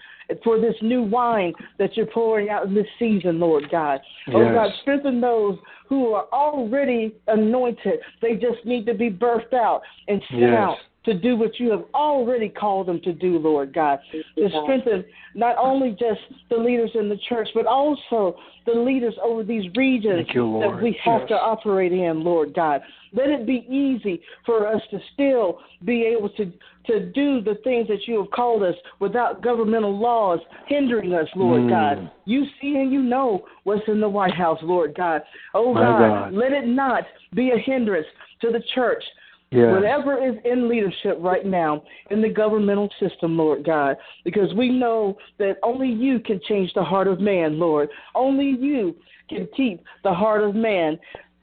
for 0.44 0.60
this 0.60 0.74
new 0.82 1.02
wine 1.02 1.52
that 1.78 1.96
you're 1.96 2.06
pouring 2.06 2.48
out 2.48 2.66
in 2.66 2.74
this 2.74 2.86
season, 2.98 3.38
Lord 3.40 3.70
God. 3.70 4.00
Oh 4.28 4.52
God, 4.52 4.70
strengthen 4.82 5.20
those 5.20 5.58
who 5.88 6.12
are 6.12 6.26
already 6.32 7.14
anointed. 7.26 8.00
They 8.22 8.34
just 8.34 8.64
need 8.64 8.86
to 8.86 8.94
be 8.94 9.10
birthed 9.10 9.54
out 9.54 9.82
and 10.08 10.22
sent 10.30 10.42
Yes. 10.42 10.54
out 10.54 10.76
to 11.04 11.14
do 11.14 11.34
what 11.34 11.58
you 11.58 11.70
have 11.70 11.84
already 11.94 12.48
called 12.48 12.86
them 12.86 13.00
to 13.00 13.12
do, 13.12 13.38
Lord 13.38 13.72
God. 13.72 14.00
To 14.12 14.50
strengthen 14.62 15.04
not 15.34 15.56
only 15.58 15.92
just 15.92 16.20
the 16.50 16.56
leaders 16.56 16.90
in 16.94 17.08
the 17.08 17.16
church, 17.28 17.48
but 17.54 17.66
also 17.66 18.36
the 18.66 18.74
leaders 18.74 19.14
over 19.22 19.42
these 19.42 19.64
regions 19.76 20.28
you, 20.34 20.58
that 20.60 20.80
we 20.82 20.92
have 21.02 21.22
Yes. 21.22 21.28
to 21.30 21.40
operate 21.40 21.92
in, 21.92 22.22
Lord 22.22 22.52
God. 22.52 22.82
Let 23.12 23.28
it 23.28 23.46
be 23.46 23.66
easy 23.68 24.22
for 24.46 24.66
us 24.66 24.80
to 24.90 24.98
still 25.14 25.60
be 25.84 26.04
able 26.04 26.28
to 26.30 26.52
to 26.86 27.06
do 27.12 27.40
the 27.42 27.56
things 27.62 27.86
that 27.88 28.08
you 28.08 28.18
have 28.18 28.30
called 28.30 28.62
us 28.62 28.74
without 29.00 29.42
governmental 29.42 29.96
laws 29.96 30.40
hindering 30.66 31.12
us, 31.12 31.28
Lord 31.36 31.62
Mm. 31.62 31.68
God. 31.68 32.10
You 32.24 32.46
see 32.60 32.78
and 32.78 32.90
you 32.90 33.02
know 33.02 33.46
what's 33.64 33.86
in 33.86 34.00
the 34.00 34.08
White 34.08 34.34
House, 34.34 34.60
Lord 34.62 34.94
God. 34.94 35.22
Oh 35.54 35.74
God, 35.74 35.98
God. 35.98 36.32
let 36.32 36.52
it 36.52 36.66
not 36.66 37.04
be 37.34 37.50
a 37.50 37.58
hindrance 37.58 38.06
to 38.40 38.50
the 38.50 38.60
church 38.74 39.04
Yes. 39.52 39.72
Whatever 39.72 40.24
is 40.24 40.36
in 40.44 40.68
leadership 40.68 41.16
right 41.18 41.44
now 41.44 41.82
in 42.10 42.22
the 42.22 42.28
governmental 42.28 42.88
system, 43.00 43.36
Lord 43.36 43.64
God, 43.64 43.96
because 44.24 44.54
we 44.54 44.68
know 44.68 45.18
that 45.38 45.56
only 45.64 45.88
you 45.88 46.20
can 46.20 46.40
change 46.48 46.72
the 46.74 46.84
heart 46.84 47.08
of 47.08 47.18
man, 47.18 47.58
Lord. 47.58 47.88
Only 48.14 48.46
you 48.46 48.94
can 49.28 49.48
keep 49.56 49.82
the 50.04 50.14
heart 50.14 50.42
of 50.42 50.54
man 50.54 51.00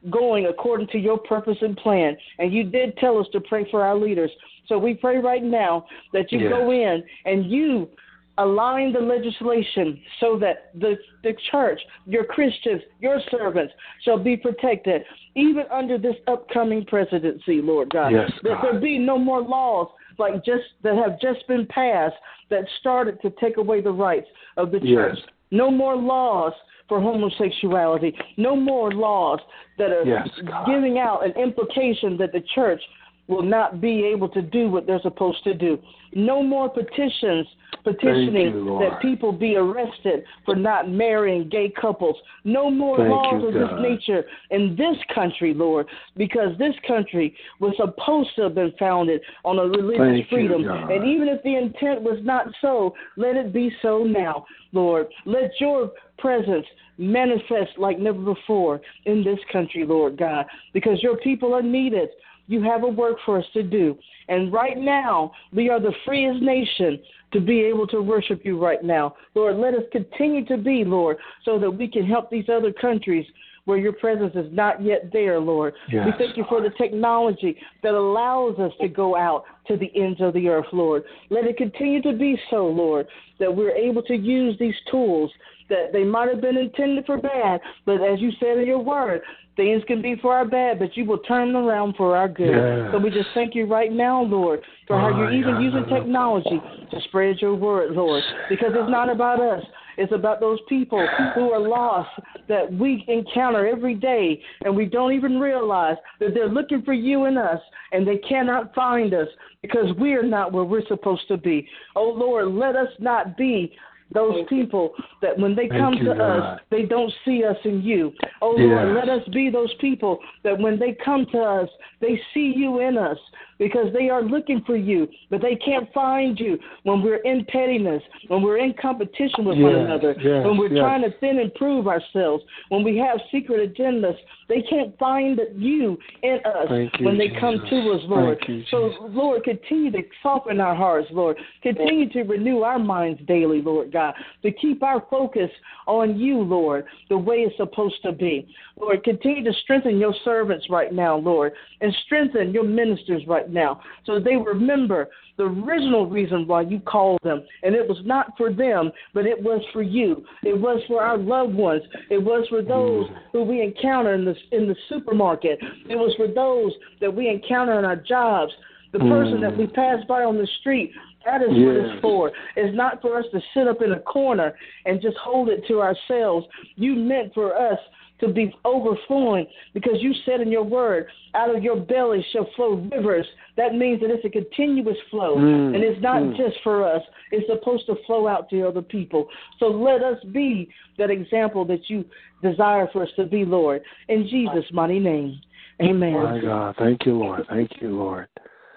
going 0.09 0.45
according 0.45 0.87
to 0.87 0.97
your 0.97 1.17
purpose 1.17 1.57
and 1.61 1.75
plan. 1.77 2.15
And 2.39 2.53
you 2.53 2.63
did 2.63 2.97
tell 2.97 3.17
us 3.17 3.27
to 3.33 3.41
pray 3.41 3.69
for 3.69 3.83
our 3.83 3.95
leaders. 3.95 4.31
So 4.67 4.77
we 4.77 4.93
pray 4.93 5.17
right 5.17 5.43
now 5.43 5.85
that 6.13 6.31
you 6.31 6.39
Yes. 6.39 6.51
go 6.51 6.71
in 6.71 7.03
and 7.25 7.45
you 7.49 7.89
align 8.37 8.93
the 8.93 8.99
legislation 8.99 9.99
so 10.19 10.37
that 10.37 10.69
the 10.79 10.97
the 11.23 11.33
church, 11.51 11.81
your 12.05 12.23
Christians, 12.23 12.81
your 12.99 13.19
servants 13.31 13.73
shall 14.03 14.19
be 14.19 14.37
protected, 14.37 15.03
even 15.35 15.63
under 15.71 15.97
this 15.97 16.15
upcoming 16.27 16.85
presidency, 16.85 17.61
Lord 17.61 17.89
God. 17.89 18.11
Yes, 18.11 18.31
that 18.43 18.61
there 18.61 18.79
be 18.79 18.99
no 18.99 19.17
more 19.17 19.41
laws 19.41 19.87
like 20.19 20.45
just 20.45 20.65
that 20.83 20.95
have 20.95 21.19
just 21.19 21.47
been 21.47 21.65
passed 21.67 22.15
that 22.49 22.65
started 22.79 23.21
to 23.21 23.31
take 23.41 23.57
away 23.57 23.81
the 23.81 23.91
rights 23.91 24.27
of 24.57 24.71
the 24.71 24.79
church. 24.79 25.17
Yes. 25.17 25.29
No 25.51 25.71
more 25.71 25.95
laws 25.95 26.53
for 26.87 27.01
homosexuality. 27.01 28.15
No 28.37 28.55
more 28.55 28.91
laws 28.91 29.39
that 29.77 29.91
are 29.91 30.05
Yes, 30.05 30.27
giving 30.65 30.99
out 30.99 31.25
an 31.25 31.31
implication 31.41 32.17
that 32.17 32.31
the 32.31 32.41
church 32.55 32.81
will 33.27 33.43
not 33.43 33.81
be 33.81 34.03
able 34.05 34.29
to 34.29 34.41
do 34.41 34.69
what 34.69 34.87
they're 34.87 35.01
supposed 35.01 35.43
to 35.43 35.53
do. 35.53 35.77
No 36.13 36.41
more 36.41 36.69
petitions 36.69 37.47
petitioning 37.83 38.53
you, 38.53 38.79
that 38.81 39.01
people 39.01 39.31
be 39.31 39.55
arrested 39.55 40.23
for 40.45 40.55
not 40.55 40.89
marrying 40.89 41.47
gay 41.49 41.71
couples. 41.79 42.15
No 42.43 42.69
more 42.69 42.97
Thank 42.97 43.09
laws 43.09 43.41
you, 43.41 43.47
of 43.47 43.53
this 43.53 43.79
nature 43.81 44.23
in 44.51 44.75
this 44.75 44.97
country, 45.13 45.53
Lord, 45.53 45.87
because 46.15 46.57
this 46.57 46.73
country 46.85 47.35
was 47.59 47.73
supposed 47.77 48.29
to 48.35 48.43
have 48.43 48.55
been 48.55 48.73
founded 48.77 49.21
on 49.45 49.59
a 49.59 49.63
religious 49.63 49.99
Thank 49.99 50.29
freedom. 50.29 50.63
God. 50.63 50.91
and 50.91 51.05
even 51.07 51.27
if 51.27 51.41
the 51.43 51.55
intent 51.55 52.01
was 52.01 52.19
not 52.23 52.47
so, 52.61 52.93
let 53.15 53.35
it 53.35 53.53
be 53.53 53.71
so 53.81 54.03
now, 54.03 54.45
Lord. 54.71 55.07
Let 55.25 55.51
your 55.59 55.91
presence 56.17 56.65
manifest 56.97 57.77
like 57.77 57.99
never 57.99 58.19
before 58.19 58.81
in 59.05 59.23
this 59.23 59.39
country, 59.51 59.85
Lord 59.85 60.17
God, 60.17 60.45
because 60.73 61.01
your 61.03 61.17
people 61.17 61.53
are 61.53 61.61
needed. 61.61 62.09
You 62.47 62.61
have 62.63 62.83
a 62.83 62.87
work 62.87 63.17
for 63.25 63.37
us 63.37 63.45
to 63.53 63.63
do. 63.63 63.97
And 64.29 64.51
right 64.51 64.77
now, 64.77 65.31
we 65.53 65.69
are 65.69 65.79
the 65.79 65.93
freest 66.05 66.41
nation 66.41 66.99
to 67.33 67.39
be 67.39 67.61
able 67.61 67.87
to 67.87 68.01
worship 68.01 68.41
you 68.43 68.61
right 68.61 68.83
now. 68.83 69.15
Lord, 69.35 69.57
let 69.57 69.73
us 69.73 69.83
continue 69.91 70.45
to 70.45 70.57
be, 70.57 70.83
Lord, 70.85 71.17
so 71.43 71.59
that 71.59 71.69
we 71.69 71.87
can 71.87 72.05
help 72.05 72.29
these 72.29 72.49
other 72.49 72.71
countries 72.71 73.25
where 73.65 73.77
your 73.77 73.91
presence 73.91 74.31
is 74.33 74.47
not 74.53 74.81
yet 74.81 75.09
there, 75.11 75.41
Lord. 75.41 75.73
Yes, 75.91 76.05
we 76.05 76.13
thank 76.17 76.37
you 76.37 76.45
for 76.47 76.61
the 76.61 76.69
technology 76.77 77.57
that 77.83 77.93
allows 77.93 78.57
us 78.59 78.71
to 78.79 78.87
go 78.87 79.17
out 79.17 79.43
to 79.67 79.75
the 79.75 79.91
ends 79.93 80.21
of 80.21 80.33
the 80.33 80.47
earth, 80.47 80.67
Lord. 80.71 81.03
Let 81.29 81.43
it 81.43 81.57
continue 81.57 82.01
to 82.03 82.13
be 82.13 82.39
so, 82.49 82.65
Lord, 82.65 83.07
that 83.39 83.53
we're 83.53 83.75
able 83.75 84.01
to 84.03 84.15
use 84.15 84.57
these 84.57 84.73
tools 84.89 85.29
that 85.69 85.91
they 85.91 86.05
might 86.05 86.29
have 86.29 86.39
been 86.39 86.55
intended 86.55 87.05
for 87.05 87.17
bad, 87.17 87.59
but 87.85 87.95
as 87.95 88.21
you 88.21 88.31
said 88.39 88.57
in 88.57 88.65
your 88.65 88.79
word, 88.79 89.21
things 89.57 89.83
can 89.87 90.01
be 90.01 90.15
for 90.21 90.33
our 90.33 90.45
bad, 90.45 90.79
but 90.79 90.95
you 90.95 91.03
will 91.03 91.17
turn 91.19 91.51
them 91.51 91.65
around 91.65 91.95
for 91.97 92.15
our 92.15 92.29
good. 92.29 92.91
So 92.93 92.97
we 92.99 93.09
just 93.09 93.27
thank 93.33 93.53
you 93.53 93.65
right 93.65 93.91
now, 93.91 94.21
Lord, 94.21 94.61
for 94.87 94.97
how 94.97 95.09
you're 95.09 95.31
My 95.31 95.35
even 95.35 95.55
God. 95.55 95.63
using 95.63 95.85
technology 95.89 96.61
to 96.91 97.01
spread 97.09 97.41
your 97.41 97.55
word, 97.55 97.91
Lord, 97.91 98.23
because 98.47 98.71
it's 98.73 98.89
not 98.89 99.09
about 99.09 99.41
us. 99.41 99.63
It's 99.97 100.13
about 100.13 100.39
those 100.39 100.59
people 100.69 101.05
who 101.33 101.51
are 101.51 101.59
lost 101.59 102.11
that 102.47 102.71
we 102.71 103.03
encounter 103.07 103.67
every 103.67 103.95
day, 103.95 104.39
and 104.63 104.75
we 104.75 104.85
don't 104.85 105.11
even 105.11 105.39
realize 105.39 105.97
that 106.19 106.35
they're 106.35 106.47
looking 106.47 106.83
for 106.83 106.93
you 106.93 107.25
and 107.25 107.37
us, 107.37 107.59
and 107.91 108.07
they 108.07 108.17
cannot 108.17 108.75
find 108.75 109.15
us 109.15 109.27
because 109.63 109.87
we 109.99 110.13
are 110.13 110.23
not 110.23 110.53
where 110.53 110.63
we're 110.63 110.85
supposed 110.87 111.27
to 111.29 111.37
be. 111.37 111.67
Oh, 111.95 112.13
Lord, 112.15 112.49
let 112.49 112.75
us 112.75 112.89
not 112.99 113.35
be 113.37 113.75
those 114.13 114.45
people 114.47 114.93
that 115.21 115.37
when 115.37 115.55
they 115.55 115.67
Thank 115.67 115.81
come 115.81 115.93
you, 115.95 116.05
to 116.05 116.15
God. 116.15 116.21
us, 116.21 116.59
they 116.71 116.83
don't 116.83 117.11
see 117.25 117.43
us 117.43 117.57
in 117.65 117.81
you. 117.81 118.13
Oh, 118.41 118.57
Yes. 118.57 118.69
Lord, 118.69 118.95
let 118.95 119.09
us 119.09 119.27
be 119.33 119.49
those 119.49 119.73
people 119.79 120.19
that 120.43 120.57
when 120.57 120.79
they 120.79 120.95
come 121.03 121.25
to 121.31 121.39
us, 121.39 121.69
they 121.99 122.19
see 122.33 122.53
you 122.55 122.79
in 122.79 122.97
us 122.97 123.17
because 123.57 123.91
they 123.93 124.09
are 124.09 124.23
looking 124.23 124.61
for 124.65 124.75
you, 124.75 125.07
but 125.29 125.41
they 125.41 125.55
can't 125.55 125.91
find 125.93 126.39
you 126.39 126.57
when 126.83 127.01
we're 127.01 127.17
in 127.17 127.45
pettiness, 127.45 128.03
when 128.27 128.41
we're 128.41 128.57
in 128.57 128.73
competition 128.79 129.45
with 129.45 129.57
one 129.57 129.75
another, 129.75 130.15
yes, 130.19 130.45
when 130.45 130.57
we're 130.57 130.71
yes. 130.71 130.81
trying 130.81 131.01
to 131.01 131.11
thin 131.19 131.39
and 131.39 131.53
prove 131.55 131.87
ourselves, 131.87 132.43
when 132.69 132.83
we 132.83 132.97
have 132.97 133.19
secret 133.31 133.73
agendas. 133.73 134.15
They 134.49 134.61
can't 134.61 134.97
find 134.97 135.41
you 135.55 135.97
in 136.23 136.37
us 136.45 136.67
Thank 136.69 136.99
you, 136.99 137.05
when 137.05 137.17
they 137.17 137.29
come 137.37 137.59
to 137.69 137.91
us, 137.91 138.01
Lord. 138.05 138.37
You, 138.47 138.63
so, 138.71 138.93
Lord, 139.01 139.43
continue 139.43 139.91
to 139.91 140.01
soften 140.23 140.61
our 140.61 140.73
hearts, 140.73 141.07
Lord. 141.11 141.37
Continue 141.61 142.09
to 142.13 142.23
renew 142.23 142.61
our 142.61 142.79
minds 142.79 143.19
daily, 143.27 143.61
Lord 143.61 143.91
God, 143.91 144.13
to 144.43 144.51
keep 144.51 144.83
our 144.83 145.05
focus 145.09 145.49
on 145.85 146.17
you, 146.17 146.37
Lord, 146.37 146.85
the 147.09 147.17
way 147.17 147.37
it's 147.37 147.57
supposed 147.57 148.01
to 148.03 148.13
be. 148.13 148.47
Lord, 148.79 149.03
continue 149.03 149.43
to 149.43 149.57
strengthen 149.63 149.97
your 149.97 150.13
servants 150.23 150.67
right 150.69 150.93
now, 150.93 151.17
Lord, 151.17 151.53
and 151.81 151.93
strengthen 152.05 152.53
your 152.53 152.63
ministers 152.63 153.23
right 153.27 153.46
now 153.51 153.81
so 154.05 154.19
they 154.19 154.35
remember 154.35 155.09
the 155.37 155.43
original 155.43 156.09
reason 156.09 156.47
why 156.47 156.61
you 156.61 156.79
called 156.79 157.19
them. 157.23 157.45
And 157.63 157.75
it 157.75 157.87
was 157.87 157.99
not 158.03 158.33
for 158.37 158.51
them, 158.51 158.91
but 159.13 159.25
it 159.25 159.41
was 159.41 159.61
for 159.71 159.83
you. 159.83 160.25
It 160.43 160.59
was 160.59 160.81
for 160.87 161.03
our 161.03 161.17
loved 161.17 161.53
ones. 161.53 161.83
It 162.09 162.17
was 162.17 162.47
for 162.49 162.61
those 162.61 163.07
mm. 163.07 163.17
who 163.31 163.43
we 163.43 163.61
encounter 163.61 164.15
in 164.15 164.25
the, 164.25 164.35
in 164.51 164.67
the 164.67 164.75
supermarket. 164.89 165.59
It 165.89 165.95
was 165.95 166.13
for 166.17 166.27
those 166.27 166.73
that 167.01 167.13
we 167.13 167.29
encounter 167.29 167.77
in 167.77 167.85
our 167.85 167.95
jobs. 167.95 168.51
The 168.93 168.99
person 168.99 169.41
that 169.41 169.51
mm. 169.51 169.57
we 169.57 169.67
pass 169.67 169.97
by 170.07 170.23
on 170.23 170.37
the 170.37 170.47
street, 170.61 170.91
that 171.25 171.41
is 171.41 171.49
what 171.49 171.75
it's 171.75 172.01
for. 172.01 172.31
It's 172.55 172.75
not 172.75 173.01
for 173.01 173.19
us 173.19 173.25
to 173.31 173.41
sit 173.53 173.67
up 173.67 173.81
in 173.83 173.91
a 173.91 173.99
corner 173.99 174.53
and 174.85 175.01
just 175.01 175.17
hold 175.17 175.49
it 175.49 175.61
to 175.67 175.81
ourselves. 175.81 176.47
You 176.75 176.95
meant 176.95 177.33
for 177.33 177.53
us 177.53 177.77
to 178.19 178.29
be 178.29 178.53
overflowing 178.65 179.45
because 179.73 179.95
you 179.99 180.13
said 180.25 180.41
in 180.41 180.51
your 180.51 180.63
word, 180.63 181.07
out 181.35 181.55
of 181.55 181.63
your 181.63 181.75
belly 181.75 182.25
shall 182.31 182.49
flow 182.55 182.75
rivers. 182.91 183.25
That 183.57 183.75
means 183.75 184.01
that 184.01 184.09
it's 184.09 184.25
a 184.25 184.29
continuous 184.29 184.97
flow. 185.11 185.35
Mm, 185.37 185.75
and 185.75 185.83
it's 185.83 186.01
not 186.01 186.21
mm. 186.21 186.37
just 186.37 186.57
for 186.63 186.83
us, 186.87 187.01
it's 187.31 187.47
supposed 187.47 187.85
to 187.87 187.95
flow 188.05 188.27
out 188.27 188.49
to 188.49 188.67
other 188.67 188.81
people. 188.81 189.27
So 189.59 189.67
let 189.67 190.03
us 190.03 190.17
be 190.31 190.69
that 190.97 191.09
example 191.09 191.65
that 191.65 191.89
you 191.89 192.05
desire 192.41 192.87
for 192.91 193.03
us 193.03 193.09
to 193.17 193.25
be, 193.25 193.45
Lord. 193.45 193.81
In 194.07 194.27
Jesus' 194.27 194.65
mighty 194.71 194.99
name. 194.99 195.39
Amen. 195.81 196.13
My 196.13 196.41
God. 196.41 196.75
Thank 196.79 197.05
you, 197.05 197.17
Lord. 197.17 197.45
Thank 197.49 197.71
you, 197.81 197.95
Lord. 197.95 198.27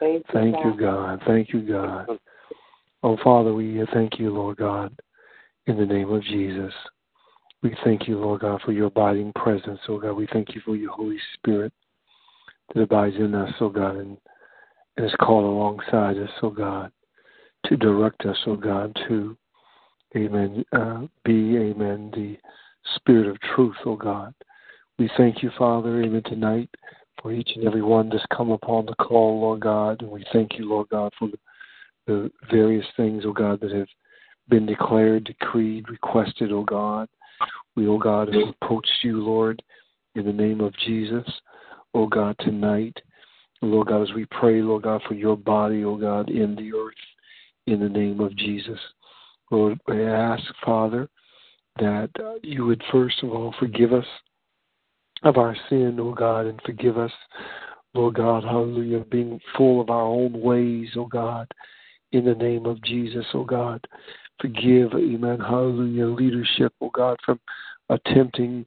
Thank 0.01 0.57
you, 0.65 0.75
God. 0.79 1.21
Thank 1.27 1.53
you, 1.53 1.61
God. 1.63 2.07
Oh, 3.03 3.17
Father, 3.25 3.55
we 3.55 3.83
thank 3.95 4.19
you, 4.19 4.31
Lord 4.31 4.59
God, 4.59 4.95
in 5.67 5.79
the 5.79 5.87
name 5.87 6.11
of 6.11 6.23
Jesus. 6.25 6.73
We 7.63 7.77
thank 7.85 8.09
you, 8.09 8.19
Lord 8.19 8.41
God, 8.41 8.63
for 8.63 8.73
your 8.73 8.87
abiding 8.87 9.33
presence, 9.35 9.81
oh 9.89 9.99
God. 9.99 10.13
We 10.13 10.27
thank 10.33 10.55
you 10.55 10.63
for 10.65 10.77
your 10.77 10.93
Holy 10.93 11.19
Spirit 11.35 11.73
that 12.75 12.81
abides 12.81 13.17
in 13.17 13.35
us, 13.35 13.53
oh 13.61 13.69
God, 13.69 13.97
and, 13.97 14.17
and 14.97 15.07
is 15.07 15.15
called 15.21 15.45
alongside 15.45 16.17
us, 16.17 16.31
oh 16.43 16.51
God, 16.51 16.91
to 17.67 17.77
direct 17.77 18.25
us, 18.25 18.39
oh 18.47 18.57
God, 18.57 18.97
to, 19.09 19.37
amen, 20.17 20.65
uh, 20.73 21.03
be, 21.25 21.57
amen, 21.57 22.11
the 22.15 22.39
Spirit 22.97 23.27
of 23.27 23.39
truth, 23.55 23.77
oh 23.85 23.97
God. 23.97 24.33
We 24.99 25.11
thank 25.17 25.43
you, 25.43 25.51
Father, 25.59 26.03
amen, 26.03 26.23
tonight 26.25 26.71
for 27.21 27.33
each 27.33 27.51
and 27.57 27.67
every 27.67 27.83
one 27.83 28.09
that's 28.09 28.25
come 28.35 28.51
upon 28.51 28.87
the 28.87 28.95
call, 28.95 29.41
Lord 29.41 29.61
God. 29.61 30.01
And 30.01 30.11
we 30.11 30.25
thank 30.33 30.59
you, 30.59 30.69
Lord 30.69 30.89
God, 30.89 31.13
for 31.19 31.29
the, 31.29 31.39
the 32.07 32.31
various 32.51 32.87
things, 32.97 33.25
oh 33.27 33.33
God, 33.33 33.61
that 33.61 33.73
have 33.73 33.89
been 34.49 34.67
declared, 34.67 35.25
decreed, 35.25 35.89
requested, 35.91 36.53
oh 36.53 36.65
God. 36.65 37.09
We, 37.81 37.89
oh 37.89 37.97
God, 37.97 38.29
have 38.35 38.55
approached 38.61 38.91
you, 39.03 39.23
Lord, 39.23 39.63
in 40.15 40.27
the 40.27 40.33
name 40.35 40.61
of 40.61 40.77
Jesus, 40.85 41.25
oh 41.95 42.07
God, 42.07 42.37
tonight. 42.41 42.95
Lord 43.63 43.89
God, 43.89 44.03
as 44.03 44.13
we 44.15 44.27
pray, 44.27 44.61
Lord 44.61 44.83
God, 44.83 45.01
for 45.09 45.15
your 45.15 45.35
body, 45.35 45.83
oh 45.83 45.97
God, 45.97 46.29
in 46.29 46.55
the 46.57 46.75
earth, 46.77 46.93
in 47.67 47.81
the 47.81 47.89
name 47.89 48.21
of 48.21 48.37
Jesus. 48.37 48.79
Lord, 49.51 49.81
I 49.89 49.99
ask, 50.01 50.43
Father, 50.63 51.09
that 51.79 52.11
you 52.43 52.67
would 52.67 52.83
first 52.93 53.23
of 53.23 53.31
all 53.31 53.55
forgive 53.59 53.95
us 53.95 54.05
of 55.23 55.39
our 55.39 55.57
sin, 55.71 55.97
oh 55.99 56.13
God, 56.13 56.45
and 56.45 56.61
forgive 56.67 56.99
us, 56.99 57.13
Lord 57.95 58.17
God, 58.17 58.45
hallelujah, 58.45 59.07
being 59.11 59.41
full 59.57 59.81
of 59.81 59.89
our 59.89 60.05
own 60.05 60.39
ways, 60.39 60.91
oh 60.97 61.07
God, 61.07 61.51
in 62.13 62.27
the 62.27 62.35
name 62.35 62.67
of 62.67 62.83
Jesus, 62.83 63.25
oh 63.33 63.45
God. 63.45 63.83
Forgive, 64.39 64.93
amen, 64.95 65.39
hallelujah, 65.39 66.07
leadership, 66.07 66.75
oh 66.83 66.91
God, 66.91 67.19
from 67.25 67.39
attempting 67.91 68.65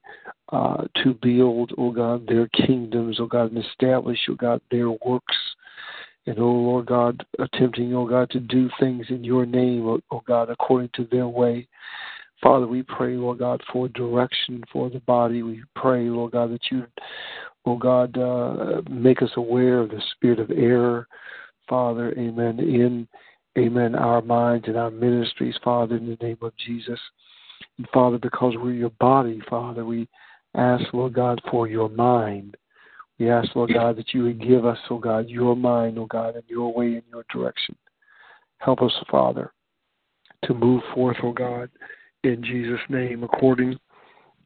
uh, 0.52 0.84
to 1.02 1.14
build, 1.14 1.72
oh 1.78 1.90
God, 1.90 2.26
their 2.28 2.46
kingdoms, 2.48 3.18
oh 3.18 3.26
God, 3.26 3.52
and 3.52 3.64
establish, 3.64 4.18
oh 4.28 4.34
God, 4.34 4.60
their 4.70 4.90
works. 4.90 5.36
And, 6.26 6.38
oh 6.38 6.44
Lord 6.44 6.86
God, 6.86 7.24
attempting, 7.38 7.94
oh 7.94 8.06
God, 8.06 8.30
to 8.30 8.40
do 8.40 8.70
things 8.78 9.06
in 9.10 9.24
your 9.24 9.44
name, 9.44 9.86
oh, 9.86 10.00
oh 10.10 10.22
God, 10.26 10.48
according 10.50 10.90
to 10.94 11.08
their 11.10 11.28
way. 11.28 11.66
Father, 12.42 12.66
we 12.66 12.82
pray, 12.82 13.14
Lord 13.16 13.38
God, 13.38 13.62
for 13.72 13.88
direction 13.88 14.62
for 14.72 14.90
the 14.90 15.00
body. 15.00 15.42
We 15.42 15.62
pray, 15.74 16.04
Lord 16.04 16.32
God, 16.32 16.52
that 16.52 16.70
you, 16.70 16.86
oh 17.64 17.76
God, 17.76 18.16
uh, 18.18 18.82
make 18.90 19.22
us 19.22 19.30
aware 19.36 19.80
of 19.80 19.90
the 19.90 20.02
spirit 20.12 20.38
of 20.38 20.50
error, 20.50 21.08
Father, 21.68 22.12
amen, 22.18 22.58
in, 22.60 23.08
amen, 23.58 23.94
our 23.94 24.20
minds 24.20 24.66
and 24.68 24.76
our 24.76 24.90
ministries, 24.90 25.54
Father, 25.64 25.96
in 25.96 26.06
the 26.06 26.24
name 26.24 26.38
of 26.42 26.52
Jesus. 26.56 27.00
And 27.78 27.88
Father, 27.92 28.18
because 28.18 28.54
we're 28.56 28.72
your 28.72 28.90
body, 29.00 29.40
Father, 29.48 29.84
we 29.84 30.08
ask, 30.54 30.84
Lord 30.92 31.14
God, 31.14 31.40
for 31.50 31.66
your 31.66 31.88
mind. 31.88 32.56
We 33.18 33.30
ask, 33.30 33.54
Lord 33.54 33.72
God, 33.72 33.96
that 33.96 34.12
you 34.12 34.24
would 34.24 34.40
give 34.40 34.64
us, 34.64 34.78
oh 34.90 34.98
God, 34.98 35.28
your 35.28 35.54
mind, 35.56 35.98
oh 35.98 36.06
God, 36.06 36.34
and 36.34 36.44
your 36.48 36.72
way 36.72 36.94
and 36.94 37.02
your 37.10 37.24
direction. 37.32 37.76
Help 38.58 38.82
us, 38.82 38.92
Father, 39.10 39.52
to 40.44 40.54
move 40.54 40.82
forth, 40.94 41.16
oh 41.22 41.32
God, 41.32 41.70
in 42.22 42.42
Jesus' 42.42 42.80
name, 42.88 43.22
according, 43.22 43.78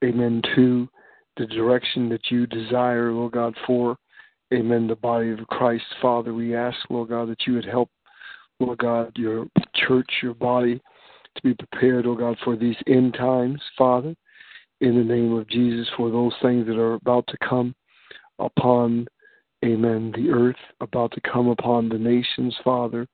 amen, 0.05 0.43
to 0.55 0.89
the 1.37 1.47
direction 1.47 2.09
that 2.09 2.31
you 2.31 2.47
desire, 2.47 3.13
Lord 3.13 3.33
God, 3.33 3.55
for, 3.67 3.97
amen, 4.53 4.87
the 4.87 4.97
body 4.97 5.31
of 5.31 5.39
Christ. 5.49 5.85
Father, 6.03 6.35
we 6.35 6.55
ask, 6.55 6.77
Lord 6.91 7.11
God, 7.11 7.29
that 7.29 7.47
you 7.47 7.55
would 7.55 7.65
help, 7.65 7.91
Lord 8.61 8.79
God, 8.79 9.13
your 9.17 9.47
church, 9.75 10.11
your 10.23 10.35
body, 10.35 10.81
to 11.39 11.49
be 11.49 11.55
prepared, 11.55 12.07
oh 12.07 12.15
God, 12.15 12.37
for 12.45 12.57
these 12.57 12.77
end 12.87 13.15
times, 13.15 13.61
Father, 13.77 14.15
in 14.81 14.97
the 14.97 15.05
name 15.05 15.33
of 15.33 15.49
Jesus, 15.49 15.89
for 15.97 16.11
those 16.11 16.35
things 16.43 16.67
that 16.67 16.79
are 16.79 16.95
about 16.95 17.27
to 17.29 17.37
come 17.39 17.75
upon, 18.39 19.07
amen, 19.65 20.13
the 20.15 20.31
earth, 20.31 20.57
about 20.81 21.13
to 21.13 21.21
come 21.21 21.49
upon 21.49 21.89
the 21.89 21.99
nations, 21.99 22.55
Father, 22.63 23.07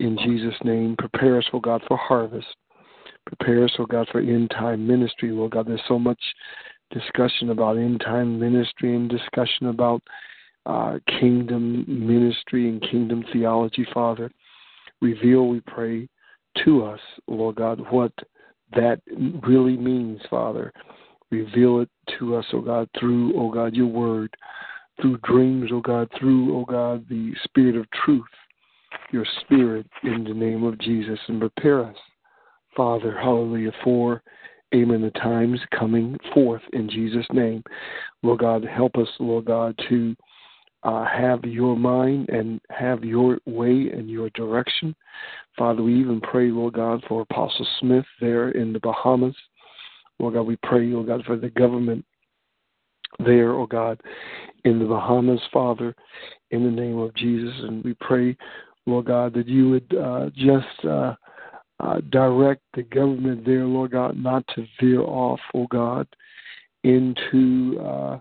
in 0.00 0.16
Jesus' 0.18 0.58
name. 0.64 0.96
Prepare 0.98 1.38
us, 1.38 1.44
oh 1.52 1.60
God, 1.60 1.82
for 1.88 1.96
harvest. 1.96 2.46
Prepare 3.26 3.64
us, 3.64 3.72
oh 3.78 3.86
God, 3.86 4.08
for 4.10 4.20
end 4.20 4.50
time 4.50 4.86
ministry, 4.86 5.30
Lord 5.30 5.52
God. 5.52 5.66
There's 5.66 5.80
so 5.88 5.98
much 5.98 6.20
discussion 6.90 7.50
about 7.50 7.78
end 7.78 8.00
time 8.00 8.38
ministry 8.38 8.94
and 8.94 9.08
discussion 9.08 9.68
about 9.68 10.02
uh, 10.66 10.98
kingdom 11.20 11.84
ministry 11.88 12.68
and 12.68 12.82
kingdom 12.82 13.24
theology, 13.32 13.86
Father. 13.92 14.30
Reveal, 15.00 15.48
we 15.48 15.60
pray, 15.60 16.08
to 16.64 16.84
us, 16.84 17.00
Lord 17.26 17.56
God, 17.56 17.80
what 17.90 18.12
that 18.74 19.00
really 19.42 19.76
means, 19.76 20.20
Father. 20.30 20.72
Reveal 21.30 21.80
it 21.80 21.88
to 22.18 22.36
us, 22.36 22.44
O 22.52 22.58
oh 22.58 22.60
God, 22.60 22.88
through, 22.98 23.34
O 23.34 23.46
oh 23.46 23.50
God, 23.50 23.74
your 23.74 23.86
word, 23.86 24.34
through 25.00 25.18
dreams, 25.18 25.70
O 25.72 25.76
oh 25.76 25.80
God, 25.80 26.10
through, 26.18 26.56
O 26.56 26.64
God, 26.64 27.06
the 27.08 27.32
spirit 27.44 27.76
of 27.76 27.86
truth, 28.04 28.24
your 29.12 29.26
spirit 29.40 29.86
in 30.04 30.24
the 30.24 30.34
name 30.34 30.64
of 30.64 30.78
Jesus, 30.78 31.18
and 31.28 31.40
prepare 31.40 31.84
us, 31.84 31.96
Father, 32.76 33.18
hallelujah, 33.18 33.72
for, 33.82 34.22
amen, 34.74 35.02
the 35.02 35.10
times 35.10 35.60
coming 35.78 36.16
forth 36.34 36.62
in 36.72 36.88
Jesus' 36.88 37.26
name. 37.32 37.62
Lord 38.22 38.40
God, 38.40 38.64
help 38.64 38.96
us, 38.96 39.08
Lord 39.18 39.46
God, 39.46 39.78
to 39.88 40.14
uh, 40.84 41.04
have 41.04 41.44
your 41.44 41.76
mind 41.76 42.28
and 42.28 42.60
have 42.70 43.04
your 43.04 43.38
way 43.46 43.90
and 43.92 44.10
your 44.10 44.30
direction. 44.30 44.94
Father, 45.56 45.82
we 45.82 45.98
even 46.00 46.20
pray, 46.20 46.50
Lord 46.50 46.74
God, 46.74 47.04
for 47.08 47.22
Apostle 47.22 47.66
Smith 47.80 48.06
there 48.20 48.50
in 48.50 48.72
the 48.72 48.80
Bahamas. 48.80 49.36
Lord 50.18 50.34
God, 50.34 50.42
we 50.42 50.56
pray, 50.62 50.86
Lord 50.86 51.08
God, 51.08 51.24
for 51.24 51.36
the 51.36 51.50
government 51.50 52.04
there, 53.24 53.52
oh 53.52 53.66
God, 53.66 54.00
in 54.64 54.78
the 54.78 54.84
Bahamas, 54.84 55.40
Father, 55.52 55.94
in 56.50 56.64
the 56.64 56.70
name 56.70 56.98
of 56.98 57.14
Jesus. 57.14 57.54
And 57.62 57.84
we 57.84 57.94
pray, 57.94 58.36
Lord 58.86 59.06
God, 59.06 59.34
that 59.34 59.48
you 59.48 59.70
would 59.70 59.96
uh, 59.96 60.30
just 60.34 60.84
uh, 60.84 61.14
uh, 61.80 62.00
direct 62.10 62.62
the 62.74 62.82
government 62.84 63.44
there, 63.44 63.64
Lord 63.64 63.92
God, 63.92 64.16
not 64.16 64.44
to 64.54 64.64
veer 64.80 65.02
off, 65.02 65.40
oh 65.54 65.66
God, 65.70 66.06
into 66.84 67.78
uh, 67.80 68.18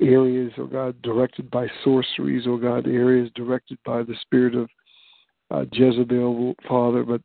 areas, 0.00 0.52
oh 0.58 0.66
God, 0.66 1.00
directed 1.02 1.50
by 1.50 1.66
sorceries, 1.84 2.44
oh 2.46 2.56
God, 2.56 2.86
areas 2.86 3.30
directed 3.34 3.78
by 3.84 4.02
the 4.02 4.14
spirit 4.22 4.54
of 4.54 4.68
uh, 5.50 5.64
Jezebel, 5.72 6.54
Father, 6.68 7.02
but 7.02 7.22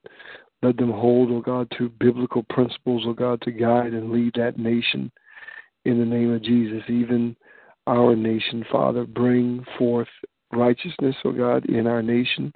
let 0.61 0.77
them 0.77 0.91
hold, 0.91 1.29
oh 1.31 1.41
God, 1.41 1.71
to 1.77 1.89
biblical 1.89 2.43
principles, 2.49 3.03
oh 3.05 3.13
God, 3.13 3.41
to 3.41 3.51
guide 3.51 3.93
and 3.93 4.11
lead 4.11 4.33
that 4.35 4.57
nation 4.57 5.11
in 5.85 5.99
the 5.99 6.05
name 6.05 6.33
of 6.33 6.41
Jesus. 6.41 6.83
Even 6.87 7.35
our 7.85 8.15
nation, 8.15 8.63
Father, 8.71 9.05
bring 9.05 9.65
forth 9.77 10.07
righteousness, 10.53 11.15
oh 11.25 11.33
God, 11.33 11.65
in 11.65 11.87
our 11.87 12.01
nation. 12.01 12.53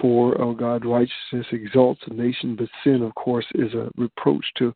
For, 0.00 0.40
oh 0.40 0.54
God, 0.54 0.84
righteousness 0.84 1.46
exalts 1.50 2.02
a 2.06 2.14
nation, 2.14 2.54
but 2.54 2.68
sin, 2.84 3.02
of 3.02 3.14
course, 3.16 3.46
is 3.54 3.72
a 3.74 3.90
reproach 3.96 4.44
to 4.58 4.72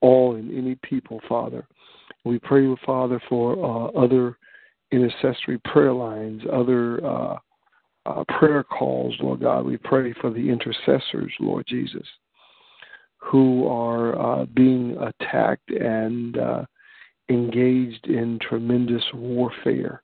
all 0.00 0.36
and 0.36 0.56
any 0.56 0.76
people, 0.76 1.20
Father. 1.28 1.66
We 2.24 2.38
pray, 2.38 2.66
Father, 2.86 3.20
for 3.28 3.52
uh, 3.52 3.88
other 3.98 4.38
intercessory 4.90 5.58
prayer 5.64 5.92
lines, 5.92 6.42
other 6.52 7.04
uh, 7.04 7.36
uh, 8.06 8.24
prayer 8.38 8.62
calls, 8.62 9.14
Lord 9.20 9.40
God. 9.40 9.64
We 9.64 9.76
pray 9.76 10.12
for 10.20 10.30
the 10.30 10.48
intercessors, 10.48 11.32
Lord 11.40 11.66
Jesus, 11.66 12.06
who 13.18 13.66
are 13.66 14.18
uh, 14.18 14.46
being 14.54 14.96
attacked 14.98 15.70
and 15.70 16.38
uh, 16.38 16.64
engaged 17.28 18.06
in 18.06 18.38
tremendous 18.40 19.02
warfare. 19.14 20.02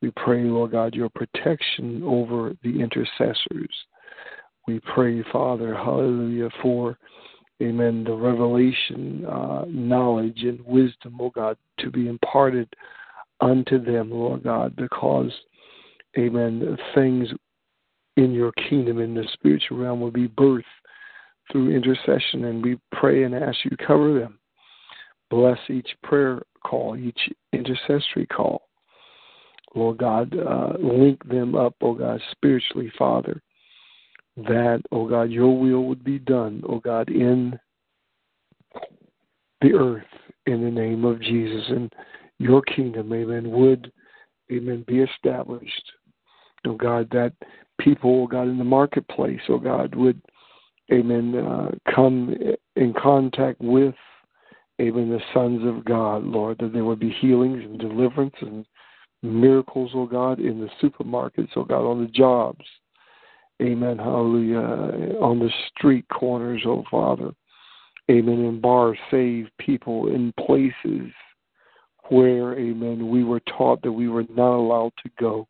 We 0.00 0.10
pray, 0.12 0.44
Lord 0.44 0.72
God, 0.72 0.94
your 0.94 1.10
protection 1.10 2.02
over 2.04 2.54
the 2.62 2.80
intercessors. 2.80 3.74
We 4.66 4.80
pray, 4.80 5.24
Father, 5.32 5.74
hallelujah, 5.74 6.50
for 6.62 6.98
amen, 7.62 8.04
the 8.04 8.12
revelation, 8.12 9.24
uh, 9.26 9.64
knowledge, 9.68 10.42
and 10.42 10.60
wisdom, 10.64 11.18
oh 11.20 11.30
God, 11.30 11.56
to 11.80 11.90
be 11.90 12.08
imparted 12.08 12.68
unto 13.40 13.82
them, 13.82 14.10
Lord 14.10 14.44
God, 14.44 14.76
because, 14.76 15.32
amen, 16.16 16.76
things 16.94 17.28
in 18.16 18.32
your 18.32 18.52
kingdom, 18.52 19.00
in 19.00 19.14
the 19.14 19.24
spiritual 19.32 19.78
realm, 19.78 20.00
will 20.00 20.10
be 20.10 20.28
birthed 20.28 20.64
through 21.50 21.74
intercession, 21.74 22.44
and 22.44 22.62
we 22.62 22.78
pray 22.92 23.24
and 23.24 23.34
ask 23.34 23.58
you 23.64 23.70
to 23.70 23.86
cover 23.86 24.18
them. 24.18 24.38
Bless 25.30 25.58
each 25.68 25.88
prayer 26.02 26.42
call, 26.64 26.96
each 26.96 27.20
intercessory 27.52 28.26
call. 28.26 28.62
Lord 29.74 29.98
God, 29.98 30.34
uh, 30.36 30.72
link 30.78 31.22
them 31.28 31.54
up, 31.54 31.74
oh 31.80 31.94
God, 31.94 32.20
spiritually, 32.32 32.90
Father 32.98 33.42
that, 34.46 34.82
oh 34.92 35.08
God, 35.08 35.30
your 35.30 35.58
will 35.58 35.84
would 35.84 36.04
be 36.04 36.18
done, 36.18 36.62
oh 36.68 36.80
God, 36.80 37.08
in 37.08 37.58
the 39.60 39.74
earth 39.74 40.04
in 40.46 40.62
the 40.62 40.70
name 40.70 41.04
of 41.04 41.20
Jesus. 41.20 41.64
And 41.68 41.92
your 42.38 42.62
kingdom, 42.62 43.12
amen, 43.12 43.50
would, 43.50 43.92
amen, 44.52 44.84
be 44.86 45.00
established. 45.00 45.92
Oh 46.66 46.74
God, 46.74 47.08
that 47.10 47.32
people, 47.80 48.22
oh 48.22 48.26
God, 48.26 48.48
in 48.48 48.58
the 48.58 48.64
marketplace, 48.64 49.40
oh 49.48 49.58
God, 49.58 49.94
would, 49.94 50.20
amen, 50.92 51.34
uh, 51.34 51.70
come 51.94 52.34
in 52.76 52.94
contact 52.94 53.60
with, 53.60 53.94
amen, 54.80 55.10
the 55.10 55.20
sons 55.34 55.66
of 55.66 55.84
God, 55.84 56.22
Lord, 56.24 56.58
that 56.60 56.72
there 56.72 56.84
would 56.84 57.00
be 57.00 57.10
healings 57.20 57.64
and 57.64 57.78
deliverance 57.78 58.36
and 58.40 58.64
miracles, 59.22 59.90
oh 59.94 60.06
God, 60.06 60.38
in 60.38 60.60
the 60.60 60.70
supermarkets, 60.80 61.50
oh 61.56 61.64
God, 61.64 61.84
on 61.84 62.04
the 62.04 62.10
jobs 62.10 62.64
Amen. 63.60 63.98
Hallelujah. 63.98 65.18
On 65.20 65.38
the 65.38 65.50
street 65.68 66.06
corners, 66.12 66.62
oh 66.66 66.84
Father. 66.90 67.32
Amen. 68.10 68.44
In 68.44 68.60
bars, 68.60 68.96
save 69.10 69.48
people 69.58 70.08
in 70.08 70.32
places 70.46 71.12
where, 72.08 72.58
amen, 72.58 73.10
we 73.10 73.22
were 73.22 73.40
taught 73.40 73.82
that 73.82 73.92
we 73.92 74.08
were 74.08 74.24
not 74.30 74.56
allowed 74.56 74.92
to 75.02 75.10
go. 75.20 75.46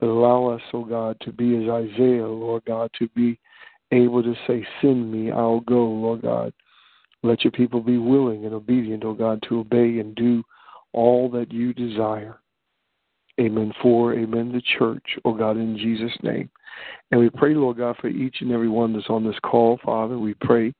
But 0.00 0.08
allow 0.08 0.46
us, 0.46 0.62
oh 0.72 0.84
God, 0.84 1.16
to 1.22 1.32
be 1.32 1.56
as 1.56 1.68
Isaiah, 1.68 2.26
Lord 2.26 2.64
God, 2.66 2.90
to 2.98 3.08
be 3.10 3.38
able 3.92 4.22
to 4.22 4.34
say, 4.46 4.66
Send 4.80 5.10
me, 5.10 5.30
I'll 5.30 5.60
go, 5.60 5.84
Lord 5.84 6.22
God. 6.22 6.52
Let 7.22 7.44
your 7.44 7.50
people 7.50 7.80
be 7.80 7.98
willing 7.98 8.44
and 8.44 8.54
obedient, 8.54 9.04
oh 9.04 9.14
God, 9.14 9.42
to 9.48 9.60
obey 9.60 9.98
and 9.98 10.14
do 10.14 10.44
all 10.92 11.28
that 11.30 11.52
you 11.52 11.74
desire. 11.74 12.40
Amen. 13.40 13.72
For, 13.82 14.14
amen, 14.14 14.52
the 14.52 14.62
church, 14.78 15.04
oh 15.24 15.32
God, 15.32 15.56
in 15.56 15.76
Jesus' 15.76 16.16
name. 16.22 16.50
And 17.10 17.20
we 17.20 17.30
pray, 17.30 17.54
Lord 17.54 17.78
God, 17.78 17.96
for 18.00 18.08
each 18.08 18.36
and 18.40 18.52
every 18.52 18.68
one 18.68 18.92
that's 18.92 19.08
on 19.08 19.24
this 19.24 19.38
call, 19.42 19.78
Father. 19.84 20.18
We 20.18 20.34
pray 20.34 20.72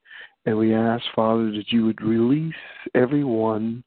and 0.47 0.57
we 0.57 0.75
ask, 0.75 1.05
Father, 1.15 1.51
that 1.53 1.67
you 1.69 1.85
would 1.87 2.01
release 2.03 2.55
everyone, 2.95 3.85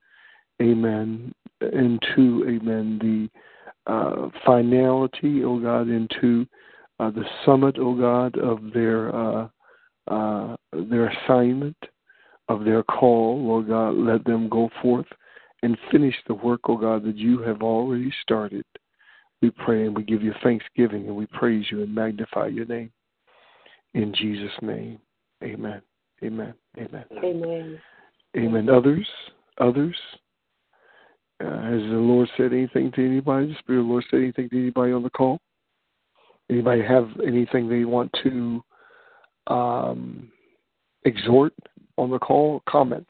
amen, 0.61 1.33
into, 1.61 2.45
amen, 2.47 2.99
the 3.01 3.91
uh, 3.91 4.29
finality, 4.45 5.43
oh 5.43 5.59
God, 5.59 5.89
into 5.89 6.45
uh, 6.99 7.09
the 7.09 7.25
summit, 7.45 7.77
oh 7.79 7.95
God, 7.95 8.37
of 8.37 8.59
their 8.73 9.15
uh, 9.15 9.47
uh, 10.07 10.55
their 10.71 11.09
assignment, 11.09 11.77
of 12.47 12.63
their 12.63 12.83
call, 12.83 13.41
Lord 13.43 13.67
God. 13.67 13.95
Let 13.95 14.23
them 14.25 14.49
go 14.49 14.69
forth 14.81 15.05
and 15.63 15.77
finish 15.91 16.15
the 16.27 16.33
work, 16.33 16.61
oh 16.65 16.77
God, 16.77 17.03
that 17.03 17.17
you 17.17 17.39
have 17.39 17.61
already 17.61 18.11
started. 18.21 18.65
We 19.41 19.51
pray 19.51 19.85
and 19.85 19.95
we 19.95 20.03
give 20.03 20.21
you 20.21 20.33
thanksgiving 20.43 21.07
and 21.07 21.15
we 21.15 21.25
praise 21.27 21.65
you 21.71 21.81
and 21.83 21.93
magnify 21.93 22.47
your 22.47 22.65
name. 22.65 22.91
In 23.93 24.13
Jesus' 24.13 24.51
name, 24.61 24.99
amen. 25.43 25.81
Amen. 26.23 26.53
Amen. 26.77 27.05
Amen. 27.23 27.79
Amen. 28.37 28.69
Others? 28.69 29.07
Others? 29.59 29.95
Uh, 31.41 31.61
has 31.63 31.81
the 31.81 31.97
Lord 31.97 32.29
said 32.37 32.53
anything 32.53 32.91
to 32.91 33.05
anybody? 33.05 33.47
The 33.47 33.55
Spirit 33.59 33.79
of 33.79 33.85
the 33.85 33.91
Lord 33.91 34.05
said 34.11 34.19
anything 34.19 34.49
to 34.49 34.57
anybody 34.59 34.91
on 34.91 35.01
the 35.01 35.09
call? 35.09 35.39
Anybody 36.49 36.83
have 36.83 37.09
anything 37.25 37.67
they 37.67 37.85
want 37.85 38.11
to 38.23 38.63
um, 39.47 40.31
exhort 41.05 41.53
on 41.97 42.11
the 42.11 42.19
call? 42.19 42.61
Comments? 42.69 43.09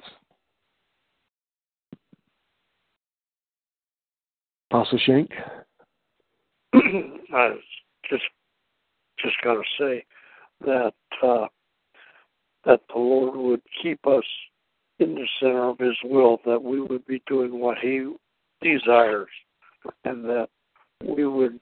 Apostle 4.72 5.00
Shank? 5.06 5.30
I 6.74 7.56
just 8.10 8.24
just 9.22 9.36
going 9.44 9.62
to 9.62 9.84
say 9.84 10.06
that 10.66 10.94
uh, 11.22 11.48
that 12.64 12.80
the 12.88 12.98
Lord 12.98 13.36
would 13.36 13.62
keep 13.84 14.00
us 14.08 14.24
in 15.00 15.16
the 15.16 15.28
center 15.42 15.68
of 15.68 15.78
His 15.78 15.98
will, 16.06 16.40
that 16.46 16.64
we 16.64 16.80
would 16.80 17.06
be 17.06 17.22
doing 17.28 17.60
what 17.60 17.80
He 17.80 18.14
desires, 18.62 19.28
and 20.06 20.24
that 20.24 20.48
we 21.04 21.26
would 21.28 21.60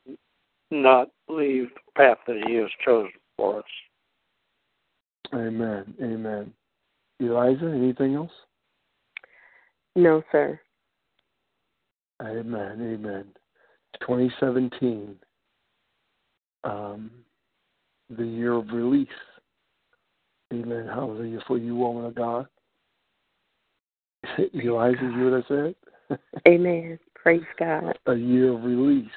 not 0.69 1.09
leave 1.27 1.69
the 1.73 1.91
path 1.97 2.17
that 2.27 2.43
He 2.45 2.55
has 2.55 2.69
chosen 2.85 3.11
for 3.37 3.57
us. 3.57 3.65
Amen. 5.33 5.95
Amen. 5.99 6.53
Eliza, 7.19 7.73
anything 7.75 8.13
else? 8.13 8.31
No, 9.95 10.21
sir. 10.31 10.59
Amen. 12.21 12.81
Amen. 12.81 13.25
2017, 14.01 15.15
um, 16.63 17.11
the 18.09 18.25
year 18.25 18.53
of 18.53 18.67
release. 18.69 19.07
Amen. 20.53 20.87
Hallelujah 20.87 21.39
for 21.47 21.57
you, 21.57 21.75
woman 21.75 22.05
of 22.05 22.15
God. 22.15 22.47
Eliza, 24.53 24.97
you 25.01 25.13
hear 25.13 25.31
what 25.31 25.43
I 25.43 25.47
said? 25.47 26.19
Amen. 26.47 26.99
Praise 27.15 27.43
God. 27.57 27.97
A 28.07 28.15
year 28.15 28.53
of 28.53 28.63
release. 28.63 29.11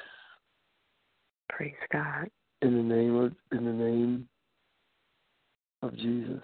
Praise 1.49 1.73
God. 1.91 2.29
In 2.61 2.75
the 2.75 2.95
name 2.95 3.15
of 3.15 3.33
in 3.51 3.65
the 3.65 3.71
name 3.71 4.27
of 5.81 5.95
Jesus. 5.95 6.41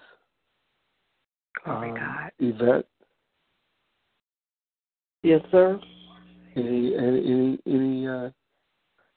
Glory 1.64 1.90
um, 1.90 1.96
God. 1.96 2.30
Yvette, 2.38 2.86
Yes, 5.22 5.40
sir. 5.50 5.78
Any 6.56 6.94
any 6.96 7.58
any, 7.66 8.08
uh, 8.08 8.30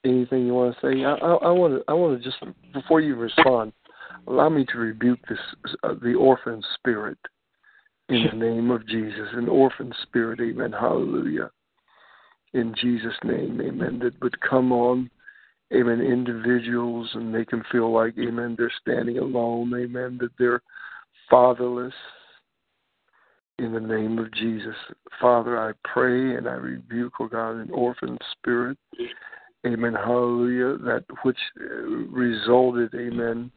anything 0.05 0.45
you 0.45 0.53
want 0.53 0.75
to 0.75 0.81
say? 0.81 1.03
I 1.03 1.13
I 1.13 1.51
want 1.51 1.75
to 1.75 1.83
I 1.87 1.93
want 1.93 2.21
to 2.21 2.23
just 2.23 2.43
before 2.73 3.01
you 3.01 3.15
respond, 3.15 3.73
allow 4.27 4.49
me 4.49 4.65
to 4.65 4.77
rebuke 4.77 5.19
this 5.27 5.39
uh, 5.83 5.93
the 6.01 6.13
orphan 6.13 6.61
spirit 6.75 7.17
in 8.09 8.27
the 8.31 8.45
name 8.45 8.71
of 8.71 8.87
Jesus, 8.87 9.29
an 9.33 9.47
orphan 9.47 9.93
spirit. 10.03 10.39
Amen. 10.39 10.71
Hallelujah. 10.71 11.49
In 12.53 12.75
Jesus' 12.79 13.15
name, 13.23 13.59
Amen. 13.61 13.99
That 13.99 14.21
would 14.21 14.39
come 14.41 14.71
on. 14.71 15.09
Amen. 15.73 16.01
Individuals 16.01 17.09
and 17.13 17.31
make 17.31 17.49
them 17.49 17.63
feel 17.71 17.91
like, 17.91 18.13
Amen, 18.19 18.55
they're 18.57 18.71
standing 18.81 19.17
alone. 19.17 19.73
Amen. 19.73 20.17
That 20.21 20.31
they're 20.37 20.61
fatherless. 21.29 21.93
In 23.63 23.71
the 23.71 23.79
name 23.79 24.19
of 24.19 24.29
Jesus. 24.33 24.75
Father, 25.21 25.57
I 25.57 25.71
pray 25.87 26.35
and 26.35 26.49
I 26.49 26.55
rebuke, 26.55 27.13
oh 27.21 27.29
God, 27.29 27.51
an 27.51 27.69
orphan 27.71 28.17
spirit. 28.33 28.77
Amen. 29.65 29.93
Hallelujah. 29.93 30.77
That 30.79 31.05
which 31.21 31.37
uh, 31.61 31.63
resulted, 32.11 32.93
amen, 32.93 33.49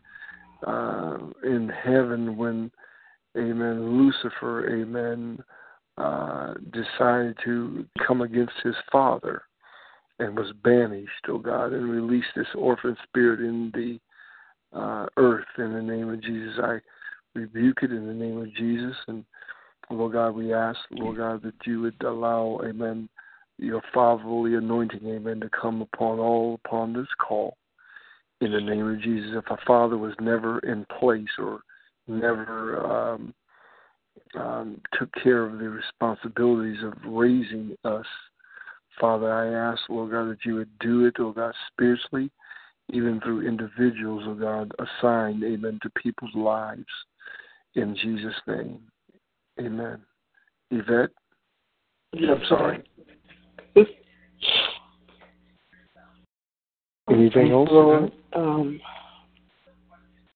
uh, 0.64 1.16
in 1.42 1.68
heaven 1.68 2.36
when, 2.36 2.70
amen, 3.36 3.98
Lucifer, 3.98 4.80
amen, 4.80 5.42
uh, 5.98 6.54
decided 6.72 7.36
to 7.44 7.84
come 8.06 8.22
against 8.22 8.54
his 8.62 8.76
father 8.92 9.42
and 10.20 10.36
was 10.36 10.52
banished, 10.62 11.10
oh 11.28 11.38
God, 11.38 11.72
and 11.72 11.90
released 11.90 12.28
this 12.36 12.46
orphan 12.54 12.96
spirit 13.08 13.40
in 13.40 13.72
the 13.74 14.78
uh, 14.78 15.06
earth. 15.16 15.46
In 15.58 15.72
the 15.72 15.82
name 15.82 16.10
of 16.10 16.22
Jesus, 16.22 16.60
I 16.62 16.78
rebuke 17.34 17.78
it 17.82 17.90
in 17.90 18.06
the 18.06 18.14
name 18.14 18.38
of 18.38 18.54
Jesus. 18.54 18.94
And 19.08 19.24
Lord 19.90 20.12
God, 20.12 20.30
we 20.34 20.52
ask, 20.52 20.78
Lord 20.90 21.18
God, 21.18 21.42
that 21.42 21.54
you 21.64 21.80
would 21.82 22.02
allow, 22.02 22.60
amen, 22.64 23.08
your 23.58 23.82
fatherly 23.94 24.54
anointing, 24.54 25.06
amen, 25.06 25.40
to 25.40 25.48
come 25.50 25.80
upon 25.82 26.18
all 26.18 26.58
upon 26.64 26.92
this 26.92 27.06
call. 27.18 27.56
In 28.40 28.52
the 28.52 28.60
name 28.60 28.86
of 28.86 29.00
Jesus, 29.00 29.30
if 29.34 29.50
a 29.50 29.56
father 29.66 29.96
was 29.96 30.14
never 30.20 30.58
in 30.60 30.84
place 30.98 31.28
or 31.38 31.60
never 32.06 32.84
um, 32.84 33.34
um, 34.34 34.80
took 34.98 35.08
care 35.22 35.44
of 35.44 35.58
the 35.58 35.68
responsibilities 35.68 36.82
of 36.82 36.92
raising 37.06 37.76
us, 37.84 38.06
Father, 39.00 39.32
I 39.32 39.72
ask, 39.72 39.80
Lord 39.88 40.10
God, 40.12 40.30
that 40.30 40.44
you 40.44 40.54
would 40.56 40.78
do 40.80 41.04
it, 41.04 41.18
Lord 41.18 41.36
God, 41.36 41.54
spiritually, 41.72 42.30
even 42.90 43.20
through 43.20 43.46
individuals, 43.46 44.24
oh 44.26 44.34
God, 44.34 44.72
assigned, 44.78 45.44
amen, 45.44 45.78
to 45.82 45.90
people's 45.90 46.34
lives. 46.34 46.84
In 47.74 47.94
Jesus' 47.94 48.40
name. 48.46 48.80
Amen. 49.58 50.00
Yvette? 50.70 51.10
Yeah, 52.12 52.32
I'm 52.32 52.42
sorry. 52.48 52.82
Anything 57.08 57.52
else? 57.52 57.68
Lord, 57.70 58.12
um, 58.34 58.80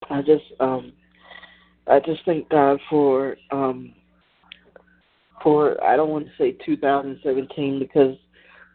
I 0.09 0.23
just 0.23 0.45
um, 0.61 0.93
I 1.89 1.99
just 2.01 2.21
thank 2.25 2.49
God 2.49 2.79
for 2.89 3.37
um, 3.51 3.93
for 5.43 5.83
I 5.83 5.97
don't 5.97 6.11
want 6.11 6.27
to 6.27 6.33
say 6.39 6.57
2017 6.65 7.79
because 7.81 8.17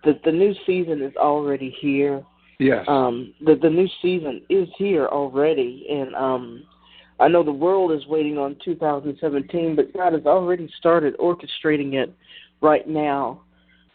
the 0.04 0.20
the 0.26 0.32
new 0.32 0.54
season 0.66 1.02
is 1.02 1.16
already 1.16 1.76
here. 1.80 2.24
Yes. 2.60 2.86
Um, 2.88 3.34
the 3.46 3.56
the 3.56 3.70
new 3.70 3.88
season 4.02 4.41
is 4.50 4.68
here 4.78 5.06
already, 5.08 5.88
and 5.89 6.14
um, 6.16 6.64
I 7.20 7.28
know 7.28 7.43
the 7.43 7.51
world 7.51 7.91
is 7.91 8.05
waiting 8.07 8.38
on 8.38 8.57
2017, 8.63 9.76
but 9.76 9.93
God 9.93 10.13
has 10.13 10.26
already 10.26 10.70
started 10.78 11.18
orchestrating 11.18 11.93
it 11.93 12.13
right 12.61 12.88
now. 12.88 13.41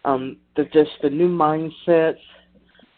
Um, 0.04 0.38
the 0.56 0.64
just 0.64 0.90
the 1.02 1.10
new 1.10 1.28
mindsets, 1.28 2.18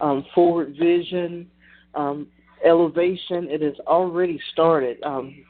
um, 0.00 0.24
forward 0.34 0.76
vision, 0.78 1.50
um, 1.94 2.28
elevation. 2.64 3.48
It 3.50 3.62
has 3.62 3.74
already 3.86 4.40
started. 4.52 5.02
Um, 5.02 5.44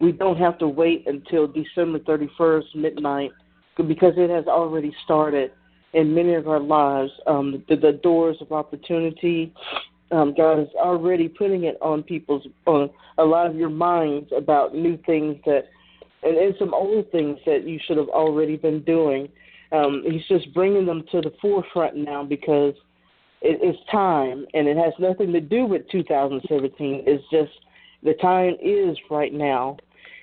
we 0.00 0.12
don't 0.12 0.38
have 0.38 0.58
to 0.58 0.68
wait 0.68 1.06
until 1.06 1.46
December 1.46 1.98
31st 2.00 2.74
midnight 2.74 3.32
because 3.76 4.14
it 4.16 4.30
has 4.30 4.46
already 4.46 4.94
started 5.04 5.52
in 5.92 6.14
many 6.14 6.34
of 6.34 6.48
our 6.48 6.60
lives. 6.60 7.10
Um, 7.26 7.64
the, 7.68 7.76
the 7.76 7.92
doors 8.02 8.36
of 8.40 8.52
opportunity. 8.52 9.52
Um, 10.12 10.34
God 10.36 10.60
is 10.60 10.68
already 10.76 11.28
putting 11.28 11.64
it 11.64 11.76
on 11.82 12.02
people's 12.02 12.46
on 12.66 12.90
a 13.18 13.24
lot 13.24 13.46
of 13.46 13.56
your 13.56 13.70
minds 13.70 14.30
about 14.36 14.74
new 14.74 14.98
things 15.04 15.36
that 15.46 15.64
and, 16.22 16.36
and 16.36 16.54
some 16.58 16.74
old 16.74 17.10
things 17.10 17.38
that 17.46 17.66
you 17.66 17.78
should 17.86 17.96
have 17.96 18.08
already 18.08 18.56
been 18.56 18.82
doing. 18.82 19.28
Um, 19.72 20.02
he's 20.08 20.26
just 20.28 20.52
bringing 20.54 20.86
them 20.86 21.04
to 21.12 21.20
the 21.20 21.32
forefront 21.40 21.96
now 21.96 22.24
because 22.24 22.74
it, 23.42 23.58
it's 23.62 23.78
time, 23.90 24.46
and 24.54 24.66
it 24.68 24.76
has 24.76 24.92
nothing 24.98 25.32
to 25.32 25.40
do 25.40 25.66
with 25.66 25.88
2017. 25.90 27.04
It's 27.06 27.24
just 27.30 27.52
the 28.02 28.14
time 28.14 28.56
is 28.62 28.96
right 29.10 29.32
now, 29.32 29.76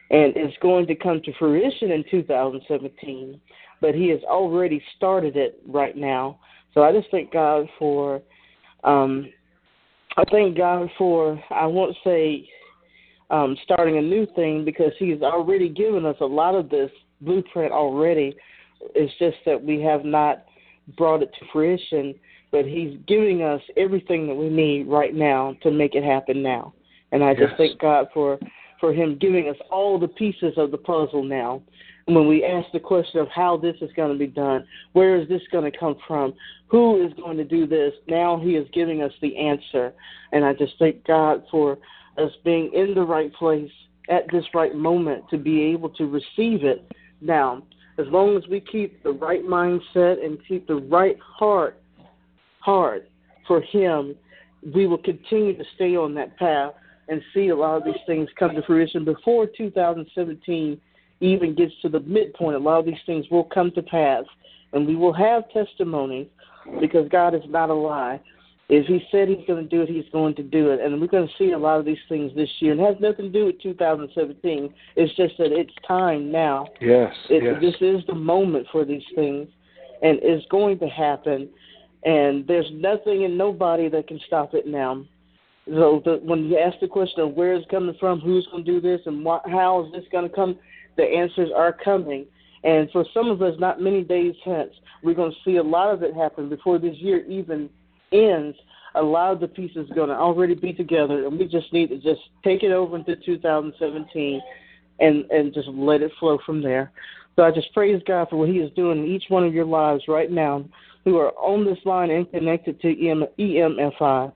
and 0.09 0.33
it's 0.35 0.57
going 0.61 0.87
to 0.87 0.95
come 0.95 1.21
to 1.23 1.33
fruition 1.37 1.91
in 1.91 2.03
2017. 2.09 3.39
But 3.81 3.95
he 3.95 4.09
has 4.09 4.21
already 4.23 4.81
started 4.95 5.35
it 5.35 5.61
right 5.67 5.95
now. 5.95 6.39
So 6.73 6.83
I 6.83 6.91
just 6.91 7.11
thank 7.11 7.31
God 7.31 7.67
for, 7.77 8.21
um, 8.83 9.29
I 10.17 10.23
thank 10.31 10.57
God 10.57 10.89
for, 10.97 11.41
I 11.49 11.65
won't 11.65 11.95
say 12.03 12.47
um, 13.29 13.57
starting 13.63 13.97
a 13.97 14.01
new 14.01 14.27
thing 14.35 14.63
because 14.63 14.91
He's 14.99 15.21
already 15.21 15.69
given 15.69 16.05
us 16.05 16.17
a 16.21 16.25
lot 16.25 16.55
of 16.55 16.69
this 16.69 16.91
blueprint 17.21 17.71
already. 17.71 18.35
It's 18.95 19.13
just 19.17 19.37
that 19.45 19.61
we 19.61 19.81
have 19.81 20.05
not 20.05 20.45
brought 20.97 21.23
it 21.23 21.31
to 21.39 21.45
fruition, 21.51 22.13
but 22.51 22.65
He's 22.65 22.97
giving 23.07 23.41
us 23.41 23.61
everything 23.77 24.27
that 24.27 24.35
we 24.35 24.49
need 24.49 24.87
right 24.87 25.15
now 25.15 25.55
to 25.63 25.71
make 25.71 25.95
it 25.95 26.03
happen 26.03 26.43
now. 26.43 26.73
And 27.11 27.23
I 27.23 27.33
just 27.33 27.51
Yes. 27.51 27.57
thank 27.57 27.79
God 27.79 28.07
for 28.13 28.39
for 28.79 28.91
Him 28.91 29.17
giving 29.17 29.47
us 29.47 29.55
all 29.71 29.97
the 29.97 30.09
pieces 30.09 30.57
of 30.57 30.71
the 30.71 30.77
puzzle 30.77 31.23
now. 31.23 31.61
When 32.05 32.27
we 32.27 32.43
ask 32.43 32.67
the 32.73 32.79
question 32.79 33.21
of 33.21 33.29
how 33.29 33.55
this 33.55 33.75
is 33.81 33.89
going 33.95 34.11
to 34.11 34.17
be 34.17 34.27
done, 34.27 34.65
where 34.91 35.15
is 35.15 35.27
this 35.29 35.41
going 35.51 35.69
to 35.69 35.77
come 35.77 35.95
from, 36.05 36.33
who 36.67 37.05
is 37.05 37.13
going 37.13 37.37
to 37.37 37.45
do 37.45 37.65
this, 37.65 37.93
now 38.07 38.37
He 38.37 38.55
is 38.55 38.67
giving 38.73 39.01
us 39.01 39.13
the 39.21 39.37
answer. 39.37 39.93
And 40.31 40.43
I 40.43 40.53
just 40.53 40.73
thank 40.79 41.05
God 41.05 41.43
for 41.49 41.77
us 42.17 42.31
being 42.43 42.71
in 42.73 42.93
the 42.93 43.03
right 43.03 43.33
place 43.33 43.71
at 44.09 44.29
this 44.31 44.43
right 44.53 44.75
moment 44.75 45.29
to 45.29 45.37
be 45.37 45.61
able 45.61 45.89
to 45.91 46.05
receive 46.05 46.63
it 46.63 46.91
now. 47.21 47.63
As 47.97 48.07
long 48.07 48.35
as 48.35 48.43
we 48.49 48.59
keep 48.59 49.01
the 49.03 49.11
right 49.11 49.45
mindset 49.45 50.23
and 50.23 50.37
keep 50.47 50.67
the 50.67 50.75
right 50.75 51.17
heart 51.19 51.79
hard 52.59 53.07
for 53.47 53.61
Him, 53.61 54.15
we 54.73 54.87
will 54.87 54.97
continue 54.97 55.57
to 55.57 55.63
stay 55.75 55.95
on 55.95 56.13
that 56.15 56.37
path 56.37 56.73
and 57.07 57.21
see 57.33 57.49
a 57.49 57.55
lot 57.55 57.77
of 57.77 57.85
these 57.85 58.01
things 58.07 58.29
come 58.37 58.55
to 58.55 58.61
fruition 58.63 59.05
before 59.05 59.45
2017 59.45 60.79
even 61.23 61.55
gets 61.55 61.73
to 61.81 61.89
the 61.89 62.01
midpoint. 62.01 62.55
A 62.55 62.59
lot 62.59 62.79
of 62.79 62.85
these 62.85 62.95
things 63.05 63.25
will 63.31 63.45
come 63.45 63.71
to 63.71 63.81
pass, 63.81 64.25
and 64.73 64.85
we 64.85 64.95
will 64.95 65.13
have 65.13 65.49
testimonies 65.51 66.27
because 66.79 67.07
God 67.09 67.33
is 67.33 67.41
not 67.47 67.69
a 67.69 67.73
lie. 67.73 68.19
If 68.69 68.85
He 68.87 69.01
said 69.11 69.27
He's 69.27 69.45
going 69.47 69.63
to 69.63 69.69
do 69.69 69.81
it, 69.81 69.89
He's 69.89 70.09
going 70.11 70.35
to 70.35 70.43
do 70.43 70.71
it, 70.71 70.81
and 70.81 70.99
we're 70.99 71.07
going 71.07 71.27
to 71.27 71.33
see 71.37 71.51
a 71.51 71.57
lot 71.57 71.79
of 71.79 71.85
these 71.85 71.97
things 72.09 72.31
this 72.35 72.49
year. 72.59 72.73
And 72.73 72.81
it 72.81 72.85
has 72.85 72.95
nothing 72.99 73.31
to 73.31 73.31
do 73.31 73.45
with 73.45 73.61
2017. 73.61 74.73
It's 74.95 75.15
just 75.15 75.37
that 75.37 75.51
it's 75.51 75.73
time 75.87 76.31
now. 76.31 76.67
Yes, 76.81 77.13
it, 77.29 77.43
yes. 77.43 77.55
This 77.61 77.75
is 77.81 78.05
the 78.07 78.15
moment 78.15 78.67
for 78.71 78.85
these 78.85 79.03
things, 79.15 79.47
and 80.01 80.19
it's 80.21 80.45
going 80.49 80.79
to 80.79 80.87
happen. 80.87 81.49
And 82.05 82.45
there's 82.47 82.69
nothing 82.73 83.23
and 83.23 83.37
nobody 83.37 83.87
that 83.87 84.07
can 84.07 84.19
stop 84.27 84.53
it 84.53 84.67
now. 84.67 85.05
So 85.67 86.01
the, 86.03 86.19
when 86.23 86.45
you 86.45 86.57
ask 86.57 86.77
the 86.81 86.87
question 86.87 87.21
of 87.21 87.33
where 87.35 87.53
it's 87.53 87.69
coming 87.71 87.95
from, 87.99 88.19
who's 88.19 88.45
going 88.51 88.65
to 88.65 88.71
do 88.71 88.81
this, 88.81 88.99
and 89.05 89.23
what, 89.23 89.47
how 89.47 89.85
is 89.85 89.91
this 89.93 90.03
going 90.11 90.29
to 90.29 90.35
come, 90.35 90.57
the 90.97 91.03
answers 91.03 91.49
are 91.55 91.73
coming. 91.73 92.25
And 92.63 92.89
for 92.91 93.05
some 93.13 93.29
of 93.29 93.41
us, 93.41 93.55
not 93.59 93.81
many 93.81 94.03
days 94.03 94.35
hence, 94.45 94.71
we're 95.03 95.15
going 95.15 95.31
to 95.31 95.37
see 95.43 95.57
a 95.57 95.63
lot 95.63 95.93
of 95.93 96.01
it 96.01 96.15
happen 96.15 96.49
before 96.49 96.79
this 96.79 96.95
year 96.97 97.25
even 97.25 97.69
ends. 98.11 98.57
A 98.95 99.01
lot 99.01 99.33
of 99.33 99.39
the 99.39 99.47
pieces 99.47 99.89
are 99.89 99.95
going 99.95 100.09
to 100.09 100.15
already 100.15 100.55
be 100.55 100.71
together, 100.71 101.25
and 101.25 101.37
we 101.37 101.47
just 101.47 101.73
need 101.73 101.89
to 101.89 101.97
just 101.97 102.21
take 102.43 102.63
it 102.63 102.71
over 102.71 102.95
into 102.95 103.15
2017 103.15 104.41
and 104.99 105.25
and 105.31 105.53
just 105.53 105.67
let 105.69 106.01
it 106.01 106.11
flow 106.19 106.37
from 106.45 106.61
there. 106.61 106.91
So 107.35 107.43
I 107.43 107.51
just 107.51 107.73
praise 107.73 108.01
God 108.05 108.29
for 108.29 108.35
what 108.37 108.49
He 108.49 108.59
is 108.59 108.71
doing 108.75 108.99
in 108.99 109.07
each 109.07 109.25
one 109.29 109.43
of 109.43 109.53
your 109.53 109.65
lives 109.65 110.03
right 110.07 110.31
now, 110.31 110.63
who 111.03 111.17
are 111.17 111.31
on 111.31 111.65
this 111.65 111.79
line 111.85 112.11
and 112.11 112.29
connected 112.29 112.79
to 112.81 113.09
EM, 113.09 113.25
EMFI. 113.39 114.31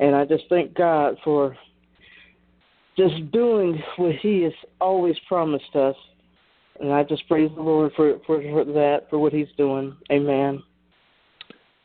And 0.00 0.16
I 0.16 0.24
just 0.24 0.44
thank 0.48 0.74
God 0.74 1.16
for 1.22 1.56
just 3.00 3.32
doing 3.32 3.82
what 3.96 4.14
He 4.16 4.42
has 4.42 4.52
always 4.80 5.16
promised 5.26 5.74
us. 5.74 5.96
And 6.80 6.92
I 6.92 7.02
just 7.02 7.26
praise 7.28 7.50
the 7.54 7.62
Lord 7.62 7.92
for, 7.96 8.18
for, 8.26 8.42
for 8.42 8.64
that, 8.64 9.06
for 9.08 9.18
what 9.18 9.32
He's 9.32 9.48
doing. 9.56 9.96
Amen. 10.12 10.62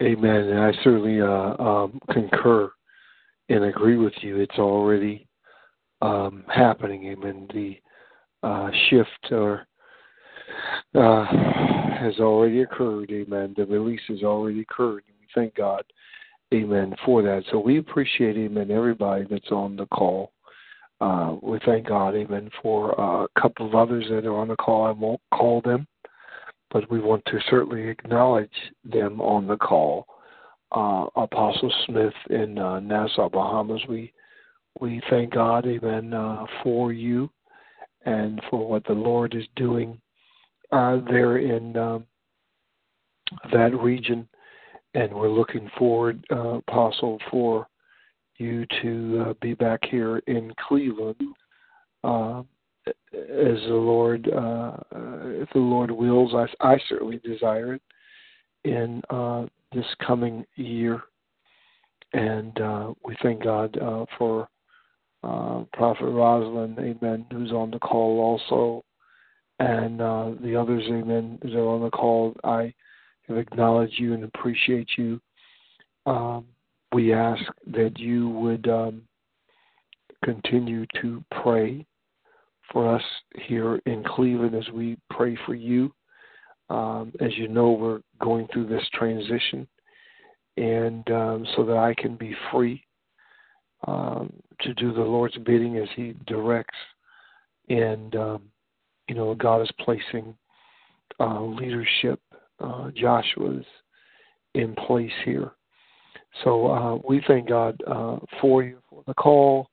Amen. 0.01 0.35
And 0.35 0.59
I 0.59 0.71
certainly 0.83 1.21
uh, 1.21 1.61
um, 1.61 1.99
concur 2.11 2.69
and 3.49 3.63
agree 3.63 3.97
with 3.97 4.13
you. 4.21 4.39
It's 4.39 4.59
already 4.59 5.27
um, 6.01 6.43
happening. 6.53 7.07
Amen. 7.07 7.47
The 7.53 7.77
uh, 8.43 8.69
shift 8.89 9.31
or 9.31 9.65
uh, 10.93 11.25
has 11.97 12.19
already 12.19 12.61
occurred. 12.61 13.09
Amen. 13.11 13.53
The 13.55 13.65
release 13.65 14.01
has 14.09 14.21
already 14.23 14.61
occurred. 14.61 15.03
And 15.07 15.15
we 15.19 15.27
thank 15.33 15.55
God. 15.55 15.83
Amen 16.53 16.93
for 17.05 17.21
that. 17.23 17.43
So 17.51 17.59
we 17.59 17.79
appreciate, 17.79 18.37
amen, 18.37 18.69
everybody 18.69 19.25
that's 19.29 19.51
on 19.51 19.75
the 19.75 19.87
call. 19.87 20.31
Uh, 21.05 21.35
we 21.43 21.59
thank 21.67 21.87
God, 21.87 22.15
amen, 22.15 22.49
for 22.63 22.99
uh, 22.99 23.25
a 23.25 23.39
couple 23.39 23.67
of 23.67 23.75
others 23.75 24.05
that 24.09 24.25
are 24.25 24.35
on 24.35 24.47
the 24.47 24.55
call. 24.55 24.85
I 24.85 24.91
won't 24.91 25.21
call 25.31 25.61
them, 25.61 25.85
but 26.71 26.89
we 26.89 26.99
want 26.99 27.23
to 27.25 27.37
certainly 27.47 27.87
acknowledge 27.87 28.49
them 28.83 29.21
on 29.21 29.45
the 29.45 29.57
call. 29.57 30.07
Uh, 30.71 31.05
Apostle 31.15 31.71
Smith 31.85 32.13
in 32.31 32.57
uh, 32.57 32.79
Nassau, 32.79 33.29
Bahamas. 33.29 33.81
We 33.87 34.11
we 34.81 34.99
thank 35.11 35.31
God, 35.31 35.67
amen, 35.67 36.11
uh, 36.11 36.45
for 36.63 36.91
you 36.91 37.29
and 38.07 38.41
for 38.49 38.67
what 38.67 38.83
the 38.85 38.93
Lord 38.93 39.35
is 39.35 39.45
doing 39.55 40.01
uh, 40.71 41.01
there 41.07 41.37
in 41.37 41.77
um, 41.77 42.07
that 43.53 43.79
region 43.79 44.27
and 44.95 45.13
we're 45.13 45.29
looking 45.29 45.69
forward, 45.77 46.25
Apostle, 46.31 47.19
for 47.29 47.67
you 48.37 48.65
to 48.81 49.25
uh, 49.27 49.33
be 49.41 49.53
back 49.53 49.79
here 49.89 50.17
in 50.27 50.53
Cleveland, 50.67 51.21
uh, 52.03 52.41
as 52.87 52.93
the 53.13 53.73
Lord, 53.73 54.27
uh, 54.27 54.77
if 54.91 55.49
the 55.53 55.59
Lord 55.59 55.91
wills. 55.91 56.33
I, 56.33 56.73
I 56.73 56.77
certainly 56.87 57.19
desire 57.23 57.75
it 57.75 57.81
in 58.63 59.01
uh, 59.09 59.45
this 59.73 59.85
coming 60.05 60.45
year, 60.55 61.01
and 62.13 62.59
uh, 62.59 62.93
we 63.03 63.15
thank 63.21 63.43
God 63.43 63.77
for 64.17 64.47
Prophet 65.73 66.05
Rosalind, 66.05 66.77
Amen, 66.77 67.25
who's 67.31 67.51
on 67.51 67.71
the 67.71 67.79
call 67.79 68.19
also, 68.19 68.83
and 69.59 69.99
the 69.99 70.55
others, 70.59 70.83
Amen, 70.87 71.39
that 71.41 71.55
are 71.55 71.67
on 71.67 71.81
the 71.81 71.89
call. 71.89 72.35
I 72.43 72.73
have 73.27 73.37
acknowledged 73.37 73.97
you 73.97 74.13
and 74.13 74.23
appreciate 74.23 74.89
you. 74.97 75.19
Um, 76.05 76.45
we 76.95 77.11
ask 77.11 77.43
that 77.67 77.99
you 77.99 78.29
would 78.29 78.69
um, 78.69 79.01
continue 80.23 80.85
to 81.01 81.21
pray 81.41 81.85
for 82.71 82.95
us 82.95 83.03
here 83.35 83.81
in 83.85 84.01
Cleveland 84.01 84.55
as 84.55 84.69
we 84.73 84.97
pray 85.09 85.37
for 85.45 85.53
you. 85.53 85.93
Um, 86.69 87.11
as 87.19 87.37
you 87.37 87.49
know, 87.49 87.71
we're 87.71 87.99
going 88.21 88.47
through 88.47 88.67
this 88.67 88.87
transition, 88.93 89.67
and 90.55 91.05
um, 91.11 91.45
so 91.57 91.65
that 91.65 91.75
I 91.75 91.93
can 91.95 92.15
be 92.15 92.33
free 92.49 92.81
um, 93.85 94.31
to 94.61 94.73
do 94.75 94.93
the 94.93 95.01
Lord's 95.01 95.37
bidding 95.39 95.75
as 95.77 95.89
He 95.97 96.15
directs. 96.27 96.77
And, 97.67 98.15
um, 98.15 98.43
you 99.09 99.15
know, 99.15 99.35
God 99.35 99.61
is 99.63 99.71
placing 99.81 100.33
uh, 101.19 101.41
leadership 101.43 102.21
uh, 102.61 102.89
Joshua's 102.95 103.65
in 104.53 104.73
place 104.75 105.11
here. 105.25 105.51
So 106.43 106.67
uh, 106.67 106.95
we 107.07 107.23
thank 107.27 107.49
God 107.49 107.81
uh, 107.87 108.17
for 108.41 108.63
you 108.63 108.79
for 108.89 109.03
the 109.07 109.13
call. 109.13 109.69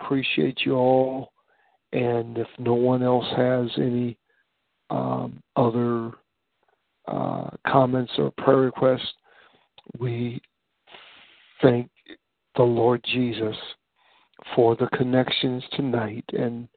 Appreciate 0.00 0.60
you 0.64 0.74
all. 0.74 1.32
And 1.92 2.36
if 2.38 2.48
no 2.58 2.74
one 2.74 3.02
else 3.02 3.26
has 3.36 3.70
any 3.78 4.18
um, 4.90 5.40
other 5.56 6.12
uh, 7.06 7.50
comments 7.66 8.12
or 8.18 8.32
prayer 8.32 8.58
requests, 8.58 9.12
we 9.98 10.40
thank 11.62 11.88
the 12.56 12.62
Lord 12.62 13.02
Jesus 13.04 13.56
for 14.54 14.76
the 14.76 14.88
connections 14.88 15.62
tonight 15.72 16.24
and 16.32 16.68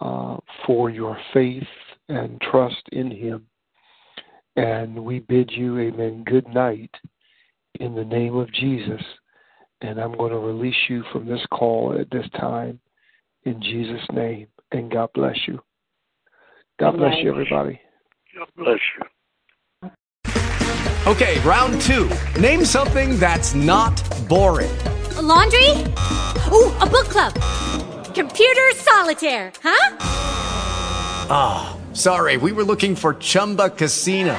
uh, 0.00 0.38
for 0.66 0.90
your 0.90 1.18
faith 1.32 1.62
and 2.08 2.40
trust 2.40 2.82
in 2.92 3.10
Him. 3.10 3.46
And 4.56 5.04
we 5.04 5.20
bid 5.20 5.50
you, 5.52 5.78
amen, 5.78 6.24
good 6.24 6.48
night 6.48 6.90
in 7.80 7.94
the 7.94 8.04
name 8.04 8.36
of 8.36 8.52
Jesus. 8.52 9.02
And 9.80 10.00
I'm 10.00 10.16
going 10.16 10.32
to 10.32 10.38
release 10.38 10.76
you 10.88 11.04
from 11.12 11.26
this 11.26 11.44
call 11.52 11.96
at 11.98 12.10
this 12.10 12.28
time 12.38 12.80
in 13.44 13.60
Jesus' 13.62 14.06
name. 14.12 14.48
And 14.72 14.90
God 14.90 15.10
bless 15.14 15.36
you. 15.46 15.60
God 16.78 16.96
bless 16.96 17.14
you, 17.22 17.30
everybody. 17.30 17.80
God 18.36 18.48
bless 18.56 18.78
you. 18.96 19.90
Okay, 21.06 21.40
round 21.40 21.80
two. 21.80 22.10
Name 22.40 22.64
something 22.64 23.18
that's 23.18 23.54
not 23.54 23.96
boring. 24.28 24.70
A 25.16 25.22
laundry? 25.22 25.70
Ooh, 26.52 26.70
a 26.80 26.86
book 26.86 27.08
club. 27.08 27.34
Computer 28.14 28.70
solitaire, 28.74 29.52
huh? 29.62 29.96
Ah. 31.30 31.72
Oh. 31.74 31.78
Sorry, 31.98 32.36
we 32.36 32.52
were 32.52 32.62
looking 32.62 32.94
for 32.94 33.14
Chumba 33.14 33.70
Casino. 33.70 34.38